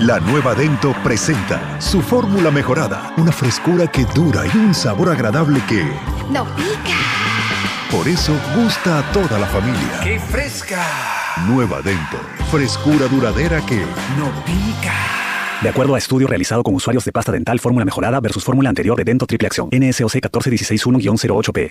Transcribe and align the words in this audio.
La 0.00 0.18
nueva 0.18 0.56
Dento 0.56 0.92
presenta 1.04 1.80
su 1.80 2.02
fórmula 2.02 2.50
mejorada, 2.50 3.14
una 3.16 3.30
frescura 3.30 3.86
que 3.86 4.04
dura 4.06 4.42
y 4.52 4.56
un 4.56 4.74
sabor 4.74 5.08
agradable 5.08 5.60
que... 5.68 5.84
¡No 6.32 6.44
pica! 6.56 6.98
Por 7.92 8.08
eso 8.08 8.36
gusta 8.56 8.98
a 8.98 9.12
toda 9.12 9.38
la 9.38 9.46
familia. 9.46 10.00
¡Qué 10.02 10.18
fresca! 10.18 10.82
Nueva 11.46 11.80
Dento, 11.80 12.18
frescura 12.50 13.06
duradera 13.06 13.64
que... 13.64 13.76
¡No 14.18 14.32
pica! 14.44 14.92
De 15.62 15.68
acuerdo 15.68 15.94
a 15.94 15.98
estudio 15.98 16.26
realizado 16.26 16.64
con 16.64 16.74
usuarios 16.74 17.04
de 17.04 17.12
pasta 17.12 17.30
dental 17.30 17.60
fórmula 17.60 17.84
mejorada 17.84 18.18
versus 18.18 18.42
fórmula 18.42 18.70
anterior 18.70 18.96
de 18.96 19.04
Dento 19.04 19.28
Triple 19.28 19.46
Acción, 19.46 19.68
NSOC 19.70 20.10
14161-08P. 20.10 21.70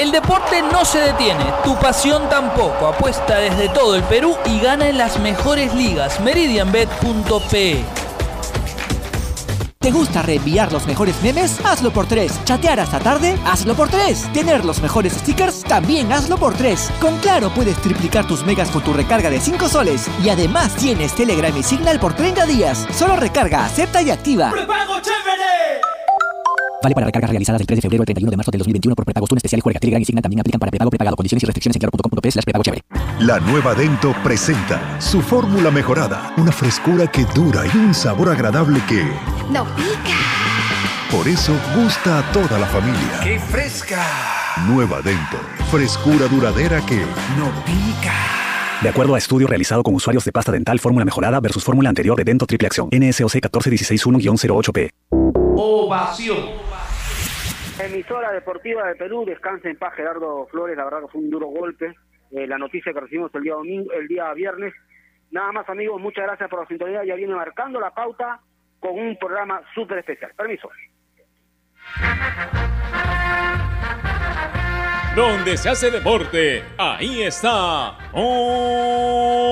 El 0.00 0.12
deporte 0.12 0.62
no 0.62 0.86
se 0.86 0.98
detiene, 0.98 1.44
tu 1.62 1.76
pasión 1.76 2.26
tampoco. 2.30 2.86
Apuesta 2.86 3.36
desde 3.36 3.68
todo 3.68 3.96
el 3.96 4.02
Perú 4.04 4.34
y 4.46 4.58
gana 4.58 4.88
en 4.88 4.96
las 4.96 5.18
mejores 5.20 5.74
ligas. 5.74 6.20
Meridianbet.pe 6.20 7.84
¿Te 9.78 9.90
gusta 9.90 10.22
reenviar 10.22 10.72
los 10.72 10.86
mejores 10.86 11.20
memes? 11.22 11.60
Hazlo 11.66 11.90
por 11.90 12.06
tres. 12.06 12.42
¿Chatear 12.46 12.80
hasta 12.80 12.98
tarde? 12.98 13.38
Hazlo 13.44 13.74
por 13.74 13.90
tres. 13.90 14.26
¿Tener 14.32 14.64
los 14.64 14.80
mejores 14.80 15.12
stickers? 15.12 15.64
También 15.64 16.10
hazlo 16.12 16.38
por 16.38 16.54
tres. 16.54 16.90
Con 16.98 17.18
Claro 17.18 17.50
puedes 17.50 17.76
triplicar 17.82 18.26
tus 18.26 18.42
megas 18.42 18.70
con 18.70 18.82
tu 18.82 18.94
recarga 18.94 19.28
de 19.28 19.38
5 19.38 19.68
soles. 19.68 20.08
Y 20.24 20.30
además 20.30 20.76
tienes 20.76 21.14
Telegram 21.14 21.54
y 21.54 21.62
Signal 21.62 22.00
por 22.00 22.14
30 22.14 22.46
días. 22.46 22.86
Solo 22.94 23.16
recarga, 23.16 23.66
acepta 23.66 24.00
y 24.00 24.10
activa. 24.10 24.50
¡Prepago 24.50 24.98
chévere! 25.00 25.19
Vale 26.82 26.94
para 26.94 27.06
recargas 27.06 27.30
realizadas 27.30 27.58
del 27.58 27.66
3 27.66 27.76
de 27.76 27.82
febrero 27.82 28.02
al 28.02 28.06
31 28.06 28.30
de 28.30 28.36
marzo 28.38 28.50
del 28.50 28.58
2021 28.60 28.96
por 28.96 29.04
prepagos. 29.04 29.28
Tune 29.28 29.38
especial 29.38 29.60
Juega 29.60 29.78
Telegram 29.78 30.00
y 30.00 30.04
Signal 30.04 30.22
también 30.22 30.40
aplican 30.40 30.58
para 30.58 30.70
prepago 30.70 30.90
prepagado. 30.90 31.16
Condiciones 31.16 31.42
y 31.42 31.46
restricciones 31.46 31.76
en 31.76 31.80
claro.com.p 31.80 32.30
slash 32.30 32.44
prepago 32.44 32.62
chévere. 32.62 32.82
La 33.20 33.38
nueva 33.40 33.74
Dento 33.74 34.14
presenta 34.24 34.98
su 34.98 35.20
fórmula 35.20 35.70
mejorada, 35.70 36.32
una 36.38 36.52
frescura 36.52 37.06
que 37.06 37.26
dura 37.34 37.64
y 37.66 37.76
un 37.76 37.92
sabor 37.92 38.30
agradable 38.30 38.80
que... 38.88 39.04
¡No 39.50 39.66
pica! 39.76 40.16
Por 41.10 41.28
eso 41.28 41.52
gusta 41.76 42.20
a 42.20 42.32
toda 42.32 42.58
la 42.58 42.66
familia. 42.66 43.20
¡Qué 43.22 43.38
fresca! 43.38 44.02
Nueva 44.66 45.02
Dento, 45.02 45.36
frescura 45.70 46.28
duradera 46.28 46.80
que... 46.86 47.00
¡No 47.36 47.50
pica! 47.66 48.14
De 48.80 48.88
acuerdo 48.88 49.14
a 49.14 49.18
estudio 49.18 49.46
realizado 49.46 49.82
con 49.82 49.94
usuarios 49.94 50.24
de 50.24 50.32
pasta 50.32 50.50
dental 50.50 50.78
fórmula 50.78 51.04
mejorada 51.04 51.40
versus 51.40 51.62
fórmula 51.62 51.90
anterior 51.90 52.16
de 52.16 52.24
Dento 52.24 52.46
Triple 52.46 52.68
Acción, 52.68 52.88
NSOC 52.90 53.34
14161-08P. 53.34 54.90
Ovación. 55.56 56.69
Emisora 57.84 58.30
Deportiva 58.32 58.86
de 58.86 58.94
Perú, 58.94 59.24
descansa 59.24 59.68
en 59.68 59.78
paz 59.78 59.94
Gerardo 59.94 60.46
Flores, 60.50 60.76
la 60.76 60.84
verdad 60.84 61.00
que 61.00 61.08
fue 61.12 61.20
un 61.22 61.30
duro 61.30 61.46
golpe, 61.46 61.94
eh, 62.30 62.46
la 62.46 62.58
noticia 62.58 62.92
que 62.92 63.00
recibimos 63.00 63.34
el 63.34 63.42
día 63.42 63.54
domingo, 63.54 63.92
el 63.92 64.06
día 64.06 64.32
viernes. 64.34 64.74
Nada 65.30 65.52
más 65.52 65.68
amigos, 65.68 66.00
muchas 66.00 66.26
gracias 66.26 66.50
por 66.50 66.60
la 66.60 66.66
sintonía, 66.66 67.04
ya 67.04 67.14
viene 67.14 67.34
marcando 67.34 67.80
la 67.80 67.90
pauta 67.92 68.40
con 68.80 68.98
un 68.98 69.16
programa 69.16 69.62
súper 69.74 69.98
especial. 69.98 70.32
Permiso. 70.36 70.68
Donde 75.20 75.56
se 75.58 75.68
hace 75.68 75.90
deporte, 75.90 76.64
ahí 76.78 77.24
está 77.24 77.98
Ovación. 78.10 79.50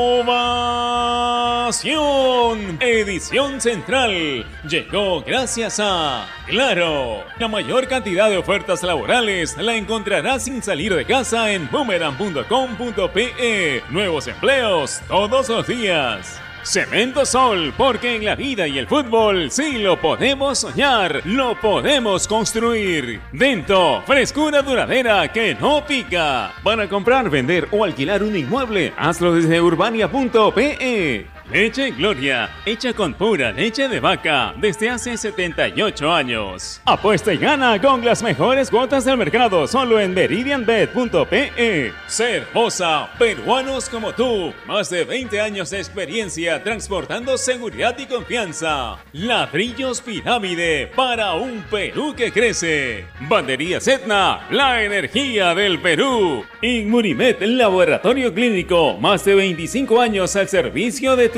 Edición 2.80 3.60
Central 3.60 4.46
llegó 4.66 5.20
gracias 5.20 5.78
a 5.78 6.26
Claro. 6.46 7.22
La 7.38 7.48
mayor 7.48 7.86
cantidad 7.86 8.30
de 8.30 8.38
ofertas 8.38 8.82
laborales 8.82 9.58
la 9.58 9.74
encontrarás 9.74 10.44
sin 10.44 10.62
salir 10.62 10.94
de 10.94 11.04
casa 11.04 11.52
en 11.52 11.70
boomerang.com.pe. 11.70 13.82
Nuevos 13.90 14.26
empleos 14.26 15.02
todos 15.06 15.50
los 15.50 15.66
días. 15.66 16.40
Cemento 16.62 17.24
Sol, 17.24 17.72
porque 17.76 18.16
en 18.16 18.24
la 18.24 18.34
vida 18.34 18.66
y 18.66 18.78
el 18.78 18.86
fútbol 18.86 19.50
sí 19.50 19.78
lo 19.78 20.00
podemos 20.00 20.58
soñar, 20.58 21.22
lo 21.24 21.58
podemos 21.60 22.28
construir. 22.28 23.20
Dento, 23.32 24.02
frescura 24.06 24.62
duradera 24.62 25.32
que 25.32 25.54
no 25.54 25.84
pica. 25.86 26.52
Para 26.62 26.88
comprar, 26.88 27.30
vender 27.30 27.68
o 27.70 27.84
alquilar 27.84 28.22
un 28.22 28.36
inmueble, 28.36 28.92
hazlo 28.96 29.34
desde 29.34 29.60
urbania.pe. 29.60 31.26
Leche 31.50 31.92
Gloria, 31.92 32.50
hecha 32.66 32.92
con 32.92 33.14
pura 33.14 33.50
leche 33.50 33.88
de 33.88 34.00
vaca 34.00 34.52
desde 34.58 34.90
hace 34.90 35.16
78 35.16 36.12
años. 36.12 36.82
Apuesta 36.84 37.32
y 37.32 37.38
gana 37.38 37.80
con 37.80 38.04
las 38.04 38.22
mejores 38.22 38.68
cuotas 38.68 39.06
del 39.06 39.16
mercado 39.16 39.66
solo 39.66 39.98
en 39.98 40.12
meridianbet.pe. 40.12 41.92
Ser 42.06 42.46
Moza, 42.52 43.08
peruanos 43.18 43.88
como 43.88 44.12
tú, 44.12 44.52
más 44.66 44.90
de 44.90 45.04
20 45.04 45.40
años 45.40 45.70
de 45.70 45.78
experiencia 45.78 46.62
transportando 46.62 47.38
seguridad 47.38 47.96
y 47.98 48.04
confianza. 48.04 48.98
Ladrillos 49.12 50.02
Pirámide 50.02 50.90
para 50.94 51.32
un 51.32 51.64
Perú 51.70 52.14
que 52.14 52.30
crece. 52.30 53.06
Bandería 53.20 53.78
Etna, 53.78 54.46
la 54.50 54.84
energía 54.84 55.54
del 55.54 55.80
Perú. 55.80 56.44
Inmunimed, 56.60 57.40
laboratorio 57.40 58.34
clínico, 58.34 58.98
más 58.98 59.24
de 59.24 59.34
25 59.34 59.98
años 59.98 60.36
al 60.36 60.48
servicio 60.48 61.16
de 61.16 61.30
tu 61.30 61.37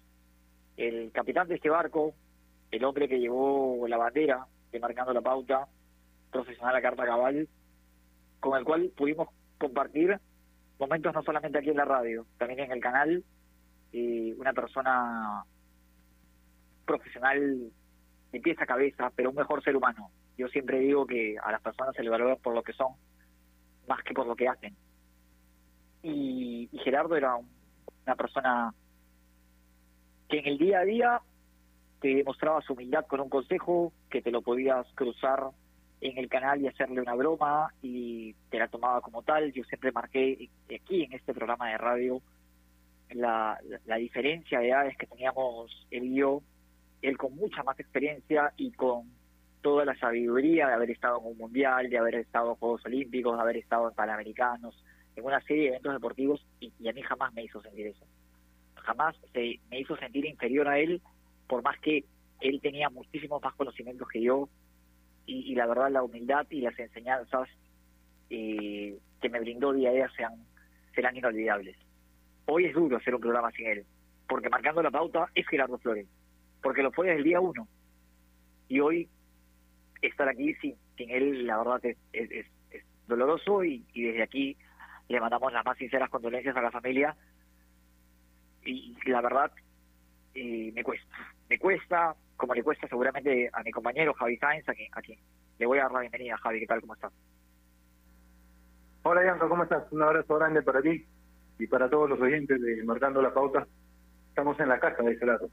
El 0.77 1.11
capitán 1.11 1.49
de 1.49 1.55
este 1.55 1.69
barco, 1.69 2.13
el 2.71 2.85
hombre 2.85 3.09
que 3.09 3.19
llevó 3.19 3.85
la 3.89 3.97
bandera 3.97 4.47
de 4.71 4.79
marcando 4.79 5.13
la 5.13 5.21
pauta, 5.21 5.67
profesional 6.31 6.77
a 6.77 6.81
carta 6.81 7.05
cabal, 7.05 7.49
con 8.39 8.57
el 8.57 8.63
cual 8.63 8.91
pudimos 8.95 9.27
compartir 9.57 10.17
momentos 10.79 11.13
no 11.13 11.21
solamente 11.23 11.57
aquí 11.57 11.71
en 11.71 11.75
la 11.75 11.83
radio, 11.83 12.25
también 12.37 12.61
en 12.61 12.71
el 12.71 12.79
canal, 12.79 13.21
y 13.91 14.31
una 14.33 14.53
persona 14.53 15.43
profesional 16.85 17.69
de 18.31 18.39
pieza 18.39 18.63
a 18.63 18.67
cabeza, 18.67 19.11
pero 19.13 19.31
un 19.31 19.35
mejor 19.35 19.61
ser 19.61 19.75
humano. 19.75 20.09
Yo 20.37 20.47
siempre 20.47 20.79
digo 20.79 21.05
que 21.05 21.35
a 21.37 21.51
las 21.51 21.61
personas 21.61 21.93
se 21.95 22.01
les 22.01 22.11
valora 22.11 22.37
por 22.37 22.55
lo 22.55 22.63
que 22.63 22.71
son, 22.71 22.93
más 23.89 24.01
que 24.03 24.13
por 24.13 24.25
lo 24.25 24.37
que 24.37 24.47
hacen. 24.47 24.73
Y, 26.01 26.69
y 26.71 26.77
Gerardo 26.79 27.15
era 27.15 27.35
un- 27.35 27.49
una 28.05 28.15
persona 28.15 28.73
que 30.27 30.39
en 30.39 30.47
el 30.47 30.57
día 30.57 30.79
a 30.79 30.85
día 30.85 31.21
te 31.99 32.15
demostraba 32.15 32.61
su 32.61 32.73
humildad 32.73 33.05
con 33.07 33.19
un 33.19 33.29
consejo, 33.29 33.91
que 34.09 34.21
te 34.21 34.31
lo 34.31 34.41
podías 34.41 34.87
cruzar 34.95 35.49
en 36.01 36.17
el 36.17 36.29
canal 36.29 36.61
y 36.61 36.67
hacerle 36.67 37.01
una 37.01 37.13
broma 37.15 37.73
y 37.81 38.33
te 38.49 38.57
la 38.57 38.67
tomaba 38.69 39.01
como 39.01 39.21
tal. 39.23 39.51
Yo 39.51 39.63
siempre 39.65 39.91
marqué 39.91 40.49
aquí 40.73 41.03
en 41.03 41.13
este 41.13 41.33
programa 41.33 41.69
de 41.69 41.77
radio 41.77 42.21
la, 43.09 43.57
la, 43.85 43.95
diferencia 43.97 44.59
de 44.59 44.69
edades 44.69 44.97
que 44.97 45.07
teníamos 45.07 45.87
él 45.91 46.05
y 46.05 46.15
yo, 46.15 46.41
él 47.01 47.17
con 47.17 47.35
mucha 47.35 47.63
más 47.63 47.79
experiencia 47.79 48.53
y 48.55 48.71
con 48.71 49.11
toda 49.61 49.83
la 49.83 49.97
sabiduría 49.97 50.67
de 50.67 50.73
haber 50.73 50.91
estado 50.91 51.19
en 51.19 51.31
un 51.31 51.37
mundial, 51.37 51.89
de 51.89 51.97
haber 51.97 52.15
estado 52.15 52.51
en 52.51 52.55
Juegos 52.55 52.85
Olímpicos, 52.85 53.35
de 53.35 53.41
haber 53.41 53.57
estado 53.57 53.89
en 53.89 53.95
Panamericanos, 53.95 54.81
en 55.19 55.25
una 55.25 55.41
serie 55.41 55.63
de 55.63 55.69
eventos 55.69 55.93
deportivos 55.93 56.45
y, 56.59 56.87
a 56.87 56.93
mí 56.93 57.01
jamás 57.01 57.33
me 57.33 57.43
hizo 57.43 57.61
sentir 57.61 57.87
eso. 57.87 58.05
Jamás 58.75 59.15
se 59.33 59.59
me 59.69 59.79
hizo 59.79 59.95
sentir 59.97 60.25
inferior 60.25 60.67
a 60.67 60.79
él, 60.79 61.01
por 61.47 61.61
más 61.61 61.79
que 61.79 62.05
él 62.41 62.59
tenía 62.61 62.89
muchísimos 62.89 63.41
más 63.43 63.53
conocimientos 63.55 64.07
que 64.07 64.21
yo 64.21 64.49
y, 65.25 65.53
la 65.53 65.67
verdad 65.67 65.91
la 65.91 66.01
humildad 66.01 66.47
y 66.49 66.61
las 66.61 66.77
enseñanzas 66.79 67.47
eh, 68.31 68.97
que 69.21 69.29
me 69.29 69.39
brindó 69.39 69.73
día 69.73 69.89
a 69.89 69.93
día 69.93 70.09
sean, 70.15 70.33
serán 70.95 71.15
inolvidables. 71.15 71.77
Hoy 72.45 72.65
es 72.65 72.73
duro 72.73 72.97
hacer 72.97 73.13
un 73.13 73.21
programa 73.21 73.51
sin 73.51 73.67
él, 73.67 73.85
porque 74.27 74.49
marcando 74.49 74.81
la 74.81 74.89
pauta 74.89 75.27
es 75.35 75.47
Gerardo 75.47 75.77
Flores, 75.77 76.07
porque 76.63 76.81
lo 76.81 76.91
fue 76.91 77.07
desde 77.07 77.19
el 77.19 77.25
día 77.25 77.39
uno. 77.39 77.67
Y 78.69 78.79
hoy 78.79 79.07
estar 80.01 80.27
aquí 80.29 80.55
sin, 80.55 80.75
sin 80.97 81.11
él, 81.11 81.45
la 81.45 81.57
verdad, 81.57 81.85
es, 81.85 81.97
es, 82.13 82.31
es- 82.31 82.85
doloroso 83.07 83.63
y 83.63 83.83
desde 83.95 84.21
aquí 84.21 84.55
le 85.09 85.19
mandamos 85.19 85.51
las 85.51 85.65
más 85.65 85.77
sinceras 85.77 86.09
condolencias 86.09 86.55
a 86.55 86.61
la 86.61 86.71
familia. 86.71 87.15
Y 88.63 88.95
la 89.05 89.21
verdad, 89.21 89.51
eh, 90.35 90.71
me 90.73 90.83
cuesta. 90.83 91.15
Me 91.49 91.57
cuesta, 91.57 92.15
como 92.37 92.53
le 92.53 92.63
cuesta 92.63 92.87
seguramente 92.87 93.49
a 93.51 93.63
mi 93.63 93.71
compañero 93.71 94.13
Javi 94.13 94.37
Sáenz, 94.37 94.69
a 94.69 94.73
quien, 94.73 94.89
a 94.93 95.01
quien 95.01 95.19
le 95.57 95.65
voy 95.65 95.79
a 95.79 95.83
dar 95.83 95.91
la 95.91 96.01
bienvenida. 96.01 96.37
Javi, 96.37 96.59
¿qué 96.59 96.67
tal? 96.67 96.81
¿Cómo 96.81 96.93
estás? 96.93 97.11
Hola 99.01 99.21
Bianca, 99.21 99.47
¿cómo 99.47 99.63
estás? 99.63 99.91
Un 99.91 100.03
abrazo 100.03 100.35
grande 100.35 100.61
para 100.61 100.81
ti 100.81 101.05
y 101.57 101.67
para 101.67 101.89
todos 101.89 102.09
los 102.09 102.21
oyentes 102.21 102.61
de 102.61 102.83
Marcando 102.83 103.21
la 103.21 103.33
Pauta. 103.33 103.65
Estamos 104.27 104.59
en 104.59 104.69
la 104.69 104.79
casa 104.79 105.01
de 105.01 105.15
Gerardo, 105.15 105.49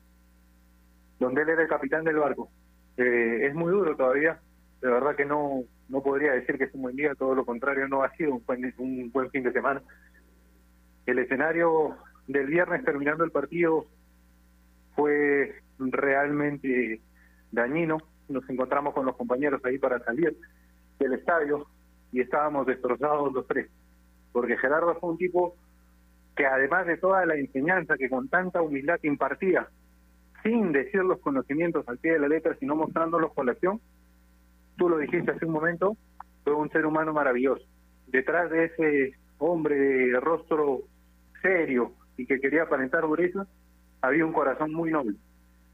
donde 1.18 1.42
él 1.42 1.48
era 1.48 1.62
el 1.62 1.68
capitán 1.68 2.04
del 2.04 2.16
barco. 2.16 2.50
Eh, 2.98 3.46
es 3.46 3.54
muy 3.54 3.72
duro 3.72 3.96
todavía, 3.96 4.38
de 4.82 4.90
verdad 4.90 5.16
que 5.16 5.24
no 5.24 5.62
no 5.88 6.02
podría 6.02 6.32
decir 6.32 6.58
que 6.58 6.64
es 6.64 6.74
un 6.74 6.82
buen 6.82 6.96
día, 6.96 7.14
todo 7.14 7.34
lo 7.34 7.44
contrario, 7.44 7.86
no 7.88 8.02
ha 8.02 8.10
sido 8.16 8.40
un 8.78 9.10
buen, 9.12 9.30
fin 9.30 9.44
de 9.44 9.52
semana. 9.52 9.82
El 11.06 11.18
escenario 11.18 11.96
del 12.26 12.46
viernes 12.46 12.84
terminando 12.84 13.24
el 13.24 13.30
partido 13.30 13.86
fue 14.94 15.54
realmente 15.78 17.00
dañino. 17.52 17.98
Nos 18.28 18.48
encontramos 18.50 18.94
con 18.94 19.06
los 19.06 19.16
compañeros 19.16 19.64
ahí 19.64 19.78
para 19.78 20.00
salir 20.00 20.36
del 20.98 21.12
estadio 21.12 21.66
y 22.10 22.20
estábamos 22.20 22.66
destrozados 22.66 23.32
los 23.32 23.46
tres. 23.46 23.70
Porque 24.32 24.56
Gerardo 24.56 24.98
fue 24.98 25.10
un 25.10 25.18
tipo 25.18 25.54
que 26.34 26.46
además 26.46 26.86
de 26.86 26.98
toda 26.98 27.24
la 27.24 27.36
enseñanza 27.36 27.96
que 27.96 28.10
con 28.10 28.28
tanta 28.28 28.60
humildad 28.60 28.98
impartía, 29.02 29.68
sin 30.42 30.72
decir 30.72 31.02
los 31.02 31.20
conocimientos 31.20 31.88
al 31.88 31.98
pie 31.98 32.14
de 32.14 32.18
la 32.18 32.28
letra, 32.28 32.56
sino 32.58 32.74
mostrándolos 32.74 33.32
con 33.32 33.46
la 33.46 33.52
acción, 33.52 33.80
tú 34.76 34.88
lo 34.88 34.98
dijiste 34.98 35.30
hace 35.30 35.46
un 35.46 35.52
momento, 35.52 35.96
fue 36.44 36.54
un 36.54 36.70
ser 36.70 36.86
humano 36.86 37.12
maravilloso. 37.12 37.64
Detrás 38.06 38.50
de 38.50 38.64
ese 38.64 39.14
hombre 39.38 39.76
de 39.76 40.20
rostro 40.20 40.82
serio 41.42 41.92
y 42.16 42.26
que 42.26 42.40
quería 42.40 42.62
aparentar 42.62 43.02
dureza, 43.02 43.46
había 44.00 44.24
un 44.24 44.32
corazón 44.32 44.72
muy 44.72 44.90
noble 44.90 45.16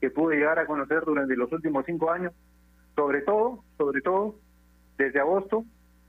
que 0.00 0.10
pude 0.10 0.36
llegar 0.36 0.58
a 0.58 0.66
conocer 0.66 1.04
durante 1.04 1.36
los 1.36 1.52
últimos 1.52 1.84
cinco 1.86 2.10
años, 2.10 2.32
sobre 2.96 3.22
todo, 3.22 3.62
sobre 3.78 4.00
todo, 4.00 4.36
desde 4.98 5.20
agosto 5.20 5.64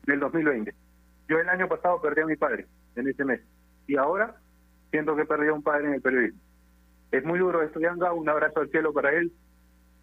del 0.06 0.20
2020. 0.20 0.74
Yo 1.28 1.40
el 1.40 1.50
año 1.50 1.68
pasado 1.68 2.02
perdí 2.02 2.22
a 2.22 2.26
mi 2.26 2.36
padre 2.36 2.66
en 2.96 3.08
ese 3.08 3.24
mes 3.24 3.42
y 3.88 3.96
ahora 3.96 4.36
siento 4.90 5.16
que 5.16 5.26
perdí 5.26 5.48
a 5.48 5.54
un 5.54 5.64
padre 5.64 5.88
en 5.88 5.94
el 5.94 6.02
periodismo. 6.02 6.40
Es 7.12 7.24
muy 7.24 7.38
duro 7.38 7.62
esto, 7.62 7.80
Yanga, 7.80 8.14
un 8.14 8.28
abrazo 8.28 8.62
al 8.62 8.70
cielo 8.70 8.92
para 8.94 9.14
él, 9.14 9.32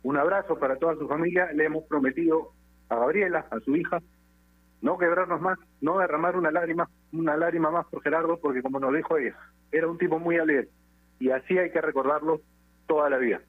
un 0.02 0.16
abrazo 0.16 0.59
para 0.59 0.76
toda 0.76 0.94
su 0.94 1.09
familia. 1.09 1.50
Le 1.52 1.64
hemos 1.64 1.85
prometido 1.85 2.52
a 2.90 2.97
Gabriela, 2.97 3.47
a 3.50 3.61
su 3.61 3.75
hija, 3.76 4.00
no 4.82 4.99
quebrarnos 4.99 5.40
más, 5.40 5.59
no 5.80 5.99
derramar 5.99 6.37
una 6.37 6.50
lágrima, 6.50 6.88
una 7.12 7.37
lágrima 7.37 7.70
más 7.70 7.87
por 7.87 8.02
Gerardo, 8.02 8.38
porque 8.38 8.62
como 8.62 8.80
nos 8.80 8.92
dijo 8.94 9.16
ella, 9.16 9.37
era 9.73 9.88
un 9.88 9.97
tipo 9.97 10.18
muy 10.18 10.37
alegre 10.38 10.68
y 11.18 11.30
así 11.30 11.56
hay 11.56 11.70
que 11.70 11.80
recordarlo 11.80 12.40
toda 12.87 13.09
la 13.09 13.18
vida. 13.18 13.40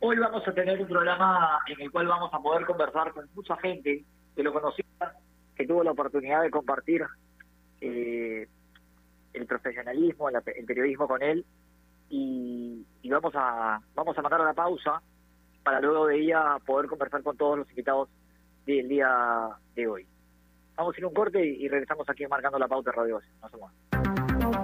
Hoy 0.00 0.18
vamos 0.18 0.46
a 0.46 0.52
tener 0.52 0.80
un 0.80 0.88
programa 0.88 1.60
en 1.66 1.80
el 1.80 1.90
cual 1.90 2.06
vamos 2.06 2.32
a 2.32 2.38
poder 2.38 2.66
conversar 2.66 3.12
con 3.12 3.26
mucha 3.34 3.56
gente 3.56 4.04
que 4.34 4.42
lo 4.42 4.52
conocía, 4.52 4.84
que 5.54 5.66
tuvo 5.66 5.82
la 5.82 5.92
oportunidad 5.92 6.42
de 6.42 6.50
compartir 6.50 7.02
eh, 7.80 8.46
el 9.32 9.46
profesionalismo, 9.46 10.28
el 10.28 10.64
periodismo 10.66 11.08
con 11.08 11.22
él 11.22 11.46
y, 12.10 12.84
y 13.02 13.10
vamos 13.10 13.32
a 13.34 13.80
vamos 13.94 14.16
a 14.18 14.22
mandar 14.22 14.40
una 14.40 14.54
pausa 14.54 15.00
para 15.66 15.80
luego 15.80 16.06
de 16.06 16.20
ella 16.20 16.58
poder 16.64 16.86
conversar 16.86 17.24
con 17.24 17.36
todos 17.36 17.58
los 17.58 17.68
invitados 17.70 18.08
del 18.66 18.88
día 18.88 19.08
de 19.74 19.88
hoy. 19.88 20.06
Vamos 20.76 20.94
a 20.94 20.98
ir 21.00 21.06
un 21.06 21.12
corte 21.12 21.44
y, 21.44 21.66
regresamos 21.66 22.08
aquí 22.08 22.24
marcando 22.28 22.56
la 22.56 22.68
pauta 22.68 22.92
de 22.92 22.96
Radio. 22.96 23.20
No. 23.42 23.70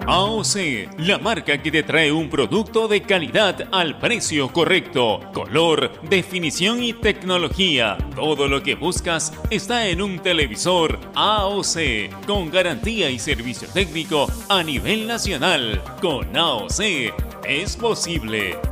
AOC, 0.07 0.99
la 0.99 1.19
marca 1.19 1.61
que 1.61 1.73
te 1.73 1.83
trae 1.83 2.13
un 2.13 2.31
producto 2.31 2.87
de 2.87 3.03
calidad 3.03 3.69
al 3.73 3.99
precio 3.99 4.53
correcto, 4.53 5.19
color, 5.33 5.91
definición 6.09 6.85
y 6.85 6.93
tecnología. 6.93 7.99
Todo 8.15 8.47
lo 8.47 8.63
que 8.63 8.77
buscas 8.77 9.33
está 9.51 9.89
en 9.89 10.03
un 10.03 10.21
televisor 10.21 11.01
AOC, 11.17 12.27
con 12.29 12.49
garantía 12.53 13.11
y 13.11 13.19
servicio 13.19 13.67
técnico 13.75 14.29
a 14.49 14.63
nivel 14.63 15.09
nacional. 15.09 15.83
Con 16.01 16.37
AOC 16.37 16.81
es 17.45 17.77
posible. 17.77 18.72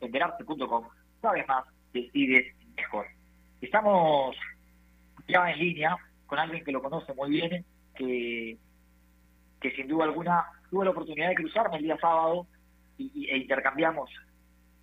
enterarse.com. 0.00 0.88
Sabes 1.20 1.46
más, 1.48 1.64
decides 1.92 2.54
mejor. 2.76 3.06
Estamos 3.60 4.36
ya 5.28 5.50
en 5.50 5.58
línea 5.58 5.96
con 6.26 6.38
alguien 6.38 6.64
que 6.64 6.72
lo 6.72 6.82
conoce 6.82 7.12
muy 7.14 7.30
bien, 7.30 7.64
que, 7.94 8.56
que 9.60 9.70
sin 9.72 9.88
duda 9.88 10.04
alguna 10.04 10.44
tuve 10.70 10.84
la 10.84 10.92
oportunidad 10.92 11.28
de 11.28 11.34
cruzarme 11.34 11.76
el 11.76 11.82
día 11.82 11.98
sábado 11.98 12.46
y, 12.96 13.28
e 13.28 13.36
intercambiamos 13.36 14.10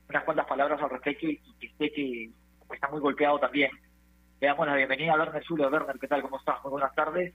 unas 0.10 0.24
cuantas 0.24 0.46
palabras 0.46 0.82
al 0.82 0.90
respecto 0.90 1.28
y, 1.28 1.42
y 1.44 1.54
que 1.54 1.70
sé 1.78 1.92
que 1.92 2.30
está 2.74 2.90
muy 2.90 3.00
golpeado 3.00 3.40
también. 3.40 3.72
Le 4.40 4.48
damos 4.48 4.68
la 4.68 4.76
bienvenida 4.76 5.14
a 5.14 5.18
Werner 5.18 5.44
Zulo. 5.44 5.70
Werner, 5.70 5.98
¿qué 6.00 6.08
tal? 6.08 6.22
¿Cómo 6.22 6.38
estás? 6.38 6.64
Muy 6.64 6.72
buenas 6.72 6.94
tardes. 6.94 7.34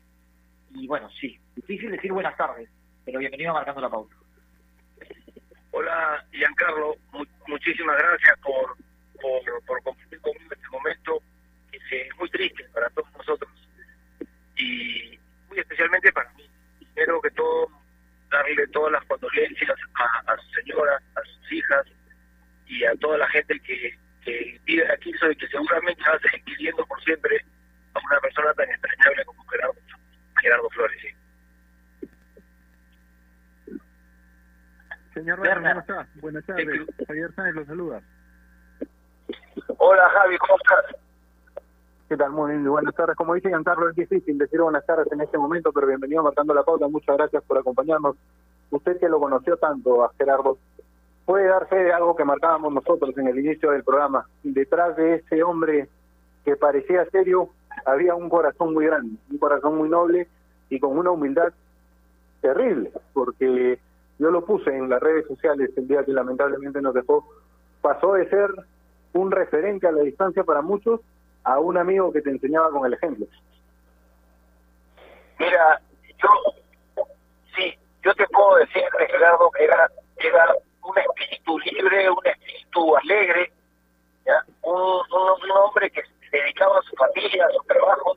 Y 0.74 0.86
bueno, 0.86 1.08
sí, 1.20 1.38
difícil 1.56 1.90
decir 1.90 2.12
buenas 2.12 2.36
tardes, 2.36 2.70
pero 3.04 3.18
bienvenido 3.18 3.50
a 3.50 3.54
Marcando 3.54 3.80
la 3.80 3.90
Pauta. 3.90 4.14
Hola, 5.72 6.24
Giancarlo, 6.32 6.96
mu- 7.12 7.24
muchísimas 7.48 7.96
gracias 7.98 8.38
por, 8.40 8.76
por, 9.20 9.82
compartir 9.82 10.20
conmigo 10.20 10.52
este 10.52 10.68
momento 10.68 11.22
que 11.70 12.02
es 12.02 12.16
muy 12.18 12.28
triste 12.30 12.64
para 12.74 12.88
todos 12.90 13.10
nosotros 13.12 13.50
y 14.56 15.18
muy 15.48 15.58
especialmente 15.58 16.12
para 16.12 16.30
mí. 16.34 16.48
Primero 16.94 17.20
que 17.22 17.30
todo, 17.30 17.68
darle 18.30 18.66
todas 18.68 18.92
las 18.92 19.04
condolencias 19.06 19.70
a, 20.26 20.36
su 20.36 20.50
señora, 20.60 21.00
a 21.16 21.20
sus 21.24 21.52
hijas 21.52 21.86
y 22.66 22.84
a 22.84 22.94
toda 22.96 23.16
la 23.18 23.28
gente 23.28 23.58
que, 23.60 23.98
que 24.24 24.60
vive 24.64 24.92
aquí 24.92 25.10
y 25.10 25.36
que 25.36 25.48
seguramente 25.48 26.02
va 26.06 26.14
a 26.16 26.20
seguir 26.20 26.44
viviendo 26.44 26.84
por 26.86 27.02
siempre 27.02 27.42
a 27.94 27.98
una 27.98 28.20
persona 28.20 28.52
tan 28.54 28.70
entrañable 28.70 29.24
como 29.24 29.44
Gerardo, 29.46 29.74
Gerardo 30.40 30.70
Flores. 30.70 31.14
Señor 35.14 35.40
Werner. 35.40 35.72
¿cómo 35.72 35.80
está? 35.80 36.08
Buenas 36.20 36.46
tardes. 36.46 36.80
Javier 37.06 37.34
Sáenz 37.34 37.56
lo 37.56 37.64
saluda. 37.66 38.02
Hola 39.78 40.08
Javi, 40.10 40.38
¿cómo 40.38 40.54
estás? 40.56 41.00
¿Qué 42.08 42.16
tal? 42.16 42.30
Muy 42.30 42.50
bien. 42.50 42.68
Buenas 42.68 42.94
tardes. 42.94 43.16
Como 43.16 43.34
dice 43.34 43.48
Giancarlo, 43.48 43.90
es 43.90 43.96
difícil 43.96 44.38
decir 44.38 44.60
buenas 44.60 44.84
tardes 44.86 45.10
en 45.12 45.20
este 45.20 45.38
momento, 45.38 45.72
pero 45.72 45.86
bienvenido 45.86 46.20
a 46.20 46.24
marcando 46.24 46.54
la 46.54 46.62
pauta. 46.62 46.88
Muchas 46.88 47.16
gracias 47.16 47.42
por 47.44 47.58
acompañarnos. 47.58 48.16
Usted 48.70 48.98
que 48.98 49.08
lo 49.08 49.20
conoció 49.20 49.56
tanto 49.56 50.04
a 50.04 50.12
Gerardo, 50.16 50.58
puede 51.26 51.46
dar 51.46 51.68
fe 51.68 51.76
de 51.76 51.92
algo 51.92 52.16
que 52.16 52.24
marcábamos 52.24 52.72
nosotros 52.72 53.16
en 53.16 53.28
el 53.28 53.38
inicio 53.38 53.70
del 53.70 53.84
programa. 53.84 54.26
Detrás 54.42 54.96
de 54.96 55.16
ese 55.16 55.42
hombre 55.42 55.88
que 56.44 56.56
parecía 56.56 57.04
serio, 57.10 57.50
había 57.84 58.14
un 58.14 58.28
corazón 58.28 58.74
muy 58.74 58.86
grande, 58.86 59.16
un 59.30 59.38
corazón 59.38 59.76
muy 59.76 59.88
noble 59.88 60.28
y 60.68 60.80
con 60.80 60.96
una 60.96 61.10
humildad 61.10 61.52
terrible, 62.40 62.92
porque 63.12 63.78
yo 64.22 64.30
lo 64.30 64.44
puse 64.44 64.70
en 64.70 64.88
las 64.88 65.00
redes 65.00 65.26
sociales 65.26 65.70
el 65.76 65.88
día 65.88 66.04
que 66.04 66.12
lamentablemente 66.12 66.80
nos 66.80 66.94
dejó, 66.94 67.26
pasó 67.80 68.12
de 68.12 68.30
ser 68.30 68.50
un 69.14 69.32
referente 69.32 69.88
a 69.88 69.92
la 69.92 70.02
distancia 70.02 70.44
para 70.44 70.62
muchos 70.62 71.00
a 71.42 71.58
un 71.58 71.76
amigo 71.76 72.12
que 72.12 72.22
te 72.22 72.30
enseñaba 72.30 72.70
con 72.70 72.86
el 72.86 72.94
ejemplo. 72.94 73.26
Mira, 75.40 75.80
yo, 76.22 77.04
sí, 77.56 77.76
yo 78.04 78.14
te 78.14 78.24
puedo 78.28 78.58
decir, 78.58 78.84
Gerardo, 79.10 79.50
que 79.50 79.64
era, 79.64 79.90
era 80.18 80.54
un 80.84 80.98
espíritu 80.98 81.58
libre, 81.58 82.08
un 82.08 82.24
espíritu 82.24 82.96
alegre, 82.96 83.52
¿ya? 84.24 84.44
Un, 84.62 84.76
un, 84.76 85.42
un 85.42 85.50
hombre 85.50 85.90
que 85.90 86.00
se 86.30 86.36
dedicaba 86.36 86.78
a 86.78 86.82
su 86.82 86.94
familia, 86.94 87.44
a 87.44 87.50
su 87.50 87.64
trabajo, 87.64 88.16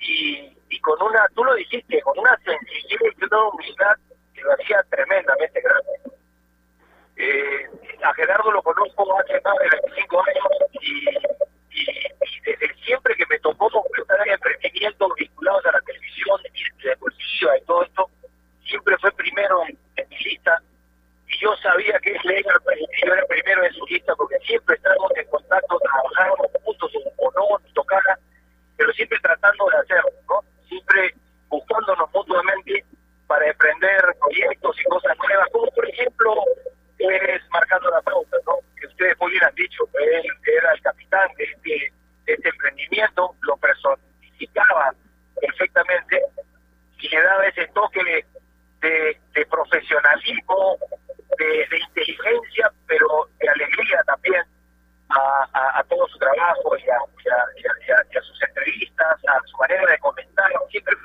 y, 0.00 0.54
y 0.68 0.80
con 0.80 1.00
una, 1.00 1.26
tú 1.34 1.42
lo 1.44 1.54
dijiste, 1.54 2.02
con 2.02 2.18
una 2.18 2.36
sencillez 2.44 3.14
y 3.18 3.24
una 3.24 3.48
humildad 3.48 3.96
hacía 4.52 4.82
tremendamente 4.90 5.60
grande. 5.60 5.90
Eh, 7.16 7.68
a 8.02 8.12
Gerardo 8.14 8.50
lo 8.50 8.62
conozco 8.62 9.18
hace 9.20 9.40
más 9.44 9.54
de 9.58 9.68
25 9.82 10.20
años 10.24 10.70
y, 10.80 11.08
y, 11.70 12.40
desde 12.44 12.74
siempre 12.84 13.14
que 13.14 13.24
me 13.30 13.38
tocó 13.38 13.70
completar 13.70 14.26
emprendimientos 14.28 15.12
vinculados 15.16 15.64
a 15.66 15.72
la 15.72 15.80
televisión 15.82 16.40
y 16.52 16.86
deportiva 16.86 17.56
y 17.56 17.64
todo 17.66 17.84
esto, 17.84 18.10
siempre 18.66 18.96
fue 18.98 19.12
primero 19.12 19.62
en, 19.66 20.08
mi 20.08 20.18
lista 20.18 20.60
y 21.28 21.38
yo 21.38 21.54
sabía 21.62 21.98
que 22.00 22.10
él 22.10 22.30
era, 22.30 22.54
yo 23.06 23.12
era 23.14 23.24
primero 23.26 23.64
en 23.64 23.72
su 23.74 23.86
lista 23.86 24.14
porque 24.16 24.38
siempre 24.40 24.74
estábamos 24.76 25.12
en 25.16 25.26
contacto, 25.28 25.78
trabajábamos 25.80 26.48
juntos 26.64 26.92
o, 26.96 27.26
o 27.26 27.32
no, 27.32 27.58
nos 27.58 27.72
tocara, 27.74 28.18
pero 28.76 28.92
siempre 28.92 29.18
tratando 29.20 29.66
de 29.70 29.76
hacerlo, 29.78 30.10
¿no? 30.28 30.40
Siempre 30.68 31.14
buscándonos 31.48 32.10
mutuamente 32.12 32.84
para 33.28 33.46
emprender 33.46 34.02
proyectos 34.20 34.76
y 34.80 34.84
cosas 34.84 35.16
nuevas, 35.18 35.48
como 35.52 35.70
por 35.70 35.88
ejemplo 35.88 36.34
es 36.98 37.42
marcando 37.50 37.90
la 37.90 38.00
pauta, 38.02 38.36
¿no? 38.46 38.58
Que 38.80 38.86
ustedes 38.86 39.18
muy 39.20 39.30
bien 39.32 39.44
han 39.44 39.54
dicho, 39.54 39.84
él 40.00 40.24
era 40.46 40.72
el 40.72 40.80
capitán 40.82 41.28
de 41.36 41.44
este, 41.44 41.92
de 42.26 42.32
este 42.32 42.48
emprendimiento, 42.48 43.34
lo 43.42 43.56
personificaba 43.58 44.94
perfectamente 45.40 46.22
y 46.98 47.08
le 47.08 47.22
daba 47.22 47.46
ese 47.46 47.66
toque 47.68 48.02
de, 48.04 48.24
de, 48.80 49.20
de 49.34 49.46
profesionalismo, 49.46 50.78
de, 51.38 51.66
de 51.68 51.78
inteligencia, 51.78 52.72
pero 52.86 53.28
de 53.38 53.48
alegría 53.48 54.02
también 54.06 54.42
a, 55.10 55.48
a, 55.52 55.78
a 55.80 55.84
todo 55.84 56.06
su 56.08 56.18
trabajo 56.18 56.76
y 56.78 56.82
a, 56.82 56.96
y, 57.24 57.28
a, 57.28 57.36
y, 57.56 57.66
a, 57.66 57.86
y 57.86 57.90
a- 57.90 58.06
y 58.12 58.16
a 58.16 58.22
sus 58.22 58.42
entrevistas, 58.42 59.18
a 59.28 59.40
su 59.46 59.56
manera 59.58 59.90
de 59.90 59.98
comentar, 59.98 60.50
siempre 60.70 60.96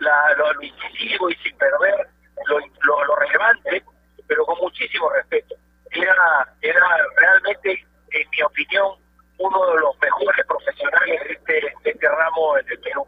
la, 0.00 0.34
lo, 0.36 0.52
lo 0.52 0.62
incisivo 0.62 1.30
y 1.30 1.34
sin 1.36 1.56
perder 1.56 2.08
lo, 2.46 2.58
lo, 2.58 3.04
lo 3.04 3.16
relevante, 3.16 3.84
pero 4.26 4.44
con 4.46 4.58
muchísimo 4.60 5.10
respeto. 5.10 5.54
Era, 5.90 6.54
era 6.60 6.86
realmente, 7.16 7.84
en 8.10 8.30
mi 8.30 8.42
opinión, 8.42 8.94
uno 9.38 9.66
de 9.72 9.80
los 9.80 9.98
mejores 10.00 10.46
profesionales 10.46 11.20
de 11.24 11.32
este, 11.32 11.52
de 11.82 11.90
este 11.90 12.08
ramo 12.08 12.58
en 12.58 12.68
el 12.68 12.80
Perú. 12.80 13.06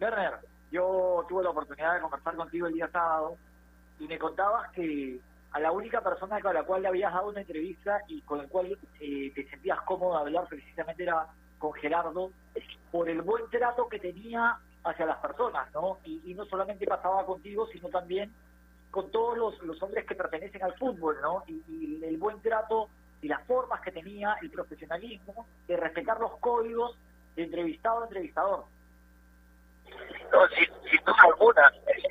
Werner, 0.00 0.34
yo 0.70 1.24
tuve 1.28 1.42
la 1.44 1.50
oportunidad 1.50 1.94
de 1.94 2.00
conversar 2.00 2.34
contigo 2.36 2.66
el 2.66 2.74
día 2.74 2.88
sábado 2.88 3.36
y 3.98 4.06
me 4.06 4.18
contabas 4.18 4.70
que 4.72 5.18
a 5.52 5.60
la 5.60 5.72
única 5.72 6.00
persona 6.20 6.40
con 6.40 6.54
la 6.54 6.62
cual 6.64 6.82
le 6.82 6.88
habías 6.88 7.12
dado 7.12 7.28
una 7.28 7.40
entrevista 7.40 8.00
y 8.06 8.20
con 8.22 8.40
el 8.40 8.48
cual 8.48 8.78
eh, 9.00 9.32
te 9.34 9.48
sentías 9.48 9.80
cómodo 9.82 10.12
de 10.12 10.20
hablar 10.20 10.46
precisamente 10.48 11.02
era 11.02 11.26
con 11.58 11.72
Gerardo 11.72 12.30
por 12.90 13.08
el 13.08 13.22
buen 13.22 13.48
trato 13.48 13.88
que 13.88 13.98
tenía 13.98 14.58
hacia 14.84 15.06
las 15.06 15.16
personas, 15.18 15.72
¿no? 15.72 15.98
Y, 16.04 16.34
no 16.34 16.44
solamente 16.46 16.86
pasaba 16.86 17.24
contigo, 17.24 17.66
sino 17.72 17.88
también 17.88 18.32
con 18.90 19.10
todos 19.10 19.38
los, 19.38 19.62
los 19.62 19.82
hombres 19.82 20.06
que 20.06 20.14
pertenecen 20.14 20.62
al 20.62 20.74
fútbol, 20.74 21.16
¿no? 21.22 21.42
Y, 21.46 21.62
y 21.68 22.04
el 22.04 22.16
buen 22.18 22.40
trato 22.42 22.88
y 23.22 23.28
las 23.28 23.42
formas 23.46 23.80
que 23.80 23.92
tenía, 23.92 24.36
el 24.42 24.50
profesionalismo 24.50 25.46
de 25.68 25.76
respetar 25.76 26.18
los 26.20 26.36
códigos 26.38 26.96
de 27.36 27.44
entrevistado 27.44 28.00
a 28.02 28.04
entrevistador. 28.04 28.64
No, 30.32 30.48
sin, 30.48 30.90
sin 30.90 31.04
duda 31.04 31.22
alguna. 31.24 31.72
Eh, 31.86 32.02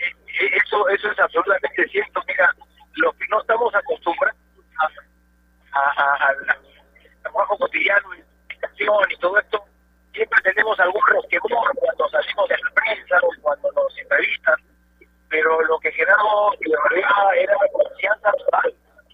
eh, 0.42 0.50
Eso, 0.64 0.88
eso 0.90 1.12
es 1.12 1.20
absolutamente 1.20 1.88
cierto. 1.90 2.22
Mira, 2.28 2.54
los 3.02 3.16
que 3.16 3.28
no 3.30 3.40
estamos 3.42 3.74
acostumbrados 3.76 4.36
al 5.72 6.38
trabajo 7.22 7.58
cotidiano, 7.58 8.10
y 9.10 9.18
todo 9.18 9.38
esto, 9.38 9.64
siempre 10.14 10.42
tenemos 10.42 10.80
algún 10.80 11.02
resquemor 11.08 11.72
cuando 11.76 12.10
salimos 12.10 12.50
de 12.50 12.58
la 12.58 12.72
prensa 12.72 13.18
o 13.22 13.30
cuando 13.42 13.72
nos 13.74 13.98
entrevistan, 13.98 14.56
pero 15.30 15.62
lo 15.64 15.80
que 15.80 15.92
Gerardo 15.92 16.52
de 16.60 16.70
verdad 16.96 17.36
era 17.38 17.56
confianza 17.72 18.32
total. 18.32 18.74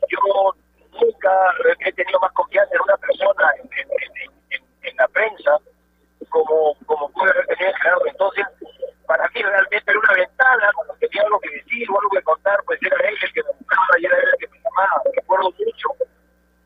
Yo 0.10 0.54
nunca 1.02 1.32
he 1.80 1.92
tenido 1.94 2.20
más 2.20 2.32
confianza 2.34 2.74
en 2.76 2.82
una 2.82 2.98
persona 2.98 3.52
en, 3.58 3.70
en- 3.80 3.92
en- 3.92 4.32
en- 4.52 4.66
en 4.90 4.96
la 4.98 5.08
prensa 5.10 5.58
como, 6.30 6.76
como 6.86 7.10
puede 7.12 7.32
haber 7.32 7.48
tenido 7.48 7.74
Gerardo. 7.82 8.06
Entonces, 8.08 8.46
para 9.08 9.28
mí 9.30 9.42
realmente 9.42 9.92
era 9.92 10.00
una 10.00 10.14
ventana, 10.14 10.72
cuando 10.76 10.94
tenía 10.96 11.22
algo 11.24 11.40
que 11.40 11.50
decir 11.50 11.90
o 11.92 12.00
algo 12.00 12.10
que 12.12 12.22
contar, 12.24 12.60
pues 12.66 12.80
era 12.82 12.96
él 13.10 13.18
el 13.22 13.34
que 13.34 13.44
me 13.44 13.52
buscaba 13.60 14.00
y 14.00 14.06
era 14.06 14.18
él 14.18 14.30
el 14.34 14.38
que 14.40 14.48
me 14.48 14.60
llamaba. 14.62 15.02
Recuerdo 15.16 15.52
mucho 15.52 15.90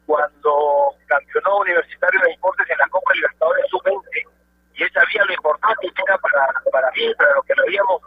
cuando 0.05 0.95
campeonó 1.07 1.57
Universitario 1.59 2.21
de 2.21 2.29
Deportes 2.29 2.69
en 2.69 2.77
la 2.79 2.87
Copa 2.89 3.13
Libertadores 3.13 3.65
Sub-20 3.69 4.27
y 4.73 4.83
él 4.83 4.91
sabía 4.93 5.23
lo 5.25 5.33
importante 5.33 5.87
que 5.93 6.01
era 6.07 6.17
para, 6.17 6.47
para 6.71 6.91
mí, 6.91 7.13
para 7.15 7.35
lo 7.35 7.43
que 7.43 7.53
lo 7.55 7.63
habíamos 7.63 8.01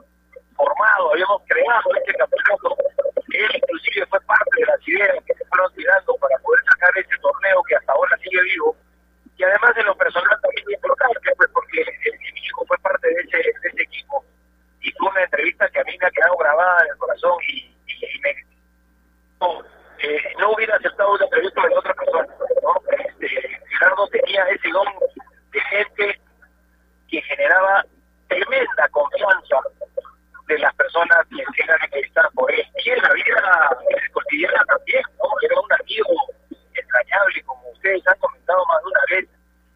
formado, 0.56 1.12
habíamos 1.12 1.42
creado 1.46 1.94
este 1.96 2.14
campeonato. 2.14 2.76
eh, 19.98 20.18
no 20.38 20.52
hubiera 20.52 20.76
aceptado 20.76 21.12
una 21.12 21.24
entrevista 21.24 21.62
de 21.68 21.76
otra 21.76 21.94
persona. 21.94 22.26
¿no? 22.62 22.74
Este, 22.98 23.28
Gerardo 23.68 24.06
tenía 24.08 24.44
ese 24.48 24.68
don 24.70 24.86
de 25.52 25.60
gente 25.60 26.20
que 27.08 27.22
generaba 27.22 27.84
tremenda 28.28 28.88
confianza 28.90 29.56
de 30.48 30.58
las 30.58 30.74
personas 30.74 31.18
que 31.28 31.62
eran 31.62 31.78
entrevistadas 31.84 32.32
por 32.34 32.50
él. 32.52 32.64
Y 32.84 32.90
en 32.90 33.02
la 33.02 33.12
vida 33.12 33.78
eh, 33.90 34.10
cotidiana 34.12 34.64
también, 34.66 35.02
¿no? 35.18 35.24
Era 35.42 35.60
un 35.60 35.72
amigo 35.72 36.08
entrañable, 36.74 37.42
como 37.44 37.68
ustedes 37.70 38.06
han 38.08 38.18
comentado 38.18 38.64
más 38.66 38.82
de 38.82 38.88
una 38.88 39.00
vez, 39.10 39.28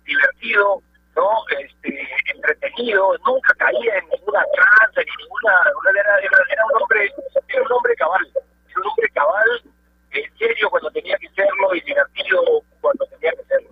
divertido, 0.04 0.82
¿no? 1.14 1.30
Este, 1.60 2.08
entretenido, 2.34 3.16
nunca 3.24 3.54
caía 3.54 3.96
en 3.98 4.08
ninguna 4.08 4.44
tranza, 4.54 5.00
ni 5.00 5.22
ninguna... 5.24 5.52
Era, 5.90 6.18
era, 6.18 6.36
era 6.50 6.64
un 6.66 6.82
hombre, 6.82 7.12
era 7.48 7.62
un 7.62 7.72
hombre 7.72 7.94
cabal, 7.96 8.26
era 8.34 8.80
un 8.80 8.86
hombre 8.86 9.08
cabal, 9.14 9.62
en 10.12 10.38
serio 10.38 10.70
cuando 10.70 10.90
tenía 10.90 11.16
que 11.18 11.28
serlo 11.30 11.74
y 11.74 11.80
divertido 11.82 12.42
cuando 12.80 13.06
tenía 13.06 13.32
que 13.32 13.44
serlo. 13.44 13.70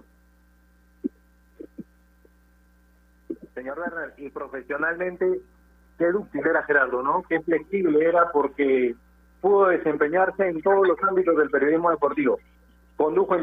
Señor 3.54 3.78
Werner, 3.78 4.12
y 4.18 4.30
profesionalmente, 4.30 5.40
qué 5.98 6.06
dúctil 6.06 6.46
era 6.46 6.62
Gerardo, 6.64 7.02
¿no? 7.02 7.22
Qué 7.28 7.40
flexible 7.40 8.04
era 8.06 8.30
porque 8.32 8.94
pudo 9.40 9.68
desempeñarse 9.68 10.48
en 10.48 10.60
todos 10.62 10.86
los 10.86 10.98
ámbitos 11.02 11.36
del 11.36 11.50
periodismo 11.50 11.90
deportivo. 11.90 12.38
Condujo 12.96 13.34
en 13.34 13.42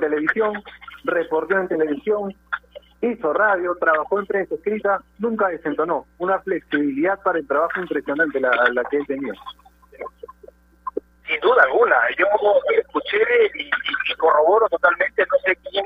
reportó 1.03 1.57
en 1.57 1.67
televisión, 1.67 2.33
hizo 3.01 3.33
radio, 3.33 3.75
trabajó 3.79 4.19
en 4.19 4.25
prensa 4.25 4.55
escrita, 4.55 5.01
nunca 5.19 5.47
desentonó. 5.47 6.05
Una 6.19 6.39
flexibilidad 6.39 7.19
para 7.23 7.39
el 7.39 7.47
trabajo 7.47 7.79
impresionante 7.79 8.39
la, 8.39 8.51
la 8.73 8.83
que 8.85 8.97
él 8.97 9.07
tenía. 9.07 9.33
Sin 11.25 11.39
duda 11.39 11.63
alguna, 11.63 11.97
yo 12.17 12.25
escuché 12.77 13.17
y, 13.55 13.69
corroboro 14.17 14.67
totalmente, 14.69 15.25
no 15.25 15.37
sé 15.45 15.55
quién, 15.69 15.85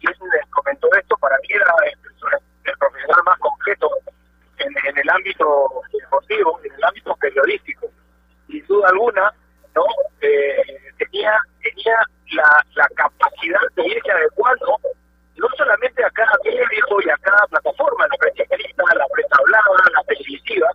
quién 0.00 0.14
comentó 0.50 0.88
esto, 0.98 1.16
para 1.18 1.36
mí 1.38 1.48
era 1.50 1.72
el, 1.84 1.98
el 2.64 2.78
profesional 2.78 3.22
más 3.24 3.38
completo 3.38 3.90
en, 4.58 4.72
en 4.84 4.98
el 4.98 5.10
ámbito 5.10 5.82
deportivo, 5.92 6.58
en 6.64 6.72
el 6.72 6.84
ámbito 6.84 7.14
periodístico. 7.16 7.86
Sin 8.48 8.66
duda 8.66 8.88
alguna, 8.88 9.32
no 9.74 9.84
Eh, 10.20 10.56
tenía 10.98 11.38
tenía 11.62 11.94
la, 12.34 12.50
la 12.74 12.88
capacidad 12.96 13.60
de 13.76 13.86
irse 13.86 14.10
adecuando 14.10 14.80
no 15.36 15.46
solamente 15.56 16.04
a 16.04 16.10
cada 16.10 16.36
medio 16.44 17.00
y 17.06 17.08
a 17.08 17.16
cada 17.18 17.46
plataforma, 17.46 18.08
la 18.08 18.16
prensa 18.18 18.42
escrita, 18.42 18.82
la 18.96 19.06
prensa 19.14 19.36
hablada, 19.38 19.94
la 19.94 20.02
televisiva, 20.10 20.68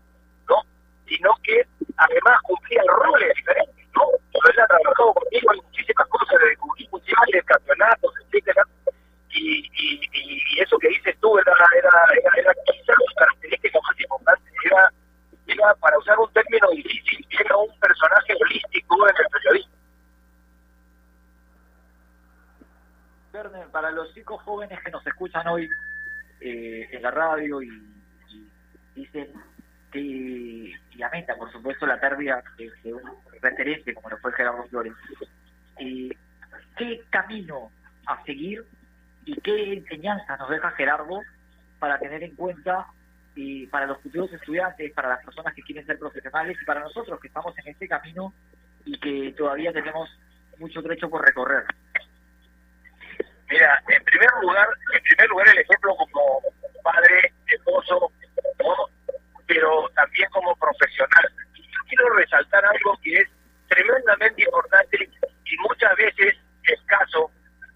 ¿no? 0.48 0.64
Sino 1.06 1.30
que 1.44 1.68
además 1.98 2.40
cumplía 2.44 2.82
roles 2.88 3.36
diferentes, 3.36 3.86
¿no? 3.96 4.04
Él 4.48 4.60
ha 4.62 4.68
trabajado 4.68 5.14
conmigo 5.14 5.54
en 5.54 5.60
muchísimas 5.68 6.08
cosas, 6.08 6.40
de 6.40 6.56
cubrir 6.56 6.90
mundiales, 6.90 7.44
campeonatos, 7.46 8.14
etcétera, 8.24 8.64
y, 9.30 9.68
y, 9.76 9.88
y, 10.08 10.42
y 10.56 10.62
eso 10.62 10.78
que 10.80 10.88
dices 10.88 11.18
tú 11.20 11.38
era, 11.38 11.52
era, 11.52 11.92
era, 12.16 12.32
era 12.38 12.54
quizás 12.64 12.96
su 12.96 13.16
característica 13.20 13.78
más 13.82 14.00
importante, 14.00 14.48
era, 14.72 14.90
era, 15.48 15.76
para 15.76 15.98
usar 16.00 16.18
un 16.18 16.32
término 16.32 16.70
difícil, 16.72 17.28
era 17.44 17.58
un 17.58 17.78
personaje 17.80 18.34
holístico 18.40 19.10
en 19.10 19.16
el 19.18 19.30
periodismo. 19.34 19.74
Werner, 23.34 23.68
para 23.72 23.90
los 23.90 24.14
chicos 24.14 24.40
jóvenes 24.44 24.80
que 24.84 24.92
nos 24.92 25.06
escuchan 25.08 25.48
hoy 25.48 25.68
eh, 26.40 26.88
en 26.92 27.02
la 27.02 27.03
radio 27.14 27.62
y, 27.62 27.70
y 28.30 28.50
dicen 28.96 29.30
que, 29.92 30.00
y 30.00 30.98
lamentan, 30.98 31.38
por 31.38 31.52
supuesto, 31.52 31.86
la 31.86 32.00
pérdida 32.00 32.44
de, 32.58 32.94
un 32.94 33.02
referente 33.42 33.94
como 33.94 34.10
lo 34.10 34.18
fue 34.18 34.34
Gerardo 34.34 34.64
Flores, 34.66 34.94
eh, 35.80 36.10
¿qué 36.78 37.02
camino 37.10 37.72
a 38.08 38.22
seguir 38.24 38.66
y 39.26 39.40
qué 39.42 39.74
enseñanza 39.74 40.36
nos 40.38 40.50
deja 40.50 40.72
Gerardo 40.72 41.22
para 41.80 42.00
tener 42.00 42.24
en 42.24 42.36
cuenta 42.36 42.88
y 43.36 43.68
para 43.68 43.88
los 43.88 44.02
futuros 44.02 44.32
estudiantes, 44.34 44.94
para 44.94 45.10
las 45.10 45.24
personas 45.24 45.54
que 45.54 45.64
quieren 45.64 45.86
ser 45.86 45.98
profesionales 45.98 46.58
y 46.62 46.66
para 46.66 46.82
nosotros 46.82 47.20
que 47.20 47.28
estamos 47.28 47.58
en 47.58 47.68
este 47.72 47.88
camino 47.88 48.34
y 48.86 48.98
que 49.00 49.34
todavía 49.38 49.72
tenemos 49.72 50.10
mucho 50.58 50.82
trecho 50.82 51.10
por 51.10 51.26
recorrer? 51.26 51.64
Mira, 53.50 53.84
en 53.88 54.04
primer 54.04 54.30
lugar, 54.42 54.68
en 54.94 55.04
primer 55.04 55.30
lugar 55.30 55.48
el 55.50 55.60
ejemplo 55.60 55.96
como 55.96 56.42
padre, 56.84 57.34
esposo, 57.48 58.12
¿no? 58.60 58.76
pero 59.48 59.90
también 59.96 60.30
como 60.32 60.56
profesional. 60.56 61.32
Y 61.56 61.62
yo 61.64 61.80
quiero 61.88 62.10
resaltar 62.16 62.64
algo 62.66 62.98
que 63.04 63.22
es 63.22 63.30
tremendamente 63.68 64.44
importante 64.44 65.10
y 65.46 65.58
muchas 65.58 65.96
veces 65.96 66.36
escaso 66.64 67.32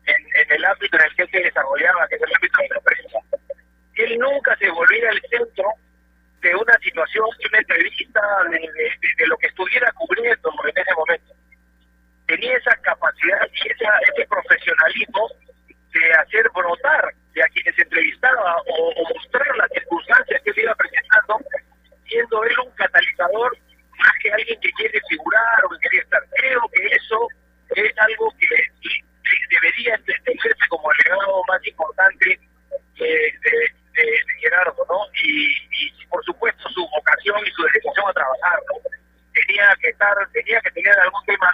en, 0.05 0.51
el 0.51 0.65
ámbito 0.65 0.97
en 0.97 1.03
el 1.03 1.15
que 1.15 1.23
él 1.23 1.29
se 1.31 1.39
desarrollaba, 1.39 2.07
que 2.07 2.15
es 2.15 2.21
el 2.21 2.35
ámbito 2.35 2.57
de 2.61 2.69
la 2.69 2.79
prensa. 2.81 3.19
Él 3.95 4.19
nunca 4.19 4.55
se 4.57 4.69
volvía 4.69 5.09
el 5.09 5.21
centro 5.29 5.69
de 6.41 6.55
una 6.55 6.77
situación, 6.79 7.25
de 7.39 7.47
una 7.49 7.57
entrevista, 7.59 8.21
de, 8.49 9.27
lo 9.27 9.37
que 9.37 9.47
estuviera 9.47 9.91
cubriendo 9.93 10.51
en 10.63 10.81
ese 10.81 10.93
momento. 10.93 11.33
Tenía 12.27 12.57
esa 12.57 12.75
capacidad 12.77 13.47
y 13.53 13.69
ese 13.69 14.27
profesionalismo 14.27 15.29
de 15.99 16.13
hacer 16.13 16.49
brotar 16.53 17.13
de 17.33 17.43
a 17.43 17.47
quienes 17.49 17.77
entrevistaba 17.77 18.57
o, 18.67 18.93
mostrar 19.15 19.55
las 19.57 19.69
circunstancias 19.71 20.41
que 20.43 20.49
él 20.51 20.59
iba 20.63 20.75
presentando, 20.75 21.39
siendo 22.07 22.43
él 22.43 22.59
un 22.65 22.71
catalizador 22.71 23.57
más 23.97 24.11
que 24.21 24.31
alguien 24.31 24.59
que 24.59 24.71
quiere 24.73 24.99
figurar 25.09 25.65
o 25.65 25.69
que 25.69 25.79
quería 25.79 26.01
estar. 26.01 26.21
Creo 26.35 26.61
que 26.73 26.85
eso 26.95 27.27
es 27.75 27.93
algo 27.97 28.31
que 28.39 28.47
de- 28.47 29.01
debería 29.49 29.95
entenderse 29.95 30.67
como 30.69 30.91
el 30.91 30.97
legado 31.03 31.41
más 31.47 31.65
importante 31.67 32.39
eh, 32.95 33.31
de, 33.43 33.51
de- 33.93 34.03
de 34.03 34.33
Gerardo, 34.39 34.85
¿no? 34.89 34.99
Y, 35.23 35.51
y 35.71 36.05
por 36.07 36.23
supuesto 36.23 36.69
su 36.69 36.87
vocación 36.89 37.39
y 37.45 37.51
su 37.51 37.63
dedicación 37.63 38.05
a 38.09 38.13
trabajar, 38.13 38.59
¿no? 38.69 38.79
Tenía 39.33 39.75
que 39.81 39.89
estar, 39.89 40.15
tenía 40.31 40.59
que 40.61 40.71
tener 40.71 40.97
algún 40.99 41.23
tema 41.25 41.53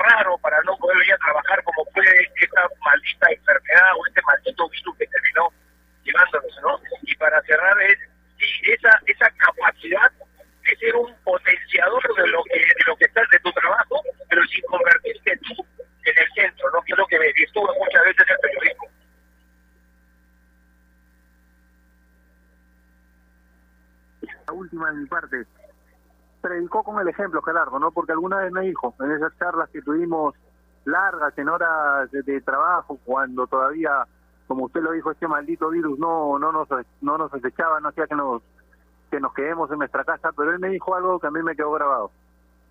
raro 0.00 0.36
para 0.38 0.60
no 0.62 0.76
poder 0.78 0.98
venir 0.98 1.14
a 1.14 1.18
trabajar 1.18 1.62
como 1.62 1.84
fue 1.92 2.04
esta 2.40 2.68
maldita 2.84 3.28
enfermedad 3.30 3.90
o 3.96 4.06
este 4.06 4.22
maldito 4.22 4.68
virus 4.68 4.96
que 4.98 5.06
terminó 5.06 5.48
llevándonos, 6.02 6.58
¿no? 6.62 6.80
Y 7.02 7.14
para 7.16 7.40
cerrar 7.42 7.80
es 7.82 7.98
sí, 8.38 8.72
esa 8.72 8.98
esa 9.06 9.30
capacidad 9.36 10.10
de 10.64 10.76
ser 10.76 10.96
un 10.96 11.14
potenciador 11.22 12.02
de 12.16 12.26
lo 12.28 12.42
que 12.44 12.58
de 12.58 12.84
lo 12.86 12.96
que 12.96 13.04
estás 13.04 13.28
de 13.30 13.38
tu 13.40 13.52
trabajo, 13.52 14.02
pero 14.28 14.42
sin 14.46 14.62
convertirte 14.64 15.36
tú 15.46 15.54
en 16.04 16.18
el 16.18 16.28
centro, 16.34 16.70
¿no? 16.72 16.82
Que 16.82 16.92
es 16.92 16.98
lo 16.98 17.06
que 17.06 17.18
me 17.20 17.32
disturba 17.34 17.72
muchas 17.78 18.02
veces 18.04 18.26
el 18.28 18.38
periodismo. 18.42 18.88
La 24.46 24.52
última 24.52 24.90
de 24.90 24.96
mi 24.98 25.06
parte. 25.06 25.44
Predicó 26.40 26.82
con 26.84 27.00
el 27.00 27.08
ejemplo, 27.08 27.40
Gerardo, 27.42 27.78
¿no? 27.78 27.90
Dijo, 28.64 28.94
en 29.00 29.12
esas 29.12 29.36
charlas 29.38 29.68
que 29.70 29.82
tuvimos 29.82 30.34
largas, 30.84 31.36
en 31.38 31.48
horas 31.48 32.10
de, 32.10 32.40
trabajo, 32.40 32.98
cuando 33.04 33.46
todavía, 33.46 34.06
como 34.46 34.66
usted 34.66 34.80
lo 34.80 34.92
dijo, 34.92 35.10
este 35.10 35.28
maldito 35.28 35.70
virus 35.70 35.98
no 35.98 36.38
no 36.38 36.52
nos 36.52 36.68
no 37.00 37.18
nos 37.18 37.32
acechaba, 37.32 37.80
no 37.80 37.88
hacía 37.88 38.06
que 38.06 38.14
nos 38.14 38.42
que 39.10 39.20
nos 39.20 39.32
quedemos 39.34 39.70
en 39.70 39.78
nuestra 39.78 40.04
casa, 40.04 40.30
pero 40.36 40.50
él 40.50 40.58
me 40.58 40.68
dijo 40.68 40.94
algo 40.94 41.18
que 41.18 41.26
a 41.26 41.30
mí 41.30 41.42
me 41.42 41.56
quedó 41.56 41.72
grabado. 41.72 42.10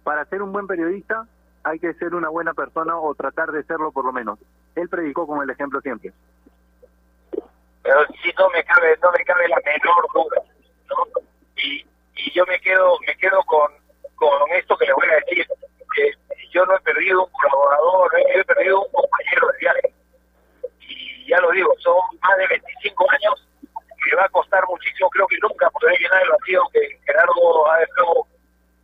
Para 0.03 0.25
ser 0.25 0.41
un 0.41 0.51
buen 0.51 0.67
periodista 0.67 1.25
hay 1.63 1.79
que 1.79 1.93
ser 1.93 2.13
una 2.13 2.29
buena 2.29 2.53
persona 2.53 2.97
o 2.97 3.15
tratar 3.15 3.51
de 3.51 3.63
serlo 3.63 3.91
por 3.91 4.05
lo 4.05 4.11
menos. 4.11 4.37
Él 4.75 4.89
predicó 4.89 5.25
con 5.25 5.41
el 5.41 5.49
ejemplo 5.49 5.79
siempre. 5.81 6.11
pero 7.81 8.05
sí 8.21 8.31
no 8.37 8.49
me 8.49 8.63
cabe 8.63 8.97
no 9.01 9.11
me 9.11 9.23
cabe 9.25 9.47
la 9.47 9.61
menor 9.65 10.05
duda 10.13 10.41
y, 11.57 11.85
y 12.15 12.31
yo 12.33 12.43
me 12.47 12.59
quedo 12.59 12.97
me 13.07 13.15
quedo 13.15 13.41
con, 13.43 13.71
con 14.15 14.51
esto 14.51 14.75
que 14.77 14.85
le 14.85 14.93
voy 14.93 15.07
a 15.07 15.15
decir 15.15 15.47
que 15.93 16.11
yo 16.51 16.65
no 16.65 16.75
he 16.75 16.81
perdido 16.81 17.25
un 17.25 17.31
colaborador 17.31 18.11
no 18.13 18.17
he, 18.19 18.39
he 18.39 18.43
perdido 18.45 18.81
un 18.81 18.91
compañero 18.91 19.47
de 19.47 19.57
viaje 19.59 19.93
y 20.79 21.27
ya 21.27 21.39
lo 21.39 21.51
digo 21.51 21.73
son 21.79 21.97
más 22.21 22.37
de 22.37 22.47
25 22.47 23.11
años 23.11 23.47
que 24.03 24.15
va 24.15 24.25
a 24.25 24.29
costar 24.29 24.63
muchísimo 24.67 25.09
creo 25.09 25.27
que 25.27 25.37
nunca 25.41 25.69
podré 25.71 25.97
llenar 25.97 26.21
el 26.23 26.29
vacío 26.29 26.61
que 26.73 26.99
Gerardo 27.05 27.71
ha 27.71 27.77
dejado 27.79 28.27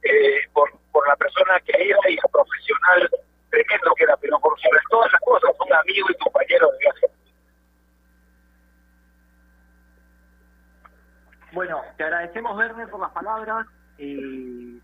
eh, 0.04 0.41
por, 0.54 0.72
por 0.91 1.08
la 1.08 1.15
persona 1.15 1.60
que 1.62 1.74
era 1.76 2.00
y 2.10 2.13
el 2.13 2.32
profesional 2.32 3.10
tremendo 3.50 3.93
que 3.95 4.04
era 4.04 4.17
pero 4.17 4.39
por 4.39 4.60
sobre 4.60 4.80
todas 4.89 5.12
las 5.12 5.22
cosas 5.22 5.52
un 5.60 5.74
amigo 5.74 6.08
y 6.10 6.17
compañero 6.24 6.72
de 6.72 6.78
viaje 6.80 7.08
Bueno, 11.52 11.82
te 11.98 12.04
agradecemos, 12.04 12.56
Werner, 12.56 12.88
por 12.89 13.00
las 13.00 13.12
palabras. 13.12 13.65
y 13.98 14.80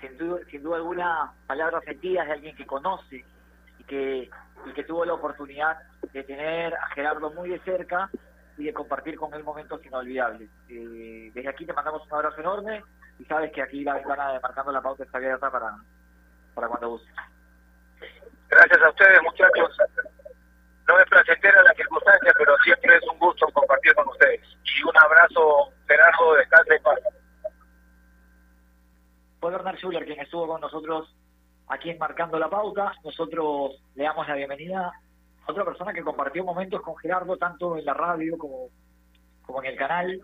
sin, 0.00 0.16
duda, 0.18 0.40
sin 0.50 0.62
duda 0.62 0.76
alguna, 0.76 1.32
palabras 1.46 1.84
sentidas 1.84 2.26
de 2.26 2.32
alguien 2.32 2.56
que 2.56 2.66
conoce 2.66 3.24
y 3.78 3.84
que, 3.84 4.30
y 4.66 4.72
que 4.72 4.84
tuvo 4.84 5.04
la 5.04 5.14
oportunidad 5.14 5.78
de 6.12 6.22
tener 6.24 6.74
a 6.74 6.88
Gerardo 6.94 7.30
muy 7.30 7.50
de 7.50 7.60
cerca 7.60 8.10
y 8.58 8.64
de 8.64 8.72
compartir 8.72 9.16
con 9.16 9.34
él 9.34 9.44
momentos 9.44 9.84
inolvidables. 9.84 10.48
Eh, 10.68 11.30
desde 11.34 11.48
aquí 11.48 11.66
te 11.66 11.72
mandamos 11.72 12.06
un 12.06 12.14
abrazo 12.14 12.40
enorme 12.40 12.82
y 13.18 13.24
sabes 13.24 13.52
que 13.52 13.62
aquí 13.62 13.84
la 13.84 13.94
ventana 13.94 14.32
de 14.32 14.40
Marcando 14.40 14.72
la 14.72 14.80
Pauta 14.80 15.04
está 15.04 15.18
abierta 15.18 15.50
para, 15.50 15.76
para 16.54 16.68
cuando 16.68 16.90
gustes. 16.90 17.14
Gracias 18.48 18.82
a 18.82 18.90
ustedes, 18.90 19.22
muchachos. 19.22 19.76
No 20.88 20.98
es 21.00 21.08
placentera 21.10 21.62
la 21.62 21.74
circunstancia, 21.74 22.32
pero 22.38 22.56
siempre 22.58 22.96
es 22.96 23.02
un 23.10 23.18
gusto 23.18 23.46
compartir 23.52 23.94
con 23.94 24.08
ustedes. 24.08 24.40
Y 24.62 24.82
un 24.84 24.96
abrazo, 24.96 25.72
Gerardo, 25.88 26.34
descanse 26.34 26.76
en 26.76 26.82
paz. 26.82 26.98
Fue 29.46 29.52
Bernard 29.52 29.78
Schuller 29.78 30.04
quien 30.04 30.18
estuvo 30.18 30.48
con 30.48 30.60
nosotros 30.60 31.08
aquí 31.68 31.90
en 31.90 31.98
Marcando 31.98 32.36
la 32.36 32.50
Pauta. 32.50 32.92
Nosotros 33.04 33.80
le 33.94 34.02
damos 34.02 34.26
la 34.26 34.34
bienvenida 34.34 34.88
a 34.88 35.52
otra 35.52 35.64
persona 35.64 35.92
que 35.92 36.02
compartió 36.02 36.42
momentos 36.42 36.82
con 36.82 36.96
Gerardo, 36.96 37.36
tanto 37.36 37.76
en 37.76 37.84
la 37.84 37.94
radio 37.94 38.36
como, 38.36 38.70
como 39.42 39.62
en 39.62 39.70
el 39.70 39.76
canal. 39.76 40.20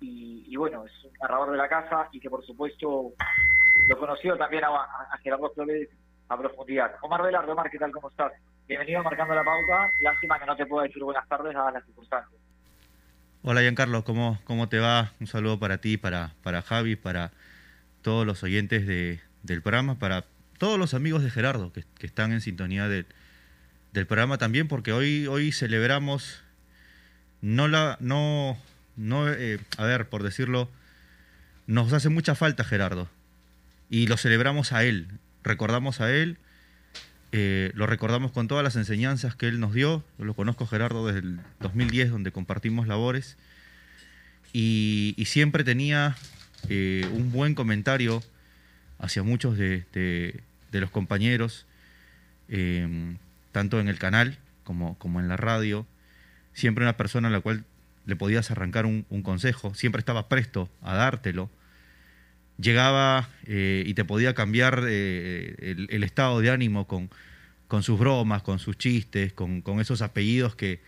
Y, 0.00 0.56
bueno, 0.56 0.86
es 0.86 0.92
un 1.04 1.12
narrador 1.20 1.50
de 1.50 1.58
la 1.58 1.68
casa 1.68 2.08
y 2.10 2.18
que 2.18 2.30
por 2.30 2.42
supuesto 2.46 3.12
lo 3.86 3.98
conoció 3.98 4.34
también 4.38 4.64
a, 4.64 4.68
a 4.68 5.18
Gerardo 5.22 5.50
Flores 5.50 5.90
a 6.30 6.38
profundidad. 6.38 6.96
Omar 7.02 7.22
Velardo, 7.22 7.52
Omar, 7.52 7.68
¿qué 7.68 7.78
tal? 7.78 7.92
¿Cómo 7.92 8.08
estás? 8.08 8.32
Bienvenido 8.66 9.00
a 9.00 9.02
Marcando 9.02 9.34
la 9.34 9.44
Pauta. 9.44 9.90
Lástima 10.00 10.38
que 10.38 10.46
no 10.46 10.56
te 10.56 10.64
pueda 10.64 10.86
decir 10.86 11.04
buenas 11.04 11.28
tardes 11.28 11.52
dadas 11.52 11.74
las 11.74 11.84
circunstancias. 11.84 12.40
Hola 13.42 13.60
Giancarlo, 13.60 14.04
¿cómo, 14.04 14.38
¿cómo 14.44 14.70
te 14.70 14.78
va? 14.78 15.12
Un 15.20 15.26
saludo 15.26 15.58
para 15.58 15.76
ti, 15.76 15.98
para, 15.98 16.30
para 16.42 16.62
Javi, 16.62 16.96
para 16.96 17.30
todos 18.04 18.26
los 18.26 18.42
oyentes 18.42 18.86
de, 18.86 19.18
del 19.42 19.62
programa, 19.62 19.98
para 19.98 20.26
todos 20.58 20.78
los 20.78 20.92
amigos 20.92 21.22
de 21.24 21.30
Gerardo 21.30 21.72
que, 21.72 21.84
están 22.00 22.32
en 22.32 22.42
sintonía 22.42 22.86
de, 22.86 23.06
del 23.94 24.06
programa 24.06 24.36
también, 24.36 24.68
porque 24.68 24.92
hoy, 24.92 25.26
hoy 25.26 25.52
celebramos, 25.52 26.42
no 27.40 27.66
la, 27.66 27.96
no, 28.00 28.58
no, 28.96 29.32
eh, 29.32 29.58
a 29.78 29.84
ver, 29.84 30.06
por 30.10 30.22
decirlo, 30.22 30.70
nos 31.66 31.94
hace 31.94 32.10
mucha 32.10 32.34
falta 32.34 32.62
Gerardo 32.62 33.08
y 33.88 34.06
lo 34.06 34.18
celebramos 34.18 34.72
a 34.72 34.84
él, 34.84 35.08
recordamos 35.42 36.02
a 36.02 36.12
él, 36.12 36.36
eh, 37.32 37.72
lo 37.74 37.86
recordamos 37.86 38.32
con 38.32 38.48
todas 38.48 38.62
las 38.62 38.76
enseñanzas 38.76 39.34
que 39.34 39.48
él 39.48 39.60
nos 39.60 39.72
dio. 39.72 40.04
Yo 40.18 40.24
lo 40.26 40.34
conozco 40.34 40.66
Gerardo 40.66 41.06
desde 41.06 41.20
el 41.20 41.40
2010, 41.60 42.10
donde 42.10 42.30
compartimos 42.30 42.86
labores. 42.86 43.36
Y 44.52 45.16
siempre 45.26 45.64
tenía 45.64 46.14
eh, 46.68 47.06
un 47.12 47.30
buen 47.30 47.54
comentario 47.54 48.22
hacia 48.98 49.22
muchos 49.22 49.58
de, 49.58 50.42
los 50.72 50.90
compañeros, 50.90 51.66
eh, 52.48 53.16
tanto 53.52 53.80
en 53.80 53.88
el 53.88 53.98
canal 53.98 54.38
como, 54.64 54.96
en 55.20 55.28
la 55.28 55.36
radio. 55.36 55.86
Siempre 56.52 56.84
una 56.84 56.96
persona 56.96 57.28
a 57.28 57.30
la 57.30 57.40
cual 57.40 57.64
le 58.06 58.16
podías 58.16 58.50
arrancar 58.50 58.86
un, 58.86 59.04
consejo, 59.22 59.74
siempre 59.74 60.00
estaba 60.00 60.28
presto 60.28 60.70
a 60.82 60.94
dártelo 60.94 61.50
llegaba 62.56 63.30
eh, 63.46 63.82
y 63.84 63.94
te 63.94 64.04
podía 64.04 64.32
cambiar 64.34 64.84
el, 64.86 66.04
estado 66.04 66.38
de 66.38 66.50
ánimo 66.50 66.86
con, 66.86 67.10
sus 67.82 67.98
bromas, 67.98 68.42
con 68.42 68.60
sus 68.60 68.78
chistes, 68.78 69.32
con, 69.32 69.62
esos 69.80 70.02
apellidos 70.02 70.54
que, 70.54 70.80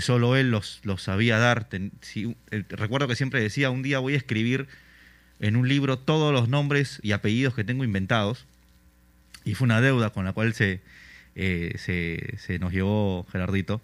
solo 0.00 0.36
él 0.36 0.50
los, 0.50 0.80
sabía 0.98 1.38
dar. 1.38 1.68
Ten, 1.68 1.92
si, 2.00 2.36
recuerdo 2.68 3.08
que 3.08 3.16
siempre 3.16 3.42
decía, 3.42 3.70
un 3.70 3.82
día 3.82 3.98
voy 3.98 4.14
a 4.14 4.18
escribir 4.18 4.68
en 5.40 5.56
un 5.56 5.68
libro 5.68 5.98
todos 5.98 6.32
los 6.32 6.48
nombres 6.48 7.00
y 7.02 7.12
apellidos 7.12 7.54
que 7.54 7.64
tengo 7.64 7.84
inventados. 7.84 8.46
Y 9.44 9.54
fue 9.54 9.66
una 9.66 9.80
deuda 9.80 10.10
con 10.10 10.24
la 10.24 10.32
cual 10.32 10.54
se, 10.54 10.80
se, 11.34 12.34
se, 12.38 12.58
nos 12.58 12.72
llevó 12.72 13.26
Gerardito. 13.30 13.82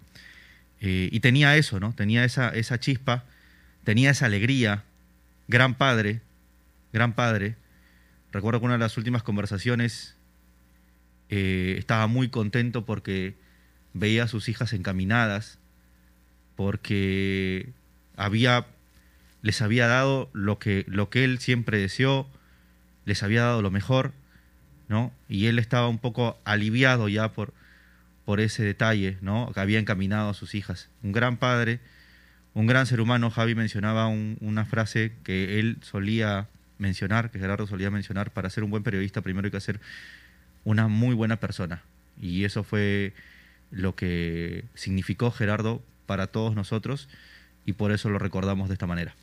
y 0.79 1.19
tenía 1.19 1.55
eso, 1.55 1.79
¿no? 1.79 1.93
Tenía 1.93 2.23
esa, 2.23 2.49
esa 2.49 2.79
chispa, 2.79 3.25
tenía 3.83 4.09
esa 4.09 4.25
alegría, 4.25 4.83
gran 5.47 5.75
padre, 5.75 6.21
gran 6.93 7.13
padre. 7.13 7.55
Recuerdo 8.31 8.59
que 8.59 8.65
una 8.65 8.75
de 8.75 8.79
las 8.79 8.97
últimas 8.97 9.23
conversaciones 9.23 10.15
eh, 11.29 11.75
estaba 11.77 12.07
muy 12.07 12.27
contento 12.27 12.85
porque 12.85 13.35
veía 13.93 14.23
a 14.23 14.27
sus 14.27 14.49
hijas 14.49 14.73
encaminadas, 14.73 15.59
porque 16.55 17.69
había, 18.17 18.67
les 19.41 19.61
había 19.61 19.87
dado 19.87 20.29
lo 20.33 20.59
que, 20.59 20.85
él 21.13 21.39
siempre 21.39 21.79
deseó, 21.79 22.27
les 23.05 23.23
había 23.23 23.43
dado 23.43 23.61
lo 23.61 23.71
mejor, 23.71 24.13
¿no? 24.87 25.11
Y 25.29 25.47
él 25.47 25.59
estaba 25.59 25.87
un 25.87 25.97
poco 25.97 26.39
aliviado 26.43 27.09
ya 27.09 27.31
por, 27.31 27.53
por 28.25 28.39
ese 28.39 28.63
detalle, 28.63 29.17
¿no? 29.21 29.51
Que 29.53 29.59
había 29.59 29.79
encaminado 29.79 30.29
a 30.29 30.33
sus 30.33 30.53
hijas. 30.53 30.89
Un 31.01 31.11
gran 31.11 31.37
padre, 31.37 31.79
un 32.53 32.67
gran 32.67 32.85
ser 32.85 33.01
humano. 33.01 33.31
Javi 33.31 33.55
mencionaba 33.55 34.07
un, 34.07 34.37
una 34.41 34.65
frase 34.65 35.13
que 35.23 35.59
él 35.59 35.77
solía 35.81 36.47
mencionar, 36.77 37.31
que 37.31 37.39
Gerardo 37.39 37.67
solía 37.67 37.89
mencionar, 37.89 38.31
para 38.31 38.49
ser 38.49 38.63
un 38.63 38.71
buen 38.71 38.83
periodista 38.83 39.21
primero 39.21 39.45
hay 39.45 39.51
que 39.51 39.61
ser 39.61 39.79
una 40.63 40.87
muy 40.87 41.15
buena 41.15 41.37
persona. 41.37 41.81
Y 42.21 42.43
eso 42.43 42.63
fue 42.63 43.13
lo 43.71 43.95
que 43.95 44.65
significó 44.75 45.31
Gerardo 45.31 45.81
para 46.05 46.27
todos 46.27 46.55
nosotros 46.55 47.07
y 47.65 47.73
por 47.73 47.91
eso 47.91 48.09
lo 48.09 48.19
recordamos 48.19 48.67
de 48.67 48.73
esta 48.73 48.87
manera. 48.87 49.15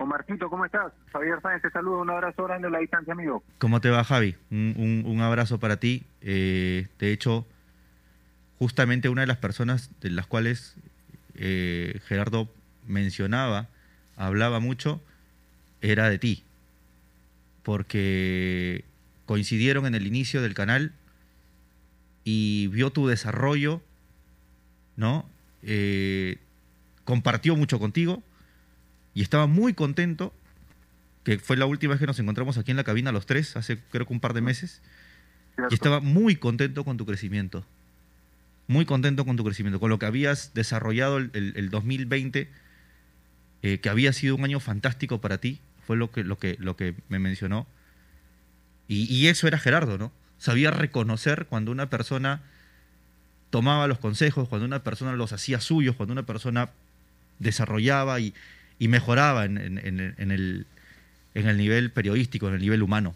Omarcito, 0.00 0.48
¿cómo 0.48 0.64
estás? 0.64 0.94
Javier 1.12 1.42
Sáenz 1.42 1.60
te 1.60 1.70
saluda, 1.70 1.98
un 1.98 2.08
abrazo 2.08 2.44
grande 2.44 2.68
a 2.68 2.70
la 2.70 2.78
distancia, 2.78 3.12
amigo. 3.12 3.44
¿Cómo 3.58 3.82
te 3.82 3.90
va, 3.90 4.02
Javi? 4.02 4.34
Un, 4.50 4.74
un, 4.78 5.04
un 5.04 5.20
abrazo 5.20 5.60
para 5.60 5.76
ti. 5.76 6.04
Eh, 6.22 6.88
de 6.98 7.12
hecho, 7.12 7.46
justamente 8.58 9.10
una 9.10 9.20
de 9.20 9.26
las 9.26 9.36
personas 9.36 9.90
de 10.00 10.08
las 10.08 10.26
cuales 10.26 10.74
eh, 11.34 12.00
Gerardo 12.06 12.48
mencionaba, 12.86 13.68
hablaba 14.16 14.58
mucho, 14.58 15.02
era 15.82 16.08
de 16.08 16.18
ti, 16.18 16.44
porque 17.62 18.86
coincidieron 19.26 19.84
en 19.84 19.94
el 19.94 20.06
inicio 20.06 20.40
del 20.40 20.54
canal 20.54 20.92
y 22.24 22.68
vio 22.68 22.90
tu 22.90 23.06
desarrollo, 23.06 23.82
¿no? 24.96 25.28
Eh, 25.62 26.38
compartió 27.04 27.54
mucho 27.54 27.78
contigo 27.78 28.22
y 29.14 29.22
estaba 29.22 29.46
muy 29.46 29.74
contento, 29.74 30.32
que 31.24 31.38
fue 31.38 31.56
la 31.56 31.66
última 31.66 31.92
vez 31.92 32.00
que 32.00 32.06
nos 32.06 32.18
encontramos 32.18 32.58
aquí 32.58 32.70
en 32.70 32.76
la 32.76 32.84
cabina 32.84 33.12
los 33.12 33.26
tres, 33.26 33.56
hace 33.56 33.78
creo 33.90 34.06
que 34.06 34.12
un 34.12 34.20
par 34.20 34.34
de 34.34 34.40
meses, 34.40 34.82
y 35.70 35.74
estaba 35.74 36.00
muy 36.00 36.36
contento 36.36 36.84
con 36.84 36.96
tu 36.96 37.06
crecimiento, 37.06 37.64
muy 38.66 38.84
contento 38.84 39.24
con 39.24 39.36
tu 39.36 39.44
crecimiento, 39.44 39.80
con 39.80 39.90
lo 39.90 39.98
que 39.98 40.06
habías 40.06 40.54
desarrollado 40.54 41.18
el, 41.18 41.30
el, 41.34 41.52
el 41.56 41.70
2020, 41.70 42.48
eh, 43.62 43.78
que 43.78 43.88
había 43.88 44.12
sido 44.12 44.36
un 44.36 44.44
año 44.44 44.60
fantástico 44.60 45.20
para 45.20 45.38
ti, 45.38 45.60
fue 45.86 45.96
lo 45.96 46.10
que, 46.10 46.24
lo 46.24 46.38
que, 46.38 46.56
lo 46.58 46.76
que 46.76 46.94
me 47.08 47.18
mencionó. 47.18 47.66
Y, 48.88 49.12
y, 49.12 49.28
eso 49.28 49.46
era 49.46 49.58
Gerardo, 49.58 49.98
¿no? 49.98 50.12
Sabía 50.38 50.70
reconocer 50.70 51.46
cuando 51.46 51.70
una 51.70 51.90
persona 51.90 52.42
tomaba 53.50 53.86
los 53.86 53.98
consejos, 53.98 54.48
cuando 54.48 54.66
una 54.66 54.82
persona 54.82 55.12
los 55.12 55.32
hacía 55.32 55.60
suyos, 55.60 55.96
cuando 55.96 56.12
una 56.12 56.24
persona 56.24 56.70
desarrollaba 57.38 58.20
y, 58.20 58.34
y 58.80 58.88
mejoraba 58.88 59.44
en, 59.44 59.58
el, 59.58 60.66
en 61.34 61.46
el 61.46 61.56
nivel 61.58 61.92
periodístico, 61.92 62.48
en 62.48 62.54
el 62.54 62.62
nivel 62.62 62.82
humano. 62.82 63.14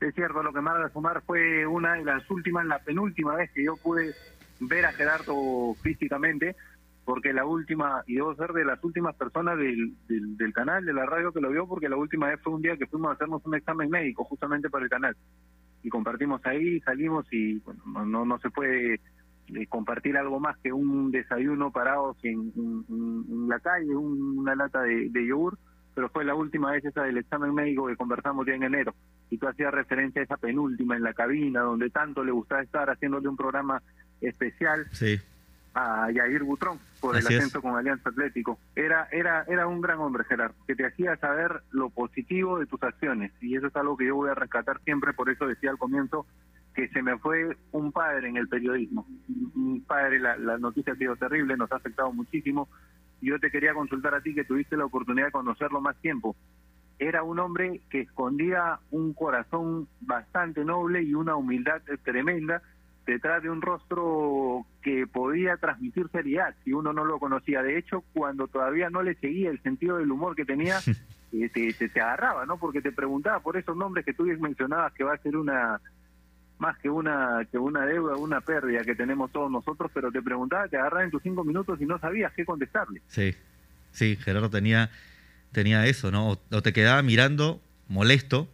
Es 0.00 0.14
cierto, 0.14 0.42
lo 0.42 0.52
que 0.52 0.60
Marga 0.60 0.90
Sumar 0.90 1.22
fue 1.22 1.66
una 1.66 1.94
de 1.94 2.04
las 2.04 2.30
últimas, 2.30 2.66
la 2.66 2.78
penúltima 2.80 3.34
vez 3.36 3.50
que 3.52 3.64
yo 3.64 3.74
pude 3.78 4.14
ver 4.60 4.84
a 4.84 4.92
Gerardo 4.92 5.74
físicamente, 5.82 6.56
porque 7.06 7.32
la 7.32 7.46
última, 7.46 8.04
y 8.06 8.16
debo 8.16 8.34
ser 8.34 8.52
de 8.52 8.66
las 8.66 8.84
últimas 8.84 9.16
personas 9.16 9.56
del, 9.56 9.94
del, 10.08 10.36
del, 10.36 10.52
canal, 10.52 10.84
de 10.84 10.92
la 10.92 11.06
radio 11.06 11.32
que 11.32 11.40
lo 11.40 11.50
vio, 11.50 11.66
porque 11.66 11.88
la 11.88 11.96
última 11.96 12.26
vez 12.26 12.38
fue 12.42 12.52
un 12.52 12.60
día 12.60 12.76
que 12.76 12.86
fuimos 12.86 13.08
a 13.08 13.14
hacernos 13.14 13.40
un 13.46 13.54
examen 13.54 13.88
médico 13.88 14.24
justamente 14.24 14.68
para 14.68 14.84
el 14.84 14.90
canal. 14.90 15.16
Y 15.82 15.88
compartimos 15.88 16.44
ahí, 16.44 16.80
salimos 16.80 17.26
y 17.32 17.60
bueno, 17.60 17.82
no, 18.04 18.26
no 18.26 18.38
se 18.40 18.50
puede 18.50 19.00
eh, 19.54 19.66
compartir 19.66 20.16
algo 20.16 20.40
más 20.40 20.56
que 20.58 20.72
un 20.72 21.10
desayuno 21.10 21.70
parados 21.70 22.16
en, 22.22 22.52
en, 22.56 22.84
en 22.88 23.48
la 23.48 23.60
calle, 23.60 23.94
un, 23.94 24.38
una 24.38 24.54
lata 24.54 24.82
de, 24.82 25.08
de, 25.10 25.26
yogur, 25.26 25.58
pero 25.94 26.08
fue 26.08 26.24
la 26.24 26.34
última 26.34 26.72
vez 26.72 26.84
esa 26.84 27.02
del 27.02 27.18
examen 27.18 27.54
médico 27.54 27.86
que 27.86 27.96
conversamos 27.96 28.46
ya 28.46 28.54
en 28.54 28.64
enero. 28.64 28.94
Y 29.30 29.38
tú 29.38 29.48
hacías 29.48 29.72
referencia 29.72 30.20
a 30.20 30.24
esa 30.24 30.36
penúltima 30.36 30.96
en 30.96 31.02
la 31.02 31.14
cabina, 31.14 31.60
donde 31.60 31.90
tanto 31.90 32.24
le 32.24 32.32
gustaba 32.32 32.62
estar 32.62 32.88
haciéndole 32.88 33.28
un 33.28 33.36
programa 33.36 33.82
especial. 34.20 34.86
Sí 34.92 35.18
a 35.76 36.10
Yair 36.10 36.42
Butrón 36.42 36.78
por 37.00 37.14
Así 37.14 37.26
el 37.26 37.36
ascenso 37.36 37.58
es. 37.58 37.62
con 37.62 37.76
Alianza 37.76 38.08
Atlético. 38.08 38.58
Era, 38.74 39.08
era, 39.12 39.44
era 39.46 39.66
un 39.66 39.82
gran 39.82 39.98
hombre, 39.98 40.24
Gerardo, 40.24 40.54
que 40.66 40.74
te 40.74 40.86
hacía 40.86 41.16
saber 41.18 41.62
lo 41.70 41.90
positivo 41.90 42.58
de 42.58 42.64
tus 42.64 42.82
acciones. 42.82 43.30
Y 43.42 43.56
eso 43.56 43.66
es 43.66 43.76
algo 43.76 43.96
que 43.96 44.06
yo 44.06 44.16
voy 44.16 44.30
a 44.30 44.34
rescatar 44.34 44.80
siempre, 44.84 45.12
por 45.12 45.28
eso 45.28 45.46
decía 45.46 45.70
al 45.70 45.76
comienzo 45.76 46.26
que 46.76 46.88
se 46.88 47.02
me 47.02 47.16
fue 47.18 47.56
un 47.72 47.90
padre 47.90 48.28
en 48.28 48.36
el 48.36 48.48
periodismo. 48.48 49.06
Un 49.54 49.82
padre, 49.86 50.20
la, 50.20 50.36
la 50.36 50.58
noticia 50.58 50.92
ha 50.92 50.96
sido 50.96 51.16
terrible, 51.16 51.56
nos 51.56 51.72
ha 51.72 51.76
afectado 51.76 52.12
muchísimo. 52.12 52.68
Yo 53.22 53.40
te 53.40 53.50
quería 53.50 53.72
consultar 53.72 54.14
a 54.14 54.20
ti, 54.20 54.34
que 54.34 54.44
tuviste 54.44 54.76
la 54.76 54.84
oportunidad 54.84 55.26
de 55.26 55.32
conocerlo 55.32 55.80
más 55.80 55.96
tiempo. 56.02 56.36
Era 56.98 57.22
un 57.22 57.38
hombre 57.38 57.80
que 57.88 58.02
escondía 58.02 58.78
un 58.90 59.14
corazón 59.14 59.88
bastante 60.02 60.66
noble 60.66 61.02
y 61.02 61.14
una 61.14 61.34
humildad 61.34 61.80
tremenda 62.04 62.60
detrás 63.06 63.42
de 63.42 63.48
un 63.48 63.62
rostro 63.62 64.66
que 64.82 65.06
podía 65.06 65.56
transmitir 65.56 66.08
seriedad 66.10 66.54
si 66.62 66.74
uno 66.74 66.92
no 66.92 67.06
lo 67.06 67.18
conocía. 67.18 67.62
De 67.62 67.78
hecho, 67.78 68.04
cuando 68.12 68.48
todavía 68.48 68.90
no 68.90 69.02
le 69.02 69.14
seguía 69.14 69.48
el 69.48 69.62
sentido 69.62 69.96
del 69.96 70.10
humor 70.10 70.36
que 70.36 70.44
tenía, 70.44 70.78
eh, 71.32 71.48
te, 71.48 71.72
te, 71.72 71.88
te 71.88 72.00
agarraba, 72.00 72.44
¿no? 72.44 72.58
Porque 72.58 72.82
te 72.82 72.92
preguntaba 72.92 73.40
por 73.40 73.56
esos 73.56 73.76
nombres 73.76 74.04
que 74.04 74.12
tú 74.12 74.24
mencionabas 74.24 74.92
que 74.92 75.04
va 75.04 75.14
a 75.14 75.18
ser 75.18 75.36
una 75.36 75.80
más 76.58 76.78
que 76.78 76.88
una 76.88 77.46
que 77.50 77.58
una 77.58 77.84
deuda, 77.86 78.16
una 78.16 78.40
pérdida 78.40 78.82
que 78.84 78.94
tenemos 78.94 79.30
todos 79.32 79.50
nosotros, 79.50 79.90
pero 79.92 80.10
te 80.10 80.22
preguntaba, 80.22 80.68
te 80.68 80.76
agarraba 80.76 81.04
en 81.04 81.10
tus 81.10 81.22
cinco 81.22 81.44
minutos 81.44 81.80
y 81.80 81.86
no 81.86 81.98
sabías 81.98 82.32
qué 82.34 82.44
contestarle. 82.44 83.02
Sí, 83.08 83.34
sí, 83.92 84.16
Gerardo 84.16 84.50
tenía, 84.50 84.90
tenía 85.52 85.86
eso, 85.86 86.10
¿no? 86.10 86.38
O, 86.50 86.62
te 86.62 86.72
quedaba 86.72 87.02
mirando 87.02 87.60
molesto 87.88 88.48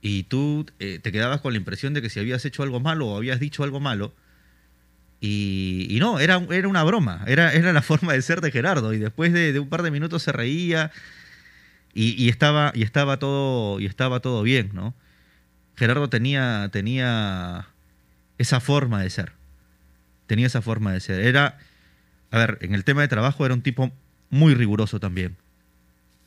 y 0.00 0.24
tú 0.24 0.66
eh, 0.78 0.98
te 1.02 1.12
quedabas 1.12 1.40
con 1.40 1.52
la 1.52 1.58
impresión 1.58 1.94
de 1.94 2.02
que 2.02 2.10
si 2.10 2.20
habías 2.20 2.44
hecho 2.44 2.62
algo 2.62 2.80
malo 2.80 3.08
o 3.08 3.16
habías 3.16 3.40
dicho 3.40 3.64
algo 3.64 3.80
malo, 3.80 4.12
y, 5.20 5.86
y 5.88 6.00
no, 6.00 6.20
era, 6.20 6.36
era 6.50 6.68
una 6.68 6.84
broma, 6.84 7.24
era, 7.26 7.52
era 7.54 7.72
la 7.72 7.82
forma 7.82 8.12
de 8.12 8.22
ser 8.22 8.40
de 8.40 8.50
Gerardo, 8.50 8.92
y 8.92 8.98
después 8.98 9.32
de, 9.32 9.58
un 9.58 9.68
par 9.68 9.82
de 9.82 9.90
minutos 9.90 10.22
se 10.22 10.32
reía 10.32 10.92
y 11.96 12.28
estaba, 12.28 12.72
y, 12.74 12.82
estaba 12.82 13.18
todo, 13.18 13.78
y 13.78 13.86
estaba 13.86 14.18
todo 14.20 14.42
bien, 14.42 14.70
¿no? 14.74 14.94
Gerardo 15.76 16.08
tenía, 16.08 16.68
tenía 16.72 17.68
esa 18.38 18.60
forma 18.60 19.02
de 19.02 19.10
ser. 19.10 19.32
Tenía 20.26 20.46
esa 20.46 20.62
forma 20.62 20.92
de 20.92 21.00
ser. 21.00 21.20
Era, 21.20 21.58
a 22.30 22.38
ver, 22.38 22.58
en 22.62 22.74
el 22.74 22.84
tema 22.84 23.02
de 23.02 23.08
trabajo 23.08 23.44
era 23.44 23.54
un 23.54 23.62
tipo 23.62 23.92
muy 24.30 24.54
riguroso 24.54 25.00
también. 25.00 25.36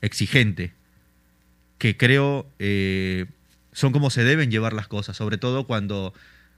Exigente. 0.01 0.73
Que 1.77 1.97
creo 1.97 2.49
eh, 2.60 3.25
son 3.71 3.93
como 3.93 4.10
se 4.10 4.23
deben 4.23 4.51
llevar 4.51 4.73
las 4.73 4.88
cosas. 4.88 5.17
Sobre 5.17 5.38
todo 5.38 5.67
cuando, 5.67 6.13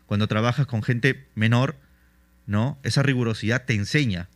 cuando 0.06 0.28
trabajas 0.28 0.65
con 0.67 0.84
gente 0.84 1.28
menor, 1.36 1.75
¿no? 2.45 2.80
Esa 2.84 3.04
rigurosidad 3.04 3.65
te 3.65 3.73
enseña. 3.73 4.30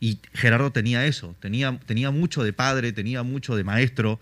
Y 0.00 0.20
Gerardo 0.32 0.72
tenía 0.72 1.06
eso. 1.06 1.36
Tenía, 1.40 1.78
tenía 1.86 2.10
mucho 2.10 2.42
de 2.42 2.52
padre, 2.52 2.92
tenía 2.92 3.22
mucho 3.22 3.56
de 3.56 3.64
maestro. 3.64 4.20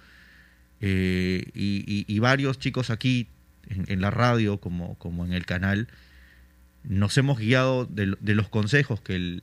Eh, 0.80 1.50
y, 1.54 2.18
varios 2.18 2.58
chicos 2.58 2.90
aquí 2.90 3.28
en, 3.68 3.84
en, 3.88 4.00
la 4.00 4.10
radio 4.10 4.58
como, 4.58 4.96
como 4.96 5.24
en 5.24 5.32
el 5.32 5.46
canal, 5.46 5.88
nos 6.84 7.16
hemos 7.18 7.38
guiado 7.38 7.86
de, 7.86 8.16
de, 8.20 8.34
los 8.34 8.48
consejos 8.48 9.00
que 9.00 9.16
él, 9.16 9.42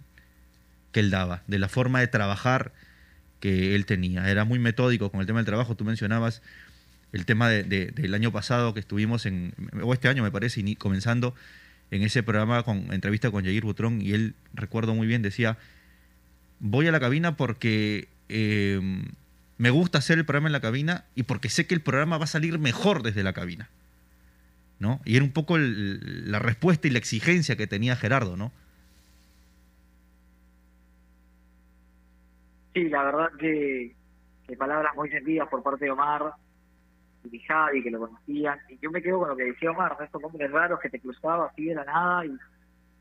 que 0.92 1.00
él 1.00 1.10
daba, 1.10 1.44
de 1.48 1.60
la 1.60 1.70
forma 1.70 2.00
de 2.00 2.08
trabajar 2.08 2.74
que 3.40 3.76
él 3.76 3.86
tenía. 3.86 4.30
Era 4.30 4.46
muy 4.46 4.60
metódico 4.60 5.12
con 5.12 5.22
el 5.22 5.28
tema 5.28 5.40
del 5.40 5.46
trabajo. 5.46 5.76
Tú 5.76 5.86
mencionabas 5.86 6.42
el 7.12 7.26
tema 7.26 7.50
de, 7.50 7.64
de, 7.64 7.88
del 7.88 8.14
año 8.14 8.32
pasado 8.32 8.74
que 8.74 8.80
estuvimos 8.80 9.26
en, 9.26 9.54
o 9.82 9.94
este 9.94 10.10
año 10.10 10.24
me 10.24 10.32
parece, 10.32 10.64
comenzando 10.76 11.34
en 11.92 12.04
ese 12.04 12.22
programa 12.24 12.64
con 12.64 12.94
entrevista 12.94 13.32
con 13.32 13.44
Jair 13.44 13.64
Butrón, 13.64 14.02
y 14.02 14.14
él, 14.14 14.36
recuerdo 14.54 14.94
muy 14.94 15.08
bien, 15.08 15.22
decía, 15.22 15.58
voy 16.60 16.88
a 16.88 16.92
la 16.92 17.00
cabina 17.00 17.36
porque 17.36 18.08
eh, 18.28 18.80
me 19.58 19.70
gusta 19.72 19.98
hacer 19.98 20.20
el 20.20 20.26
programa 20.26 20.50
en 20.50 20.54
la 20.54 20.60
cabina 20.60 21.06
y 21.16 21.24
porque 21.24 21.50
sé 21.50 21.66
que 21.66 21.74
el 21.74 21.82
programa 21.82 22.18
va 22.18 22.26
a 22.26 22.28
salir 22.28 22.60
mejor 22.60 23.02
desde 23.02 23.24
la 23.24 23.34
cabina. 23.34 23.70
¿No? 24.80 25.02
Y 25.06 25.16
era 25.16 25.26
un 25.26 25.32
poco 25.32 25.58
el, 25.58 26.32
la 26.32 26.40
respuesta 26.40 26.88
y 26.88 26.92
la 26.92 27.00
exigencia 27.00 27.56
que 27.56 27.68
tenía 27.68 27.96
Gerardo, 27.96 28.38
¿no? 28.38 28.52
Sí, 32.74 32.88
la 32.88 33.04
verdad 33.04 33.30
que, 33.40 33.96
que 34.48 34.56
palabras 34.56 34.96
muy 34.96 35.10
sentidas 35.10 35.48
por 35.50 35.64
parte 35.64 35.86
de 35.86 35.92
Omar 35.92 36.34
y 37.26 37.30
de 37.30 37.40
Javi, 37.46 37.84
que 37.84 37.92
lo 37.92 38.00
conocían. 38.00 38.60
Y 38.70 38.78
yo 38.82 38.92
me 38.92 39.02
quedo 39.02 39.20
con 39.20 39.30
lo 39.30 39.36
que 39.36 39.44
decía 39.46 39.72
Omar, 39.72 39.96
¿no? 40.00 40.06
estos 40.06 40.22
nombres 40.22 40.52
raros 40.52 40.80
que 40.80 40.90
te 40.90 41.00
cruzaba 41.00 41.48
así 41.48 41.66
de 41.66 41.76
la 41.76 41.84
nada 41.84 42.26
y, 42.26 42.38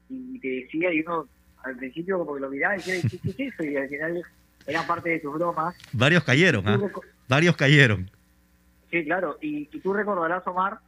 y 0.09 0.41
te 0.41 0.49
decía, 0.49 0.93
y 0.93 1.01
uno 1.01 1.29
al 1.62 1.77
principio 1.77 2.19
como 2.19 2.35
que 2.35 2.41
lo 2.41 2.51
miraba 2.51 2.75
y 2.75 2.79
decía, 2.79 3.09
¿qué, 3.09 3.19
qué 3.35 3.47
es 3.47 3.53
eso? 3.55 3.64
Y 3.64 3.77
al 3.77 3.88
final 3.88 4.23
eran 4.67 4.87
parte 4.87 5.11
de 5.11 5.21
tus 5.21 5.35
bromas. 5.35 5.77
Varios 5.93 6.25
cayeron, 6.25 6.67
¿ah? 6.67 6.75
¿eh? 6.83 6.93
Varios 7.29 7.57
cayeron. 7.57 8.11
Sí, 8.91 9.05
claro. 9.05 9.38
Y, 9.41 9.69
y 9.71 9.81
tú 9.81 9.93
recordarás, 9.93 10.47
Omar, 10.47 10.79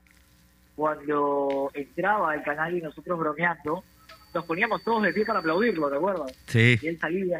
cuando 0.80 1.70
entraba 1.74 2.32
al 2.32 2.42
canal 2.42 2.74
y 2.74 2.80
nosotros 2.80 3.18
bromeando, 3.18 3.84
nos 4.32 4.44
poníamos 4.46 4.82
todos 4.82 5.02
de 5.02 5.12
pie 5.12 5.26
para 5.26 5.40
aplaudirlo, 5.40 5.90
¿te 5.90 5.96
acuerdas? 5.96 6.32
Sí. 6.46 6.78
Y 6.80 6.86
él 6.86 6.98
salía 6.98 7.38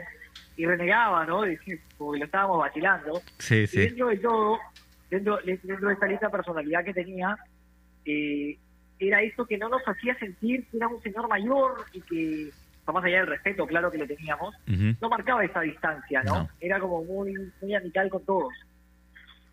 y 0.59 0.67
renegaba, 0.67 1.25
¿no? 1.25 1.51
Y, 1.51 1.57
porque 1.97 2.19
lo 2.19 2.27
estábamos 2.27 2.59
vacilando. 2.59 3.23
Sí, 3.39 3.61
y 3.61 3.67
sí. 3.67 3.81
dentro 3.81 4.09
de 4.09 4.19
todo, 4.19 4.59
dentro, 5.09 5.39
dentro 5.43 5.89
de 5.89 5.95
esta 5.95 6.07
lista 6.07 6.29
personalidad 6.29 6.85
que 6.85 6.93
tenía, 6.93 7.39
eh, 8.05 8.59
era 8.99 9.23
eso 9.23 9.47
que 9.47 9.57
no 9.57 9.71
nos 9.71 9.81
hacía 9.89 10.19
sentir 10.19 10.67
que 10.67 10.77
era 10.77 10.89
un 10.89 11.03
señor 11.03 11.27
mayor 11.27 11.87
y 11.95 12.03
que, 12.03 12.51
más 12.93 13.03
allá 13.03 13.21
del 13.21 13.27
respeto, 13.29 13.67
claro 13.67 13.91
que 13.91 13.97
le 13.97 14.07
teníamos, 14.07 14.55
uh 14.69 14.71
-huh. 14.71 14.97
no 15.01 15.09
marcaba 15.09 15.43
esa 15.47 15.63
distancia, 15.63 16.23
¿no? 16.25 16.41
no. 16.41 16.49
Era 16.61 16.79
como 16.79 17.03
muy, 17.05 17.35
muy 17.63 17.75
amical 17.75 18.11
con 18.11 18.23
todos. 18.27 18.53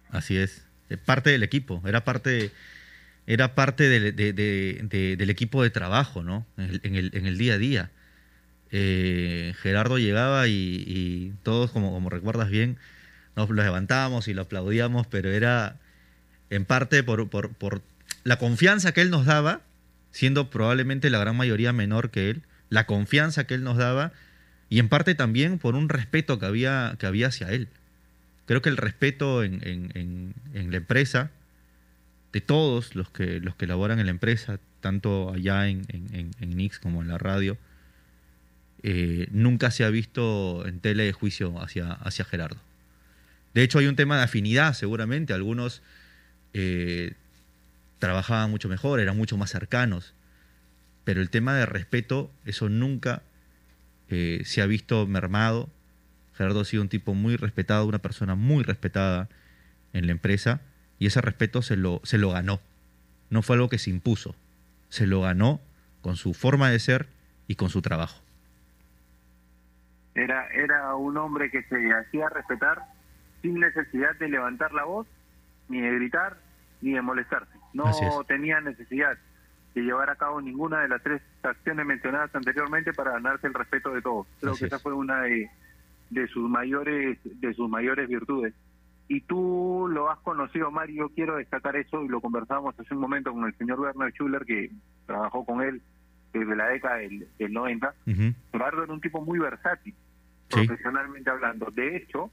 Así 0.10 0.38
es. 0.38 0.68
Parte 1.06 1.30
del 1.30 1.44
equipo, 1.44 1.82
era 1.86 2.04
parte 2.04 2.52
era 3.28 3.56
parte 3.56 3.90
de, 3.90 4.12
de, 4.14 4.34
de, 4.34 5.16
del 5.18 5.30
equipo 5.30 5.62
de 5.62 5.70
trabajo, 5.70 6.24
¿no? 6.24 6.46
En 6.58 6.96
el 6.96 7.38
día 7.38 7.56
a 7.56 7.58
día. 7.58 7.92
Eh, 8.72 9.54
Gerardo 9.62 9.98
llegaba 9.98 10.48
y, 10.48 10.84
y, 10.88 11.34
todos, 11.44 11.72
como, 11.72 11.92
como 11.92 12.10
recuerdas 12.10 12.50
bien, 12.50 12.78
nos 13.36 13.50
lo 13.50 13.64
levantábamos 13.64 14.28
y 14.28 14.34
lo 14.34 14.44
aplaudíamos, 14.44 15.08
pero 15.08 15.30
era 15.30 15.78
en 16.50 16.66
parte 16.66 17.04
por, 17.04 17.30
por, 17.30 17.54
por, 17.54 17.82
la 18.24 18.38
confianza 18.38 18.94
que 18.94 19.02
él 19.02 19.10
nos 19.10 19.26
daba, 19.26 19.62
siendo 20.12 20.50
probablemente 20.50 21.10
la 21.10 21.20
gran 21.20 21.36
mayoría 21.36 21.72
menor 21.72 22.10
que 22.10 22.30
él, 22.30 22.44
la 22.70 22.86
confianza 22.86 23.46
que 23.46 23.54
él 23.54 23.64
nos 23.64 23.78
daba, 23.78 24.12
y 24.70 24.80
en 24.80 24.90
parte 24.90 25.16
también 25.16 25.60
por 25.60 25.76
un 25.76 25.88
respeto 25.88 26.40
que 26.40 26.46
había, 26.46 26.96
que 27.00 27.06
había 27.06 27.28
hacia 27.28 27.50
él. 27.52 27.70
Creo 28.46 28.62
que 28.62 28.70
el 28.70 28.78
respeto 28.78 29.44
en, 29.44 29.62
en, 29.66 30.34
en 30.54 30.72
la 30.72 30.78
empresa 30.78 31.32
de 32.38 32.42
todos 32.42 32.94
los 32.94 33.10
que, 33.10 33.40
los 33.40 33.56
que 33.56 33.66
laboran 33.66 33.98
en 33.98 34.06
la 34.06 34.12
empresa, 34.12 34.60
tanto 34.80 35.34
allá 35.34 35.68
en, 35.68 35.82
Nix 36.40 36.78
como 36.78 37.02
en 37.02 37.08
la 37.08 37.18
radio, 37.18 37.58
eh, 38.84 39.28
nunca 39.32 39.72
se 39.72 39.84
ha 39.84 39.90
visto 39.90 40.64
en 40.68 40.80
tele 40.80 41.06
de 41.06 41.14
juicio 41.14 41.60
hacia, 41.60 41.94
hacia 41.94 42.26
Gerardo. 42.26 42.62
De 43.56 43.64
hecho, 43.64 43.80
hay 43.80 43.88
un 43.88 43.96
tema 43.96 44.18
de 44.18 44.24
afinidad, 44.24 44.74
seguramente. 44.74 45.34
Algunos 45.34 45.82
eh, 46.54 47.14
trabajaban 47.98 48.52
mucho 48.52 48.70
mejor, 48.70 49.00
eran 49.00 49.18
mucho 49.18 49.36
más 49.36 49.50
cercanos. 49.50 50.14
Pero 51.06 51.22
el 51.22 51.32
tema 51.32 51.56
de 51.56 51.66
respeto, 51.66 52.30
eso 52.46 52.70
nunca 52.70 53.24
eh, 54.10 54.44
se 54.46 54.62
ha 54.62 54.68
visto 54.68 55.08
mermado. 55.08 55.72
Gerardo 56.36 56.60
ha 56.60 56.66
sido 56.66 56.84
un 56.84 56.90
tipo 56.90 57.16
muy 57.16 57.36
respetado, 57.36 57.88
una 57.88 57.98
persona 57.98 58.36
muy 58.36 58.64
respetada 58.64 59.28
en 59.92 60.06
la 60.06 60.12
empresa 60.12 60.62
y 61.00 61.08
ese 61.08 61.22
respeto 61.22 61.62
se 61.62 61.76
lo, 61.76 62.02
se 62.04 62.18
lo 62.18 62.32
ganó. 62.32 62.60
No 63.30 63.42
fue 63.42 63.56
algo 63.56 63.70
que 63.70 63.78
se 63.78 63.90
impuso, 63.90 64.36
se 64.90 65.08
lo 65.08 65.22
ganó 65.22 65.60
con 66.02 66.16
su 66.16 66.34
forma 66.34 66.70
de 66.70 66.80
ser 66.80 67.08
y 67.48 67.56
con 67.56 67.70
su 67.70 67.82
trabajo. 67.82 68.22
Era, 70.16 70.48
era 70.48 70.96
un 70.96 71.18
hombre 71.18 71.52
que 71.52 71.64
se 71.64 71.92
hacía 71.94 72.30
respetar 72.30 72.82
sin 73.42 73.60
necesidad 73.60 74.16
de 74.16 74.30
levantar 74.30 74.74
la 74.74 74.84
voz, 74.84 75.06
ni 75.70 75.80
de 75.82 75.92
gritar, 75.94 76.38
ni 76.82 76.94
de 76.94 77.02
molestarse. 77.02 77.52
No 77.74 77.92
tenía 78.28 78.60
necesidad 78.62 79.18
de 79.76 79.82
llevar 79.82 80.10
a 80.10 80.16
cabo 80.16 80.42
ninguna 80.42 80.82
de 80.82 80.88
las 80.88 81.04
tres 81.04 81.22
acciones 81.44 81.86
mencionadas 81.86 82.34
anteriormente 82.34 82.94
para 82.94 83.12
ganarse 83.12 83.46
el 83.46 83.54
respeto 83.54 83.94
de 83.94 84.02
todos. 84.02 84.26
Creo 84.40 84.54
Así 84.54 84.62
que 84.62 84.66
esa 84.66 84.78
es. 84.78 84.82
fue 84.82 84.94
una 84.94 85.22
de, 85.22 85.52
de 86.10 86.28
sus 86.30 86.50
mayores 86.50 87.20
de 87.24 87.54
sus 87.54 87.70
mayores 87.70 88.08
virtudes 88.08 88.56
y 89.08 89.22
tú 89.22 89.88
lo 89.90 90.10
has 90.10 90.20
conocido, 90.20 90.70
Mario, 90.70 91.10
quiero 91.16 91.38
destacar 91.38 91.76
eso 91.76 92.04
y 92.04 92.08
lo 92.10 92.20
conversamos 92.20 92.78
hace 92.78 92.94
un 92.94 93.00
momento 93.00 93.32
con 93.32 93.46
el 93.46 93.56
señor 93.58 93.80
Werner 93.80 94.12
Schuller, 94.12 94.46
que 94.46 94.70
trabajó 95.06 95.46
con 95.46 95.62
él 95.62 95.82
desde 96.34 96.56
la 96.56 96.68
década 96.68 96.98
del, 96.98 97.28
del 97.40 97.54
90. 97.54 97.88
Uh 98.06 98.10
-huh. 98.12 98.36
Gerardo 98.52 98.84
era 98.84 98.94
un 98.94 99.02
tipo 99.02 99.22
muy 99.22 99.40
versátil, 99.40 99.94
sí. 100.50 100.66
profesionalmente 100.68 101.30
hablando. 101.30 101.72
De 101.72 101.96
hecho, 101.96 102.30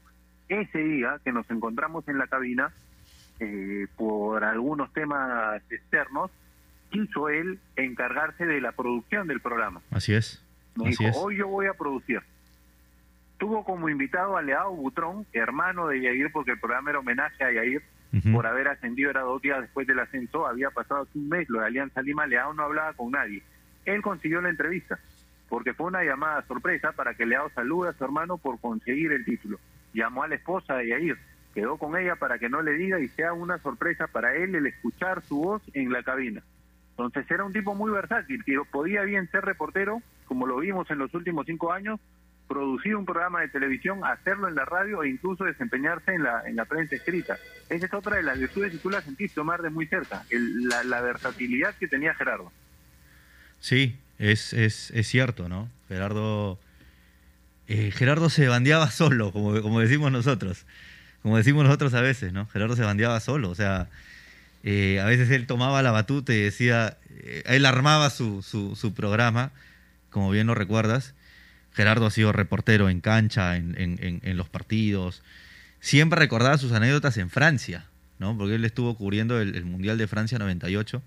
ese 0.49 0.79
día 0.79 1.21
que 1.25 1.33
nos 1.33 1.49
encontramos 1.51 2.07
en 2.09 2.19
la 2.19 2.27
cabina, 2.27 2.73
eh, 3.39 3.87
por 3.97 4.43
algunos 4.45 4.93
temas 4.93 5.63
externos, 5.71 6.31
quiso 6.91 7.29
él 7.29 7.59
encargarse 7.77 8.47
de 8.47 8.61
la 8.61 8.73
producción 8.73 9.27
del 9.29 9.41
programa. 9.41 9.81
Así 9.91 10.13
es. 10.15 10.45
Me 10.77 10.89
Así 10.89 11.05
dijo, 11.05 11.05
es. 11.11 11.17
hoy 11.17 11.37
yo 11.37 11.49
voy 11.49 11.67
a 11.67 11.75
producir 11.75 12.21
tuvo 13.45 13.63
como 13.63 13.91
invitado 13.91 14.39
a 14.39 14.43
Leao 14.43 14.75
Butrón, 14.75 15.27
hermano 15.35 15.89
de 15.89 16.01
Yair, 16.01 16.33
porque 16.33 16.53
el 16.53 16.59
programa 16.59 16.89
era 16.89 17.01
homenaje 17.01 17.45
a 17.45 17.53
Yair 17.53 17.83
uh 18.15 18.17
-huh. 18.17 18.33
por 18.33 18.47
haber 18.47 18.69
ascendido, 18.69 19.11
era 19.11 19.21
dos 19.21 19.43
días 19.43 19.61
después 19.61 19.87
del 19.87 19.99
ascenso, 19.99 20.47
había 20.47 20.71
pasado 20.71 21.07
un 21.15 21.29
mes, 21.29 21.47
lo 21.51 21.61
de 21.61 21.67
Alianza 21.67 22.01
Lima, 22.01 22.27
Leao 22.27 22.55
no 22.55 22.63
hablaba 22.63 22.95
con 22.95 23.11
nadie. 23.11 23.43
Él 23.85 24.01
consiguió 24.01 24.41
la 24.41 24.49
entrevista, 24.49 24.99
porque 25.51 25.75
fue 25.75 25.89
una 25.89 26.03
llamada 26.03 26.41
sorpresa 26.47 26.93
para 26.93 27.13
que 27.13 27.27
Leao 27.27 27.51
salude 27.51 27.91
a 27.91 27.93
su 27.93 28.03
hermano 28.03 28.39
por 28.39 28.59
conseguir 28.59 29.13
el 29.13 29.27
título. 29.27 29.59
Llamó 29.93 30.23
a 30.23 30.29
la 30.29 30.37
esposa 30.37 30.77
de 30.77 30.89
Yair, 30.89 31.19
quedó 31.53 31.77
con 31.77 31.99
ella 31.99 32.17
para 32.17 32.39
que 32.39 32.49
no 32.49 32.63
le 32.63 32.73
diga 32.73 32.99
y 32.99 33.09
sea 33.09 33.35
una 33.35 33.59
sorpresa 33.59 34.07
para 34.07 34.35
él 34.37 34.55
el 34.55 34.69
escuchar 34.69 35.21
su 35.21 35.37
voz 35.37 35.63
en 35.75 35.93
la 35.93 36.03
cabina. 36.03 36.43
Entonces 36.93 37.31
era 37.31 37.45
un 37.45 37.53
tipo 37.53 37.75
muy 37.75 37.91
versátil, 37.93 38.43
que 38.43 38.57
podía 38.73 39.03
bien 39.03 39.31
ser 39.31 39.45
reportero, 39.45 40.01
como 40.25 40.47
lo 40.47 40.57
vimos 40.61 40.91
en 40.91 40.97
los 40.97 41.13
últimos 41.13 41.45
cinco 41.45 41.73
años, 41.73 42.01
producir 42.49 42.95
un 42.97 43.05
programa 43.07 43.41
de 43.41 43.49
televisión, 43.49 44.05
hacerlo 44.05 44.49
en 44.49 44.55
la 44.55 44.65
radio 44.65 45.03
e 45.03 45.09
incluso 45.09 45.45
desempeñarse 45.45 46.13
en 46.15 46.23
la, 46.23 46.43
en 46.47 46.57
la 46.57 46.65
prensa 46.67 46.95
escrita. 46.97 47.39
Esa 47.69 47.87
es 47.87 47.95
otra 47.95 48.17
de 48.17 48.23
las 48.23 48.39
virtudes 48.39 48.75
y 48.75 48.79
tú 48.79 48.91
la 48.91 49.01
sentiste, 49.03 49.41
Omar, 49.41 49.63
de 49.63 49.71
muy 49.71 49.87
cerca, 49.87 50.25
el- 50.31 50.69
la, 50.69 50.85
la 50.85 51.01
versatilidad 51.01 51.75
que 51.77 51.89
tenía 51.89 52.15
Gerardo. 52.15 52.53
Sí, 53.61 53.97
es, 54.19 54.53
es, 54.53 54.91
es 54.91 55.07
cierto, 55.09 55.49
¿no? 55.49 55.69
Gerardo, 55.89 56.59
eh, 57.67 57.91
Gerardo 57.91 58.29
se 58.31 58.47
bandeaba 58.49 58.91
solo, 58.91 59.33
como, 59.33 59.61
como 59.63 59.81
decimos 59.81 60.13
nosotros. 60.13 60.67
Como 61.23 61.39
decimos 61.39 61.65
nosotros 61.65 61.95
a 61.95 62.03
veces, 62.03 62.35
¿no? 62.35 62.47
Gerardo 62.49 62.77
se 62.77 62.83
bandeaba 62.83 63.19
solo, 63.21 63.49
o 63.49 63.55
sea, 63.55 63.89
eh, 64.63 65.01
a 65.01 65.07
veces 65.07 65.31
él 65.31 65.47
tomaba 65.47 65.81
la 65.83 65.91
batuta 65.91 66.35
y 66.35 66.41
decía, 66.43 66.99
eh, 67.11 67.43
él 67.47 67.65
armaba 67.65 68.11
su, 68.11 68.43
su, 68.43 68.77
su 68.77 68.93
programa, 68.93 69.51
como 70.11 70.31
bien 70.31 70.47
lo 70.47 70.55
recuerdas. 70.55 71.15
Gerardo 71.75 72.07
ha 72.07 72.11
sido 72.11 72.33
reportero 72.33 72.89
en 72.89 73.01
cancha, 73.01 73.57
en, 73.57 73.75
en- 73.79 73.99
en- 74.01 74.21
los 74.37 74.49
partidos. 74.49 75.23
Siempre 75.81 76.19
recordaba 76.19 76.57
sus 76.57 76.73
anécdotas 76.73 77.17
en 77.19 77.29
Francia, 77.31 77.87
¿no? 78.19 78.37
Porque 78.39 78.55
él 78.55 78.65
estuvo 78.65 78.95
cubriendo 78.97 79.41
el, 79.41 79.55
Mundial 79.65 79.99
de 79.99 80.07
Francia 80.07 80.39
98 80.39 81.03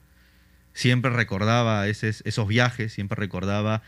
siempre 0.73 1.09
recordaba 1.09 1.87
esos, 1.87 2.21
viajes, 2.47 2.93
siempre 2.93 3.15
recordaba 3.19 3.81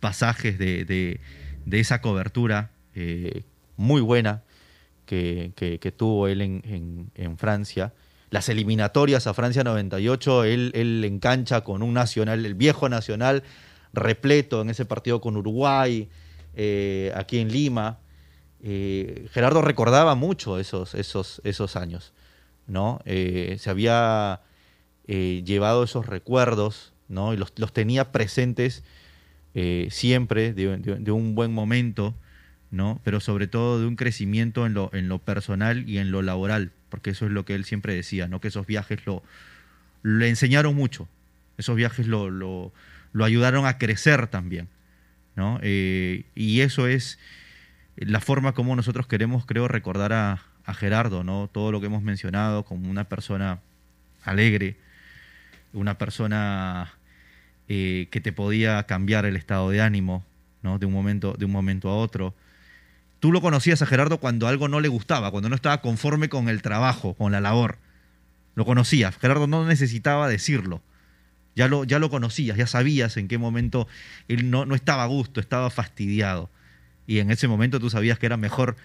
pasajes 0.00 0.58
de, 0.58 0.84
de- 0.84 1.20
de 1.64 1.80
esa 1.80 2.02
cobertura 2.02 2.70
eh, 2.94 3.44
muy 3.78 4.02
buena 4.02 4.42
que, 5.06 5.52
que- 5.56 5.78
tuvo 5.92 6.28
él 6.28 6.42
en, 6.42 6.60
en- 6.66 7.10
en 7.14 7.38
Francia. 7.38 7.94
Las 8.28 8.48
eliminatorias 8.50 9.26
a 9.26 9.32
Francia 9.32 9.64
98, 9.64 10.44
él, 10.44 10.72
él 10.74 11.02
en 11.06 11.18
cancha 11.18 11.62
con 11.62 11.82
un 11.82 11.94
nacional, 11.94 12.44
el 12.44 12.54
viejo 12.54 12.88
nacional, 12.90 13.42
repleto 13.94 14.60
en 14.60 14.68
ese 14.70 14.84
partido 14.84 15.20
con 15.22 15.36
Uruguay, 15.38 16.08
eh, 16.56 17.12
aquí 17.14 17.38
en 17.38 17.50
Lima. 17.50 17.98
Eh, 18.62 19.28
Gerardo 19.32 19.62
recordaba 19.62 20.14
mucho 20.14 20.58
esos, 20.58 20.94
esos, 20.94 21.40
esos 21.44 21.76
años, 21.76 22.12
¿no? 22.66 23.00
Eh, 23.04 23.56
se 23.58 23.70
había 23.70 24.40
llevado 25.06 25.84
esos 25.84 26.06
recuerdos, 26.06 26.94
¿no? 27.08 27.34
Y 27.34 27.36
los, 27.36 27.52
los 27.56 27.74
tenía 27.74 28.10
presentes 28.10 28.82
siempre 29.90 30.54
de 30.54 31.12
un 31.12 31.34
buen 31.34 31.52
momento, 31.52 32.14
¿no? 32.74 33.00
Pero 33.04 33.20
sobre 33.20 33.46
todo 33.46 33.78
de 33.78 33.86
un 33.86 33.96
crecimiento 33.96 34.66
en 34.66 34.74
lo, 34.74 34.90
en 34.92 35.08
lo 35.08 35.18
personal 35.18 35.88
y 35.88 35.98
en 35.98 36.10
lo 36.10 36.22
laboral, 36.22 36.72
porque 36.88 37.10
eso 37.10 37.26
es 37.26 37.32
lo 37.32 37.44
que 37.44 37.54
él 37.54 37.64
siempre 37.64 37.94
decía, 37.94 38.28
¿no? 38.28 38.40
Que 38.40 38.48
esos 38.48 38.66
viajes 38.66 39.06
lo, 39.06 39.22
le 40.02 40.28
enseñaron 40.28 40.74
mucho, 40.74 41.08
esos 41.56 41.76
viajes 41.76 42.08
lo, 42.08 42.30
lo, 42.30 42.72
lo 43.12 43.24
ayudaron 43.24 43.64
a 43.64 43.78
crecer 43.78 44.26
también, 44.26 44.68
Eh, 45.62 46.24
y 46.34 46.60
eso 46.60 46.86
es 46.86 47.18
la 47.96 48.20
forma 48.20 48.52
como 48.52 48.76
nosotros 48.76 49.06
queremos, 49.06 49.46
creo, 49.46 49.68
recordar 49.68 50.12
a, 50.12 50.42
a 50.64 50.74
Gerardo, 50.74 51.24
¿no? 51.24 51.48
Todo 51.52 51.72
lo 51.72 51.80
que 51.80 51.86
hemos 51.86 52.02
mencionado 52.02 52.64
como 52.64 52.90
una 52.90 53.04
persona 53.04 53.60
alegre, 54.24 54.76
una 55.72 55.98
persona 55.98 56.92
eh, 57.68 58.08
que 58.10 58.20
te 58.20 58.32
podía 58.32 58.82
cambiar 58.84 59.26
el 59.26 59.36
estado 59.36 59.70
de 59.70 59.80
ánimo, 59.80 60.24
¿no? 60.62 60.78
De 60.78 60.86
un 60.86 60.92
momento, 60.92 61.34
de 61.38 61.44
un 61.44 61.52
momento 61.52 61.88
a 61.88 61.96
otro. 61.96 62.34
Tú 63.20 63.32
lo 63.32 63.40
conocías 63.40 63.80
a 63.82 63.86
Gerardo 63.86 64.18
cuando 64.18 64.48
algo 64.48 64.68
no 64.68 64.80
le 64.80 64.88
gustaba, 64.88 65.30
cuando 65.30 65.48
no 65.48 65.54
estaba 65.56 65.80
conforme 65.80 66.28
con 66.28 66.48
el 66.48 66.62
trabajo, 66.62 67.14
con 67.14 67.32
la 67.32 67.40
labor. 67.40 67.78
Lo 68.54 68.64
conocías. 68.64 69.16
Gerardo 69.16 69.46
no 69.46 69.66
necesitaba 69.66 70.28
decirlo. 70.28 70.80
Ya 71.56 71.68
lo, 71.68 71.84
ya 71.84 71.98
lo 71.98 72.10
conocías, 72.10 72.56
ya 72.56 72.66
sabías 72.66 73.16
en 73.16 73.28
qué 73.28 73.38
momento 73.38 73.86
él 74.28 74.50
no, 74.50 74.66
no 74.66 74.74
estaba 74.74 75.04
a 75.04 75.06
gusto, 75.06 75.40
estaba 75.40 75.70
fastidiado. 75.70 76.50
Y 77.06 77.18
en 77.20 77.30
ese 77.30 77.48
momento 77.48 77.80
tú 77.80 77.90
sabías 77.90 78.18
que 78.18 78.26
era 78.26 78.36
mejor 78.36 78.76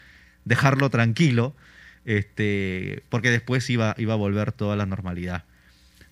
dejarlo 0.46 0.90
tranquilo, 0.90 1.56
este, 2.06 3.04
porque 3.10 3.32
después 3.32 3.70
iba, 3.70 3.96
iba 3.98 4.14
a 4.14 4.18
volver 4.18 4.52
toda 4.52 4.76
la 4.76 4.86
normalidad. 4.86 5.46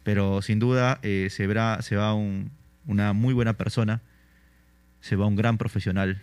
Pero 0.04 0.42
sin 0.42 0.60
duda 0.60 1.00
eh, 1.04 1.28
se, 1.32 1.48
se 1.84 1.96
va 1.96 2.14
un- 2.14 2.52
una 2.88 3.14
muy 3.14 3.34
buena 3.34 3.54
persona, 3.54 4.02
se 5.02 5.16
va 5.16 5.26
un 5.28 5.36
gran 5.36 5.58
profesional, 5.58 6.22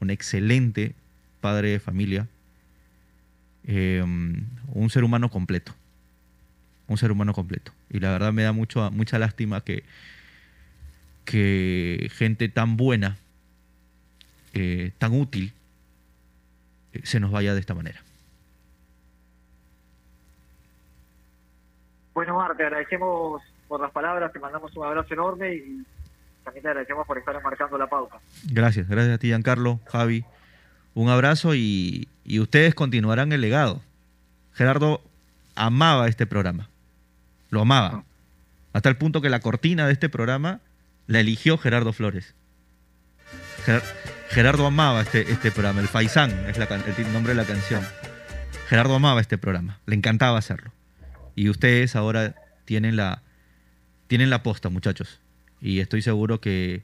un 0.00 0.10
excelente 0.10 0.94
padre 1.40 1.70
de 1.70 1.80
familia, 1.80 2.28
eh, 3.64 4.02
un 4.02 4.90
ser 4.90 5.04
humano 5.04 5.30
completo. 5.30 5.74
Un 6.88 6.98
ser 6.98 7.12
humano 7.12 7.32
completo. 7.34 7.72
Y 7.90 8.00
la 8.00 8.10
verdad 8.10 8.32
me 8.32 8.42
da 8.42 8.52
mucho, 8.52 8.90
mucha 8.90 9.18
lástima 9.18 9.60
que, 9.60 9.84
que 11.24 12.10
gente 12.12 12.48
tan 12.48 12.76
buena, 12.76 13.18
eh, 14.54 14.92
tan 14.98 15.12
útil, 15.12 15.52
eh, 16.92 17.00
se 17.04 17.20
nos 17.20 17.30
vaya 17.30 17.54
de 17.54 17.60
esta 17.60 17.74
manera. 17.74 18.00
Bueno, 22.14 22.36
Mar, 22.36 22.56
te 22.56 22.64
agradecemos 22.64 23.42
por 23.68 23.80
las 23.80 23.92
palabras, 23.92 24.32
te 24.32 24.40
mandamos 24.40 24.74
un 24.74 24.84
abrazo 24.84 25.14
enorme 25.14 25.54
y 25.54 25.86
también 26.42 26.62
te 26.62 26.68
agradecemos 26.68 27.06
por 27.06 27.18
estar 27.18 27.40
marcando 27.42 27.78
la 27.78 27.86
pauta. 27.86 28.16
Gracias, 28.50 28.88
gracias 28.88 29.14
a 29.14 29.18
ti, 29.18 29.28
Giancarlo, 29.28 29.78
Javi. 29.86 30.24
Un 30.94 31.10
abrazo 31.10 31.54
y, 31.54 32.08
y 32.24 32.40
ustedes 32.40 32.74
continuarán 32.74 33.30
el 33.30 33.42
legado. 33.42 33.82
Gerardo 34.54 35.00
amaba 35.54 36.08
este 36.08 36.26
programa. 36.26 36.68
Lo 37.50 37.62
amaba. 37.62 38.04
Hasta 38.72 38.88
el 38.88 38.96
punto 38.96 39.20
que 39.20 39.30
la 39.30 39.40
cortina 39.40 39.86
de 39.86 39.92
este 39.92 40.08
programa 40.08 40.60
la 41.06 41.20
eligió 41.20 41.56
Gerardo 41.58 41.92
Flores. 41.92 42.34
Ger- 43.64 43.82
Gerardo 44.28 44.66
amaba 44.66 45.00
este, 45.02 45.30
este 45.32 45.50
programa. 45.50 45.80
El 45.80 45.88
Faisán 45.88 46.30
es 46.48 46.58
la 46.58 46.64
el 46.66 47.12
nombre 47.12 47.34
de 47.34 47.40
la 47.40 47.46
canción. 47.46 47.82
Gerardo 48.68 48.94
amaba 48.94 49.20
este 49.20 49.38
programa. 49.38 49.78
Le 49.86 49.94
encantaba 49.96 50.38
hacerlo. 50.38 50.70
Y 51.34 51.48
ustedes 51.48 51.96
ahora 51.96 52.34
tienen 52.64 52.96
la, 52.96 53.22
tienen 54.06 54.28
la 54.30 54.42
posta, 54.42 54.68
muchachos. 54.68 55.20
Y 55.60 55.80
estoy 55.80 56.02
seguro 56.02 56.40
que, 56.40 56.82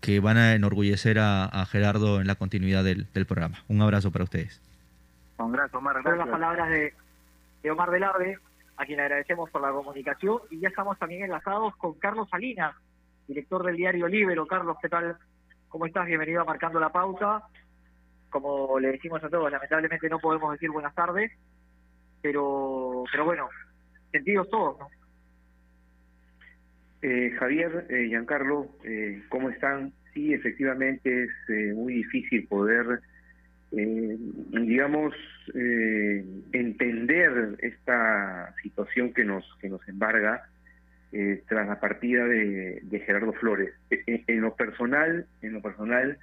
que 0.00 0.18
van 0.20 0.36
a 0.36 0.54
enorgullecer 0.54 1.18
a, 1.18 1.44
a 1.44 1.64
Gerardo 1.66 2.20
en 2.20 2.26
la 2.26 2.34
continuidad 2.34 2.82
del, 2.82 3.06
del 3.14 3.26
programa. 3.26 3.62
Un 3.68 3.80
abrazo 3.80 4.10
para 4.10 4.24
ustedes. 4.24 4.60
Un 5.38 5.52
gracias, 5.52 5.74
Omar. 5.74 5.94
Son 6.02 6.04
las 6.04 6.14
Gracias. 6.26 6.32
palabras 6.32 6.68
de, 6.70 6.94
de 7.62 7.70
Omar 7.70 7.90
Velarde, 7.90 8.38
a 8.76 8.84
quien 8.86 9.00
agradecemos 9.00 9.50
por 9.50 9.62
la 9.62 9.72
comunicación. 9.72 10.38
Y 10.50 10.60
ya 10.60 10.68
estamos 10.68 10.98
también 10.98 11.24
enlazados 11.24 11.76
con 11.76 11.94
Carlos 11.94 12.28
Salinas, 12.30 12.74
director 13.26 13.64
del 13.64 13.76
diario 13.76 14.08
Libero. 14.08 14.46
Carlos, 14.46 14.76
¿qué 14.80 14.88
tal? 14.88 15.16
¿Cómo 15.68 15.86
estás? 15.86 16.06
Bienvenido 16.06 16.42
a 16.42 16.44
Marcando 16.44 16.80
la 16.80 16.90
Pauta. 16.90 17.42
Como 18.30 18.78
le 18.78 18.92
decimos 18.92 19.22
a 19.22 19.28
todos, 19.28 19.50
lamentablemente 19.50 20.08
no 20.08 20.18
podemos 20.18 20.52
decir 20.52 20.70
buenas 20.70 20.94
tardes, 20.94 21.30
pero, 22.20 23.04
pero 23.12 23.24
bueno, 23.24 23.48
sentidos 24.10 24.48
todos, 24.50 24.78
¿no? 24.78 24.88
Eh, 27.02 27.32
Javier, 27.38 27.86
eh, 27.90 28.06
Giancarlo, 28.08 28.66
eh, 28.82 29.22
¿cómo 29.28 29.50
están? 29.50 29.92
Sí, 30.14 30.32
efectivamente 30.32 31.24
es 31.24 31.30
eh, 31.48 31.74
muy 31.74 31.94
difícil 31.94 32.46
poder, 32.48 33.00
eh, 33.76 34.16
digamos, 34.52 35.14
eh, 35.54 36.24
entender 36.52 37.56
esta 37.60 38.54
situación 38.62 39.12
que 39.12 39.24
nos 39.24 39.44
que 39.60 39.68
nos 39.68 39.86
embarga 39.88 40.44
eh, 41.12 41.42
tras 41.48 41.66
la 41.66 41.80
partida 41.80 42.24
de, 42.26 42.80
Gerardo 43.06 43.32
Flores. 43.34 43.72
En, 43.90 44.24
en 44.26 44.40
lo 44.40 44.54
personal, 44.54 45.26
en 45.42 45.52
lo 45.52 45.62
personal, 45.62 46.18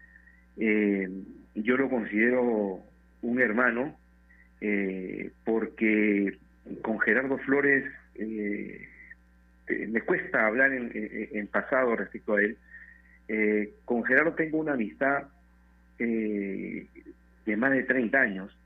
eh, 0.57 1.09
yo 1.55 1.77
lo 1.77 1.89
considero 1.89 2.83
un 3.21 3.41
hermano 3.41 3.97
porque 5.43 6.37
con 6.83 6.99
Gerardo 6.99 7.39
Flores 7.39 7.83
me 9.67 10.01
cuesta 10.01 10.45
hablar 10.45 10.71
en, 10.71 10.91
en- 10.93 11.47
pasado 11.47 11.95
respecto 11.95 12.35
a 12.35 12.41
él. 12.43 12.57
Con 13.85 14.03
Gerardo 14.03 14.33
tengo 14.33 14.59
una 14.59 14.73
amistad 14.73 15.23
eh, 15.97 16.85
de 17.45 17.57
más 17.57 17.71
de 17.71 17.83
30 17.83 18.19
años. 18.19 18.57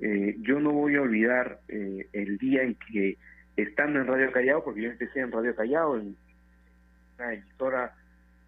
Eh, 0.00 0.36
yo 0.40 0.60
no 0.60 0.72
voy 0.72 0.96
a 0.96 1.02
olvidar 1.02 1.60
eh, 1.68 2.08
el 2.12 2.38
día 2.38 2.62
en 2.62 2.76
que, 2.76 3.16
estando 3.56 4.00
en 4.00 4.06
Radio 4.06 4.32
Callao, 4.32 4.64
porque 4.64 4.82
yo 4.82 4.90
empecé 4.90 5.20
en 5.20 5.32
Radio 5.32 5.54
Callao, 5.54 5.96
en 5.96 6.16
una 7.18 7.34
emisora 7.34 7.94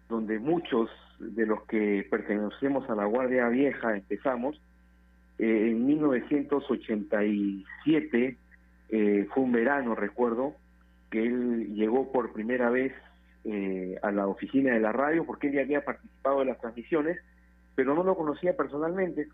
donde 0.07 0.39
muchos 0.39 0.89
de 1.19 1.45
los 1.45 1.63
que 1.65 2.07
pertenecemos 2.09 2.89
a 2.89 2.95
la 2.95 3.05
Guardia 3.05 3.47
Vieja 3.49 3.95
empezamos, 3.95 4.59
eh, 5.41 5.71
en 5.71 5.85
1987, 5.87 8.37
eh, 8.89 9.27
fue 9.33 9.43
un 9.43 9.51
verano, 9.51 9.95
recuerdo, 9.95 10.53
que 11.09 11.23
él 11.23 11.73
llegó 11.73 12.11
por 12.11 12.31
primera 12.31 12.69
vez 12.69 12.93
eh, 13.43 13.97
a 14.03 14.11
la 14.11 14.27
oficina 14.27 14.73
de 14.73 14.79
la 14.79 14.91
radio 14.91 15.25
porque 15.25 15.47
él 15.47 15.53
ya 15.53 15.61
había 15.61 15.83
participado 15.83 16.43
en 16.43 16.49
las 16.49 16.61
transmisiones, 16.61 17.17
pero 17.73 17.95
no 17.95 18.03
lo 18.03 18.15
conocía 18.15 18.55
personalmente. 18.55 19.29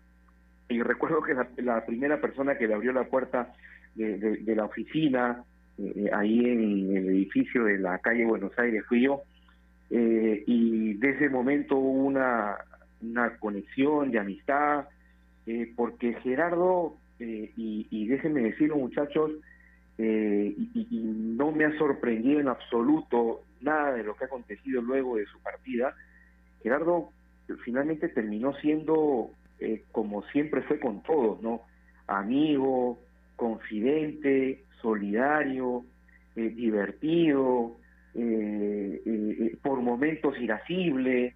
Y 0.68 0.82
recuerdo 0.82 1.22
que 1.22 1.34
la, 1.62 1.84
primera 1.86 2.20
persona 2.20 2.56
que 2.56 2.68
le 2.68 2.74
abrió 2.74 2.92
la 2.92 3.04
puerta 3.04 3.52
de, 3.94 4.54
la 4.54 4.64
oficina, 4.64 5.42
eh, 5.78 6.10
ahí 6.12 6.40
en 6.40 6.96
el 6.96 7.08
edificio 7.08 7.64
de 7.64 7.78
la 7.78 7.98
calle 7.98 8.26
Buenos 8.26 8.56
Aires, 8.58 8.84
fui 8.86 9.02
yo. 9.02 9.22
Eh, 9.90 10.44
y 10.46 10.94
de 10.94 11.10
ese 11.10 11.30
momento 11.30 11.76
hubo 11.76 12.04
una, 12.04 12.56
una 13.00 13.36
conexión 13.38 14.10
de 14.10 14.18
amistad, 14.18 14.86
eh, 15.46 15.72
porque 15.76 16.14
Gerardo, 16.22 16.96
eh, 17.18 17.52
y, 17.56 17.86
y 17.90 18.06
déjenme 18.06 18.42
decirlo 18.42 18.76
muchachos, 18.76 19.32
eh, 19.96 20.54
y 20.74 20.86
no 20.92 21.50
me 21.50 21.64
ha 21.64 21.76
sorprendido 21.76 22.38
en 22.38 22.48
absoluto 22.48 23.42
nada 23.60 23.92
de 23.92 24.04
lo 24.04 24.14
que 24.14 24.24
ha 24.24 24.26
acontecido 24.26 24.80
luego 24.80 25.16
de 25.16 25.26
su 25.26 25.40
partida, 25.40 25.94
Gerardo 26.62 27.10
finalmente 27.64 28.08
terminó 28.08 28.54
siendo 28.56 29.30
eh, 29.60 29.84
como 29.92 30.22
siempre 30.24 30.62
fue 30.62 30.78
con 30.80 31.02
todos, 31.02 31.42
¿no? 31.42 31.62
Amigo, 32.06 32.98
confidente, 33.36 34.64
solidario, 34.80 35.84
eh, 36.36 36.50
divertido, 36.50 37.76
eh, 38.14 39.00
eh, 39.04 39.56
por 39.62 39.80
momentos 39.80 40.38
irascible, 40.40 41.34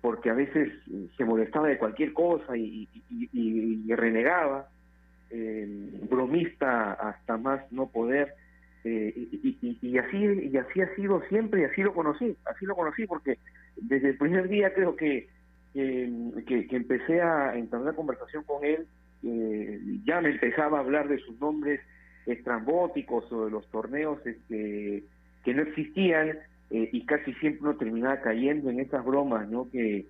porque 0.00 0.30
a 0.30 0.34
veces 0.34 0.72
se 1.18 1.24
molestaba 1.26 1.68
de 1.68 1.76
cualquier 1.76 2.14
cosa 2.14 2.56
y, 2.56 2.88
y- 2.94 3.28
y- 3.30 3.82
y 3.86 3.94
renegaba, 3.94 4.66
bromista 6.08 6.94
hasta 6.94 7.36
más 7.36 7.60
no 7.70 7.90
poder, 7.90 8.32
y 8.84 9.98
así 9.98 10.16
y 10.50 10.56
así 10.56 10.80
ha 10.80 10.94
sido 10.96 11.20
siempre 11.28 11.60
y 11.60 11.64
así 11.64 11.82
lo 11.82 11.92
conocí, 11.92 12.34
así 12.46 12.64
lo 12.64 12.74
conocí 12.74 13.06
porque 13.06 13.38
desde 13.76 14.10
el 14.10 14.16
primer 14.16 14.48
día 14.48 14.72
creo 14.72 14.96
que 14.96 15.28
que, 15.74 16.10
que- 16.46 16.68
que 16.68 16.76
empecé 16.76 17.20
a 17.22 17.56
entablar 17.56 17.96
conversación 17.96 18.44
con 18.44 18.64
él, 18.64 18.86
eh, 19.24 19.80
ya 20.06 20.20
me 20.22 20.30
empezaba 20.30 20.78
a 20.78 20.82
hablar 20.82 21.08
de 21.08 21.18
sus 21.18 21.38
nombres 21.40 21.80
estrambóticos 22.26 23.30
o 23.32 23.46
de 23.46 23.50
los 23.50 23.68
torneos 23.70 24.18
este, 24.26 25.04
que 25.44 25.54
no 25.54 25.62
existían 25.62 26.38
eh, 26.70 26.90
y 26.92 27.06
casi 27.06 27.34
siempre 27.34 27.62
uno 27.68 27.76
terminaba 27.76 28.20
cayendo 28.22 28.70
en 28.70 28.80
esas 28.80 29.04
bromas, 29.04 29.48
¿no? 29.50 29.70
Que, 29.70 30.06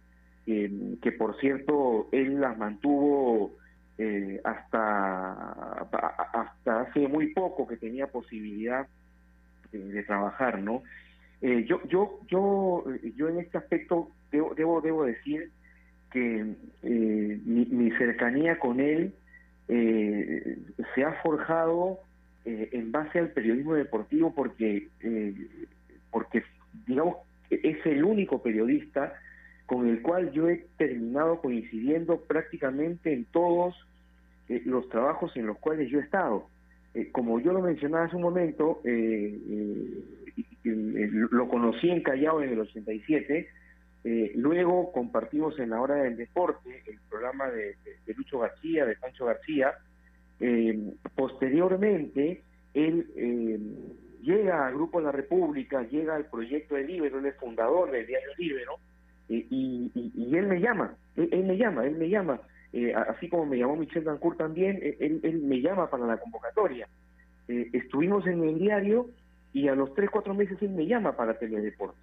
que, 0.47 1.13
por 1.19 1.39
cierto 1.41 2.09
él 2.13 2.41
las 2.41 2.59
mantuvo 2.59 3.53
eh, 3.99 4.41
hasta 4.45 5.33
hasta 6.33 6.81
hace 6.83 7.09
muy 7.09 7.33
poco 7.33 7.67
que 7.67 7.77
tenía 7.79 8.09
posibilidad 8.09 8.87
de, 9.73 9.79
de 9.85 10.03
trabajar, 10.05 10.61
¿no? 10.61 10.83
Eh, 11.41 11.65
yo 11.69 11.81
yo 11.89 12.21
yo 12.29 12.85
yo 13.17 13.29
en 13.29 13.41
este 13.41 13.59
aspecto 13.59 14.11
debo 14.31 14.55
debo, 14.55 14.81
debo 14.81 15.05
decir 15.05 15.51
que 16.11 16.55
eh, 16.83 17.41
mi, 17.45 17.91
cercanía 17.99 18.59
con 18.59 18.81
él 18.81 19.13
eh, 19.69 20.59
se 20.95 21.03
ha 21.05 21.13
forjado 21.23 21.99
eh, 22.45 22.69
en 22.73 22.93
base 22.93 23.19
al 23.19 23.31
periodismo 23.31 23.73
deportivo 23.75 24.35
porque 24.35 24.89
eh, 25.01 25.35
porque 26.11 26.45
digamos 26.87 27.17
es 27.49 27.87
el 27.87 28.05
único 28.05 28.43
periodista 28.43 29.15
con 29.65 29.89
el 29.89 30.03
cual 30.03 30.31
yo 30.33 30.51
he 30.51 30.67
terminado 30.77 31.41
coincidiendo 31.41 32.21
prácticamente 32.21 33.15
en 33.15 33.25
todos 33.25 33.75
eh, 34.51 34.61
los 34.67 34.89
trabajos 34.91 35.35
en 35.37 35.47
los 35.47 35.59
cuales 35.59 35.91
yo 35.91 36.01
he 36.01 36.03
estado. 36.03 36.49
Como 37.11 37.41
yo 37.41 37.53
lo 37.53 37.61
mencionaba 37.61 38.05
hace 38.05 38.15
un 38.15 38.23
momento, 38.23 38.81
lo 40.65 41.49
conocí 41.49 41.91
en 41.91 42.03
Callao 42.03 42.41
en 42.41 42.51
el 42.51 42.61
87, 42.61 43.49
eh, 44.05 44.33
luego 44.37 44.93
compartimos 44.93 45.59
en 45.59 45.71
la 45.71 45.81
hora 45.81 45.95
del 45.95 46.17
deporte 46.17 46.83
el 46.87 46.99
programa 47.09 47.51
de, 47.51 47.77
de- 48.07 48.15
Lucho 48.15 48.39
García, 48.39 48.85
de 48.85 48.97
Pancho 48.97 49.25
García. 49.25 49.73
Eh, 50.41 50.93
posteriormente, 51.15 52.43
él 52.75 53.07
eh, 53.17 53.59
llega 54.21 54.67
al 54.67 54.75
Grupo 54.75 55.01
la 55.01 55.11
República, 55.11 55.83
llega 55.83 56.17
al 56.17 56.27
proyecto 56.27 56.75
de 56.75 56.85
Libero, 56.85 57.19
él 57.19 57.27
es 57.27 57.37
fundador 57.37 57.91
del 57.91 58.07
diario 58.07 58.29
Libero, 58.37 58.77
y, 59.29 59.91
él 60.37 60.47
me 60.49 60.61
llama, 60.61 60.95
él, 61.17 61.45
me 61.45 61.57
llama, 61.57 61.87
él 61.87 61.97
me 61.97 62.11
llama, 62.11 62.41
así 63.09 63.29
como 63.31 63.47
me 63.47 63.57
llamó 63.57 63.77
Michel 63.77 64.05
Dancourt 64.05 64.37
también, 64.37 64.79
él, 64.83 65.41
me 65.43 65.63
llama 65.63 65.89
para 65.89 66.07
la 66.07 66.19
convocatoria. 66.19 66.87
Estuvimos 67.49 68.27
en 68.27 68.45
el 68.45 68.59
diario 68.59 69.07
y 69.55 69.69
a 69.69 69.75
los 69.75 69.95
tres, 69.95 70.11
cuatro 70.11 70.35
meses 70.35 70.61
él 70.61 70.71
me 70.71 70.87
llama 70.87 71.17
para 71.17 71.39
Teledeporte. 71.39 71.97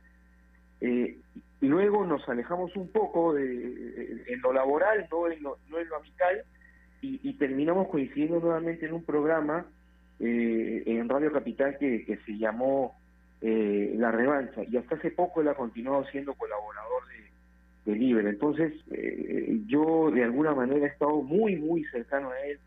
Eh, 0.82 1.18
luego 1.62 2.06
nos 2.06 2.28
alejamos 2.28 2.76
un 2.76 2.90
poco 2.90 3.34
de, 3.34 4.24
en 4.28 4.42
lo 4.42 4.52
laboral, 4.52 5.08
no 5.12 5.28
en 5.30 5.44
lo, 5.44 5.58
en 5.78 5.88
lo 5.88 5.96
amical, 5.96 6.44
y, 7.02 7.20
y 7.24 7.34
terminamos 7.34 7.88
coincidiendo 7.88 8.40
nuevamente 8.40 8.86
en 8.86 8.94
un 8.94 9.04
programa 9.04 9.66
eh, 10.20 10.84
en 10.86 11.10
Radio 11.10 11.32
Capital 11.32 11.78
que, 11.80 12.20
se 12.26 12.38
llamó 12.38 12.96
eh, 13.42 13.94
La 13.98 14.12
Revancha, 14.12 14.62
y 14.64 14.78
hasta 14.78 14.96
hace 14.96 15.12
poco 15.12 15.42
él 15.42 15.48
ha 15.48 15.56
continuado 15.56 16.06
siendo 16.06 16.34
colaborador 16.34 17.04
de, 17.86 17.96
Libre. 17.96 18.30
Entonces, 18.30 18.74
eh, 18.92 19.60
yo 19.66 20.12
de 20.12 20.24
alguna 20.24 20.54
manera 20.54 20.86
he 20.86 20.90
estado 20.90 21.24
muy, 21.24 21.56
muy 21.56 21.84
cercano 21.86 22.30
a 22.30 22.40
él, 22.40 22.60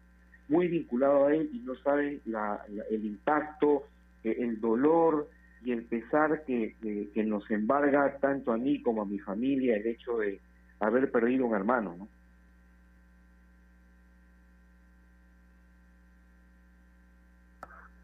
muy 0.48 0.66
vinculado 0.68 1.26
a 1.26 1.34
él, 1.34 1.48
y 1.52 1.60
no 1.60 1.76
saben 1.76 2.20
la- 2.26 2.62
el 2.90 3.04
impacto, 3.04 3.84
eh, 4.24 4.36
el 4.40 4.60
dolor 4.60 5.28
y 5.64 5.72
el 5.72 5.86
pesar 5.86 6.44
que, 6.46 6.76
que- 6.80 7.10
que 7.14 7.24
nos 7.24 7.50
embarga 7.50 8.18
tanto 8.20 8.52
a 8.52 8.58
mí 8.58 8.82
como 8.82 9.02
a 9.02 9.06
mi 9.06 9.18
familia 9.20 9.76
el 9.76 9.86
hecho 9.86 10.18
de 10.18 10.40
haber 10.80 11.10
perdido 11.10 11.46
un 11.46 11.54
hermano, 11.54 11.96
¿no? 11.96 12.08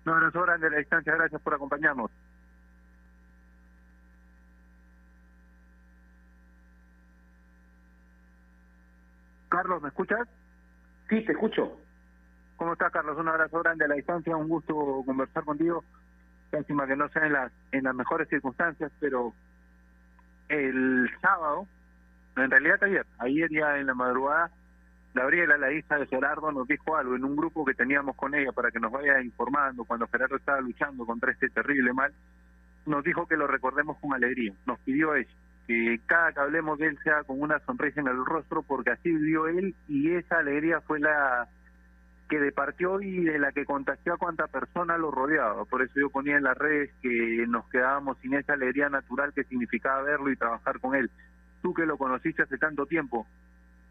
Un 0.06 0.12
abrazo 0.12 0.42
grande 0.42 0.66
a 0.66 0.70
la 0.70 0.78
distancia, 0.78 1.14
gracias 1.14 1.40
por 1.42 1.54
acompañarnos. 1.54 2.10
Carlos, 9.48 9.82
¿me 9.82 9.88
escuchas? 9.88 10.28
Sí, 11.08 11.24
te 11.24 11.32
escucho. 11.32 11.78
¿Cómo 12.56 12.72
estás, 12.74 12.92
Carlos? 12.92 13.18
Un 13.18 13.28
abrazo 13.28 13.60
grande 13.60 13.84
a 13.84 13.88
la 13.88 13.94
distancia, 13.96 14.36
un 14.36 14.48
gusto 14.48 14.74
conversar 15.06 15.44
contigo. 15.44 15.84
Lástima 16.52 16.86
que 16.86 16.96
no 16.96 17.08
sea 17.08 17.26
en 17.26 17.32
las, 17.32 17.52
en 17.72 17.84
las 17.84 17.94
mejores 17.94 18.28
circunstancias, 18.28 18.90
pero 18.98 19.32
el 20.48 21.08
sábado, 21.20 21.66
en 22.36 22.50
realidad 22.50 22.82
ayer, 22.82 23.06
ayer 23.18 23.50
ya 23.50 23.78
en 23.78 23.86
la 23.86 23.94
madrugada, 23.94 24.50
Gabriela, 25.14 25.56
la 25.58 25.72
hija 25.72 25.98
de 25.98 26.06
Gerardo, 26.06 26.52
nos 26.52 26.68
dijo 26.68 26.96
algo 26.96 27.16
en 27.16 27.24
un 27.24 27.36
grupo 27.36 27.64
que 27.64 27.74
teníamos 27.74 28.16
con 28.16 28.34
ella 28.34 28.52
para 28.52 28.70
que 28.70 28.78
nos 28.78 28.92
vaya 28.92 29.20
informando 29.20 29.84
cuando 29.84 30.06
Gerardo 30.06 30.36
estaba 30.36 30.60
luchando 30.60 31.04
contra 31.04 31.32
este 31.32 31.48
terrible 31.48 31.92
mal. 31.92 32.12
Nos 32.86 33.02
dijo 33.04 33.26
que 33.26 33.36
lo 33.36 33.46
recordemos 33.46 33.98
con 33.98 34.14
alegría. 34.14 34.52
Nos 34.66 34.78
pidió 34.80 35.14
eso, 35.14 35.32
que 35.66 36.00
cada 36.06 36.32
que 36.32 36.40
hablemos 36.40 36.78
de 36.78 36.86
él 36.88 36.98
sea 37.02 37.24
con 37.24 37.40
una 37.40 37.58
sonrisa 37.60 38.00
en 38.00 38.08
el 38.08 38.24
rostro, 38.24 38.62
porque 38.62 38.90
así 38.90 39.10
vivió 39.10 39.48
él 39.48 39.74
y 39.88 40.12
esa 40.12 40.38
alegría 40.38 40.80
fue 40.80 41.00
la 41.00 41.48
que 42.30 42.40
departió 42.40 43.02
y 43.02 43.24
de 43.24 43.38
la 43.38 43.52
que 43.52 43.66
contagió 43.66 44.14
a 44.14 44.18
cuanta 44.18 44.46
persona 44.46 44.96
lo 44.96 45.10
rodeaba. 45.10 45.66
Por 45.66 45.82
eso 45.82 45.92
yo 45.96 46.08
ponía 46.08 46.38
en 46.38 46.44
las 46.44 46.56
redes 46.56 46.90
que 47.02 47.44
nos 47.46 47.68
quedábamos 47.68 48.16
sin 48.18 48.34
esa 48.34 48.54
alegría 48.54 48.88
natural 48.88 49.34
que 49.34 49.44
significaba 49.44 50.02
verlo 50.02 50.30
y 50.30 50.36
trabajar 50.36 50.80
con 50.80 50.94
él. 50.94 51.10
Tú 51.60 51.74
que 51.74 51.84
lo 51.84 51.98
conociste 51.98 52.42
hace 52.42 52.56
tanto 52.56 52.86
tiempo, 52.86 53.26